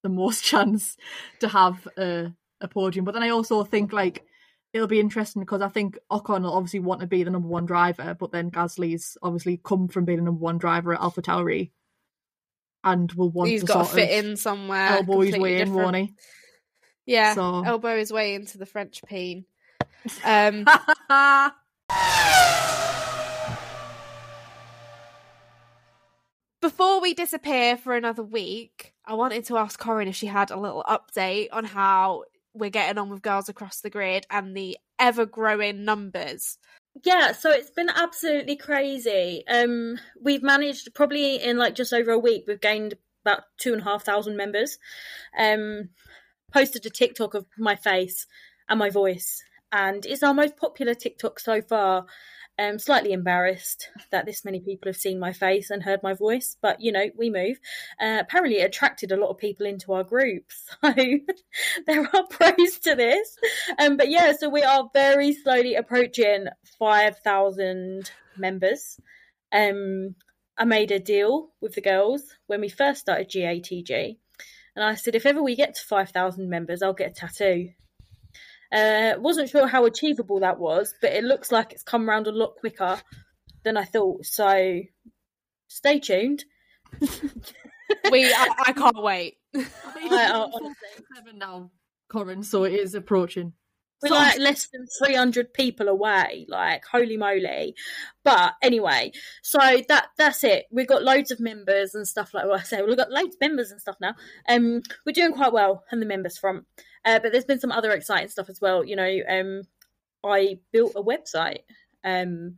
the 0.08 0.14
most 0.14 0.42
chance 0.50 0.96
to 1.40 1.48
have 1.48 1.86
a, 1.96 2.32
a 2.60 2.68
podium. 2.68 3.04
But 3.04 3.12
then 3.14 3.22
I 3.22 3.30
also 3.30 3.62
think 3.64 3.92
like 3.92 4.24
it'll 4.72 4.86
be 4.88 5.00
interesting 5.00 5.42
because 5.42 5.62
I 5.62 5.68
think 5.68 5.98
Ocon 6.10 6.42
will 6.42 6.52
obviously 6.52 6.80
want 6.80 7.00
to 7.00 7.06
be 7.06 7.22
the 7.22 7.30
number 7.30 7.48
one 7.48 7.66
driver, 7.66 8.14
but 8.18 8.32
then 8.32 8.50
Gasly's 8.50 9.16
obviously 9.22 9.60
come 9.62 9.88
from 9.88 10.04
being 10.04 10.18
the 10.18 10.24
number 10.24 10.40
one 10.40 10.58
driver 10.58 10.92
at 10.94 11.00
Alpha 11.00 11.22
Tauri 11.22 11.70
and 12.84 13.10
will 13.12 13.30
want 13.30 13.50
He's 13.50 13.62
to 13.62 13.66
got 13.66 13.86
to 13.88 13.94
fit 13.94 14.24
in 14.24 14.36
somewhere. 14.36 14.88
elbow 14.90 15.20
his 15.20 15.36
way 15.36 15.60
in, 15.60 15.72
won't 15.74 15.96
he? 15.96 16.14
Yeah, 17.06 17.34
So- 17.34 17.62
elbow 17.64 17.96
his 17.98 18.12
way 18.12 18.34
into 18.34 18.58
the 18.58 18.66
French 18.66 19.00
peen. 19.06 19.44
Um, 20.24 20.64
Before 26.60 27.00
we 27.00 27.14
disappear 27.14 27.76
for 27.76 27.94
another 27.94 28.24
week, 28.24 28.92
I 29.06 29.14
wanted 29.14 29.44
to 29.46 29.58
ask 29.58 29.78
Corinne 29.78 30.08
if 30.08 30.16
she 30.16 30.26
had 30.26 30.50
a 30.50 30.58
little 30.58 30.84
update 30.88 31.48
on 31.52 31.64
how 31.64 32.24
we're 32.52 32.70
getting 32.70 32.98
on 32.98 33.10
with 33.10 33.22
Girls 33.22 33.48
Across 33.48 33.82
the 33.82 33.90
Grid 33.90 34.26
and 34.28 34.56
the 34.56 34.76
ever 34.98 35.24
growing 35.24 35.84
numbers. 35.84 36.58
Yeah, 37.04 37.30
so 37.30 37.50
it's 37.52 37.70
been 37.70 37.90
absolutely 37.90 38.56
crazy. 38.56 39.44
Um, 39.46 40.00
we've 40.20 40.42
managed 40.42 40.92
probably 40.94 41.36
in 41.36 41.58
like 41.58 41.76
just 41.76 41.92
over 41.92 42.10
a 42.10 42.18
week, 42.18 42.44
we've 42.48 42.60
gained 42.60 42.94
about 43.24 43.44
two 43.58 43.72
and 43.72 43.82
a 43.82 43.84
half 43.84 44.04
thousand 44.04 44.36
members. 44.36 44.78
Um, 45.38 45.90
posted 46.52 46.84
a 46.86 46.90
TikTok 46.90 47.34
of 47.34 47.46
my 47.56 47.76
face 47.76 48.26
and 48.68 48.80
my 48.80 48.90
voice, 48.90 49.44
and 49.70 50.04
it's 50.04 50.24
our 50.24 50.34
most 50.34 50.56
popular 50.56 50.94
TikTok 50.94 51.38
so 51.38 51.62
far. 51.62 52.06
Um, 52.60 52.80
slightly 52.80 53.12
embarrassed 53.12 53.88
that 54.10 54.26
this 54.26 54.44
many 54.44 54.58
people 54.58 54.88
have 54.88 54.96
seen 54.96 55.20
my 55.20 55.32
face 55.32 55.70
and 55.70 55.80
heard 55.80 56.02
my 56.02 56.14
voice, 56.14 56.56
but 56.60 56.80
you 56.80 56.90
know, 56.90 57.04
we 57.16 57.30
move. 57.30 57.60
Uh, 58.00 58.18
apparently, 58.20 58.58
it 58.58 58.66
attracted 58.66 59.12
a 59.12 59.16
lot 59.16 59.30
of 59.30 59.38
people 59.38 59.64
into 59.64 59.92
our 59.92 60.02
group, 60.02 60.50
so 60.82 60.92
there 61.86 62.02
are 62.02 62.26
pros 62.30 62.78
to 62.80 62.96
this. 62.96 63.36
Um, 63.78 63.96
but 63.96 64.10
yeah, 64.10 64.32
so 64.32 64.48
we 64.48 64.62
are 64.64 64.90
very 64.92 65.34
slowly 65.34 65.76
approaching 65.76 66.46
5,000 66.80 68.10
members. 68.36 68.98
Um, 69.52 70.16
I 70.58 70.64
made 70.64 70.90
a 70.90 70.98
deal 70.98 71.50
with 71.60 71.76
the 71.76 71.80
girls 71.80 72.22
when 72.48 72.60
we 72.60 72.68
first 72.68 73.02
started 73.02 73.30
GATG, 73.30 74.16
and 74.74 74.84
I 74.84 74.96
said, 74.96 75.14
if 75.14 75.26
ever 75.26 75.42
we 75.42 75.54
get 75.54 75.76
to 75.76 75.82
5,000 75.82 76.50
members, 76.50 76.82
I'll 76.82 76.92
get 76.92 77.12
a 77.12 77.14
tattoo. 77.14 77.70
Uh, 78.70 79.14
wasn't 79.18 79.48
sure 79.48 79.66
how 79.66 79.86
achievable 79.86 80.40
that 80.40 80.58
was, 80.58 80.94
but 81.00 81.12
it 81.12 81.24
looks 81.24 81.50
like 81.50 81.72
it's 81.72 81.82
come 81.82 82.08
around 82.08 82.26
a 82.26 82.32
lot 82.32 82.56
quicker 82.56 83.00
than 83.64 83.76
I 83.76 83.84
thought. 83.84 84.26
So 84.26 84.80
stay 85.68 85.98
tuned. 86.00 86.44
We, 88.12 88.26
I, 88.26 88.48
I 88.66 88.72
can't 88.74 89.02
wait. 89.02 89.38
I 89.54 89.62
I- 90.12 90.46
seven 91.16 91.38
now, 91.38 91.70
Corin, 92.10 92.42
so 92.42 92.64
it 92.64 92.74
is 92.74 92.94
approaching. 92.94 93.54
We're 94.02 94.10
like 94.10 94.38
less 94.38 94.68
than 94.68 94.86
300 94.86 95.52
people 95.52 95.88
away, 95.88 96.46
like 96.48 96.84
holy 96.84 97.16
moly. 97.16 97.74
But 98.22 98.54
anyway, 98.62 99.12
so 99.42 99.58
that 99.88 100.08
that's 100.16 100.44
it. 100.44 100.66
We've 100.70 100.86
got 100.86 101.02
loads 101.02 101.30
of 101.30 101.40
members 101.40 101.94
and 101.94 102.06
stuff 102.06 102.32
like 102.32 102.46
what 102.46 102.60
I 102.60 102.62
say. 102.62 102.82
We've 102.82 102.96
got 102.96 103.10
loads 103.10 103.34
of 103.34 103.40
members 103.40 103.70
and 103.70 103.80
stuff 103.80 103.96
now. 104.00 104.14
Um, 104.48 104.82
we're 105.04 105.12
doing 105.12 105.32
quite 105.32 105.52
well 105.52 105.84
on 105.92 106.00
the 106.00 106.06
members 106.06 106.38
front. 106.38 106.64
Uh, 107.04 107.18
but 107.18 107.32
there's 107.32 107.44
been 107.44 107.60
some 107.60 107.72
other 107.72 107.92
exciting 107.92 108.28
stuff 108.28 108.48
as 108.48 108.60
well. 108.60 108.84
You 108.84 108.96
know, 108.96 109.18
um, 109.28 109.62
I 110.24 110.60
built 110.72 110.92
a 110.94 111.02
website. 111.02 111.62
Um, 112.04 112.56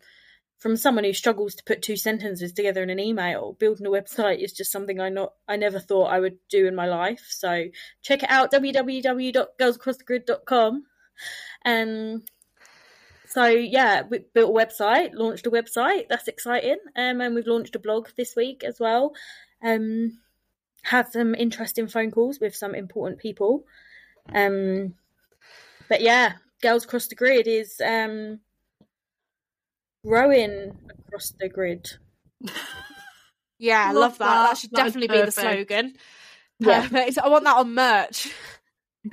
from 0.61 0.76
someone 0.76 1.05
who 1.05 1.12
struggles 1.14 1.55
to 1.55 1.64
put 1.64 1.80
two 1.80 1.97
sentences 1.97 2.53
together 2.53 2.82
in 2.82 2.91
an 2.91 3.01
email, 3.01 3.57
building 3.59 3.86
a 3.86 3.91
website 3.91 4.45
is 4.45 4.53
just 4.53 4.70
something 4.70 5.01
I 5.01 5.09
not 5.09 5.32
I 5.49 5.57
never 5.57 5.80
thought 5.80 6.12
I 6.12 6.20
would 6.20 6.36
do 6.51 6.66
in 6.66 6.74
my 6.74 6.86
life. 6.86 7.24
So 7.30 7.64
check 8.03 8.22
it 8.22 8.30
out 8.30 8.53
www.girlsacrossthegrid.com. 8.53 10.84
Um, 11.64 12.25
so 13.27 13.47
yeah, 13.47 14.03
we 14.09 14.21
built 14.35 14.51
a 14.51 14.66
website, 14.66 15.11
launched 15.14 15.47
a 15.47 15.51
website. 15.51 16.09
That's 16.09 16.29
exciting. 16.29 16.79
Um, 16.97 17.21
and 17.21 17.35
we've 17.35 17.47
launched 17.47 17.77
a 17.77 17.81
blog 17.81 18.09
this 18.16 18.35
week 18.35 18.64
as 18.64 18.81
well. 18.81 19.12
Um, 19.62 20.18
had 20.83 21.12
some 21.12 21.35
interesting 21.35 21.87
phone 21.87 22.11
calls 22.11 22.41
with 22.41 22.57
some 22.57 22.75
important 22.75 23.21
people. 23.21 23.64
Um, 24.35 24.95
but 25.89 26.01
yeah, 26.01 26.35
Girls 26.62 26.85
Across 26.85 27.09
the 27.09 27.14
Grid 27.14 27.47
is 27.47 27.81
um 27.85 28.41
rowing 30.05 30.77
across 31.07 31.33
the 31.39 31.49
grid. 31.49 31.89
Yeah, 33.62 33.89
I 33.89 33.93
Love 33.93 34.18
love 34.18 34.18
that. 34.18 34.25
That, 34.27 34.49
that. 34.49 34.59
should 34.59 34.71
That 34.71 34.87
is 34.87 34.93
definitely 34.95 35.09
be 35.09 35.21
the 35.21 35.33
perfect. 35.33 35.71
slogan. 35.71 35.95
Yeah. 36.61 36.89
I 37.23 37.29
want 37.29 37.45
that 37.45 37.57
on 37.59 37.75
merch. 37.75 38.33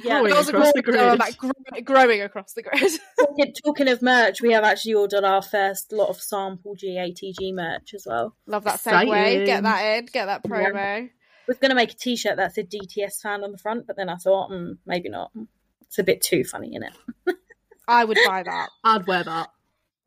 Yeah, 0.04 0.20
Growing 0.20 0.34
Girls 0.34 0.50
across 0.50 0.74
the 0.74 0.80
Across- 0.80 0.96
oh, 0.98 1.08
grid. 1.08 1.20
like 1.20 1.38
grow- 1.38 1.82
growing 1.84 2.22
across 2.22 2.54
the 2.54 2.62
grid. 2.64 2.92
talking, 3.20 3.54
talking 3.66 3.88
of 3.88 4.02
merch, 4.02 4.42
we 4.42 4.52
have 4.52 4.66
actually 4.66 4.96
ordered 4.96 5.24
our 5.24 5.42
first 5.42 5.94
lot 5.94 6.10
of 6.10 6.22
sample 6.22 6.76
GATG 6.76 7.54
merch 7.54 7.94
as 7.94 8.06
well. 8.06 8.36
love 8.48 8.66
that 8.66 8.76
Exciting. 8.76 9.14
segue. 9.14 9.46
Get 9.46 9.64
that 9.64 9.82
in. 9.98 10.06
Get 10.08 10.26
that 10.26 10.44
promo. 10.44 11.10
was 11.48 11.58
going 11.58 11.70
to 11.70 11.76
make 11.76 11.92
a 11.92 11.96
t-shirt 11.96 12.36
that 12.36 12.54
said 12.54 12.70
DTS 12.70 13.22
fan 13.22 13.44
on 13.46 13.54
the 13.54 13.58
front, 13.58 13.88
but 13.88 13.96
then 13.96 14.10
I 14.10 14.16
thought, 14.18 14.52
mm, 14.52 14.78
maybe 14.86 15.08
not. 15.08 15.32
It's 15.84 16.00
a 16.00 16.04
bit 16.04 16.22
too 16.22 16.44
funny, 16.44 16.76
in 16.76 16.84
it? 16.84 16.94
I 17.88 18.04
would 18.04 18.18
buy 18.26 18.44
that. 18.44 18.70
I'd 18.84 19.08
wear 19.08 19.24
that. 19.24 19.52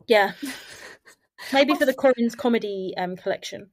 Yeah. 0.06 0.32
Maybe 1.54 1.74
for 1.74 1.86
the 1.86 1.94
Corin's 1.94 2.34
comedy 2.34 2.92
um, 2.98 3.16
collection. 3.16 3.70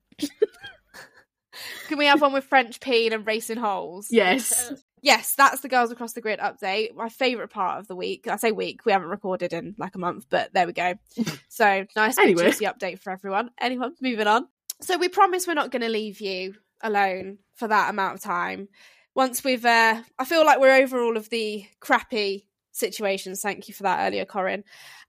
Can 1.87 1.97
we 1.97 2.05
have 2.05 2.21
one 2.21 2.31
with 2.31 2.45
French 2.45 2.79
peen 2.79 3.11
and 3.11 3.27
racing 3.27 3.57
holes? 3.57 4.07
Yes. 4.09 4.71
Yes, 5.01 5.35
that's 5.35 5.61
the 5.61 5.69
Girls 5.69 5.91
Across 5.91 6.13
the 6.13 6.21
Grid 6.21 6.39
update. 6.39 6.95
My 6.95 7.09
favourite 7.09 7.51
part 7.51 7.79
of 7.79 7.87
the 7.87 7.95
week. 7.95 8.27
I 8.27 8.35
say 8.37 8.51
week, 8.51 8.85
we 8.85 8.91
haven't 8.91 9.09
recorded 9.09 9.53
in 9.53 9.75
like 9.77 9.95
a 9.95 9.99
month, 9.99 10.25
but 10.29 10.53
there 10.53 10.65
we 10.67 10.73
go. 10.73 10.95
So 11.49 11.85
nice 11.95 12.17
Anyway. 12.19 12.43
juicy 12.43 12.65
update 12.65 12.99
for 12.99 13.11
everyone. 13.11 13.49
Anyone, 13.59 13.93
moving 14.01 14.27
on. 14.27 14.47
So 14.81 14.97
we 14.97 15.09
promise 15.09 15.47
we're 15.47 15.53
not 15.55 15.71
going 15.71 15.81
to 15.81 15.89
leave 15.89 16.21
you 16.21 16.53
alone 16.81 17.39
for 17.55 17.67
that 17.67 17.89
amount 17.89 18.15
of 18.15 18.21
time. 18.21 18.67
Once 19.15 19.43
we've, 19.43 19.65
uh, 19.65 20.01
I 20.19 20.25
feel 20.25 20.45
like 20.45 20.59
we're 20.59 20.75
over 20.83 21.01
all 21.01 21.17
of 21.17 21.29
the 21.29 21.65
crappy 21.79 22.45
situations. 22.71 23.41
Thank 23.41 23.67
you 23.67 23.73
for 23.73 23.83
that 23.83 24.05
earlier, 24.07 24.25
Corin. 24.25 24.63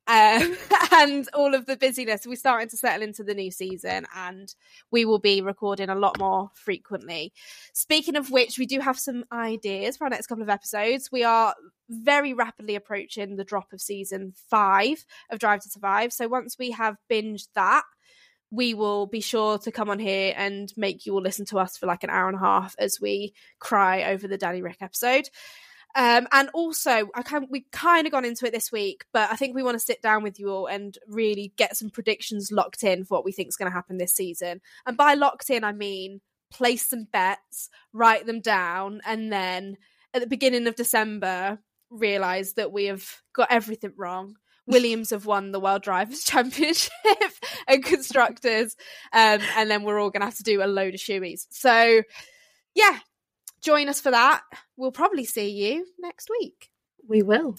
Um, 0.09 0.57
and 0.93 1.29
all 1.35 1.55
of 1.55 1.67
the 1.67 1.77
busyness. 1.77 2.27
We're 2.27 2.37
starting 2.37 2.71
to 2.71 2.77
settle 2.77 3.03
into 3.03 3.23
the 3.23 3.35
new 3.35 3.51
season 3.51 4.07
and 4.17 4.53
we 4.91 5.05
will 5.05 5.19
be 5.19 5.43
recording 5.43 5.91
a 5.91 5.95
lot 5.95 6.19
more 6.19 6.51
frequently. 6.55 7.33
Speaking 7.75 8.17
of 8.17 8.31
which, 8.31 8.59
we 8.59 8.65
do 8.65 8.81
have 8.81 8.99
some 8.99 9.25
ideas 9.31 9.99
for 9.99 10.05
our 10.05 10.11
next 10.11 10.27
couple 10.27 10.43
of 10.43 10.49
episodes. 10.49 11.13
We 11.13 11.25
are 11.25 11.55
very 11.91 12.33
rapidly 12.33 12.75
approaching 12.75 13.37
the 13.37 13.45
drop 13.45 13.73
of 13.73 13.83
season 13.83 14.33
five 14.49 15.05
of 15.31 15.39
Drive 15.39 15.61
to 15.63 15.71
Survive. 15.71 16.13
So 16.13 16.27
once 16.27 16.57
we 16.59 16.71
have 16.71 16.97
binged 17.11 17.49
that, 17.55 17.85
we 18.51 18.73
will 18.73 19.07
be 19.07 19.21
sure 19.21 19.59
to 19.59 19.71
come 19.71 19.91
on 19.91 19.99
here 19.99 20.33
and 20.37 20.73
make 20.77 21.05
you 21.05 21.13
all 21.13 21.21
listen 21.21 21.45
to 21.47 21.59
us 21.59 21.77
for 21.77 21.87
like 21.87 22.03
an 22.03 22.11
hour 22.11 22.29
and 22.29 22.37
a 22.37 22.41
half 22.41 22.75
as 22.79 22.99
we 23.01 23.35
cry 23.59 24.05
over 24.05 24.27
the 24.27 24.39
Danny 24.39 24.63
Rick 24.63 24.79
episode. 24.81 25.29
Um, 25.97 26.28
and 26.32 26.51
also, 26.55 27.09
I 27.14 27.22
can 27.22 27.47
we 27.51 27.66
kind 27.72 28.07
of 28.07 28.12
gone 28.12 28.24
into 28.24 28.47
it 28.47 28.53
this 28.53 28.70
week, 28.70 29.05
but 29.12 29.30
I 29.32 29.36
think 29.36 29.55
we 29.55 29.62
want 29.62 29.74
to 29.74 29.84
sit 29.84 30.03
down 30.03 30.22
with 30.22 30.39
you 30.39 30.51
all 30.51 30.66
and 30.66 30.97
really 31.09 31.53
get 31.57 31.76
some 31.76 31.91
predictions 31.91 32.53
locked 32.53 32.84
in 32.84 33.05
for 33.05 33.16
what 33.16 33.24
we 33.24 33.32
think 33.32 33.49
is 33.49 33.57
going 33.57 33.70
to 33.70 33.74
happen 33.74 33.97
this 33.97 34.14
season. 34.14 34.61
And 34.86 34.97
by 34.97 35.14
locked 35.14 35.51
in, 35.51 35.64
I 35.64 35.72
mean 35.72 36.20
place 36.51 36.89
some 36.89 37.05
bets, 37.05 37.68
write 37.93 38.26
them 38.26 38.41
down, 38.41 39.01
and 39.05 39.32
then 39.32 39.76
at 40.14 40.20
the 40.20 40.26
beginning 40.26 40.66
of 40.66 40.76
December, 40.76 41.59
realize 41.91 42.55
that 42.55 42.72
we 42.72 42.86
have 42.86 43.07
got 43.34 43.51
everything 43.51 43.93
wrong. 43.97 44.36
Williams 44.66 45.11
have 45.11 45.24
won 45.24 45.51
the 45.51 45.61
World 45.61 45.82
Drivers' 45.82 46.24
Championship 46.24 46.93
and 47.68 47.82
constructors, 47.82 48.76
um, 49.12 49.41
and 49.57 49.70
then 49.70 49.82
we're 49.82 49.99
all 49.99 50.11
going 50.11 50.20
to 50.20 50.26
have 50.26 50.36
to 50.36 50.43
do 50.43 50.62
a 50.62 50.66
load 50.66 50.95
of 50.95 51.01
shoeies. 51.01 51.47
So, 51.51 52.03
yeah, 52.74 52.99
join 53.61 53.89
us 53.89 54.01
for 54.01 54.11
that. 54.11 54.43
We'll 54.77 54.93
probably 54.93 55.25
see 55.25 55.49
you 55.51 55.87
next 55.99 56.29
week. 56.31 56.71
We 57.07 57.23
will. 57.23 57.57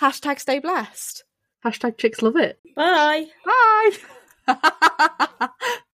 Hashtag 0.00 0.40
stay 0.40 0.58
blessed. 0.58 1.24
Hashtag 1.64 1.98
chicks 1.98 2.22
love 2.22 2.36
it. 2.36 2.58
Bye. 2.76 3.26
Bye. 4.46 5.48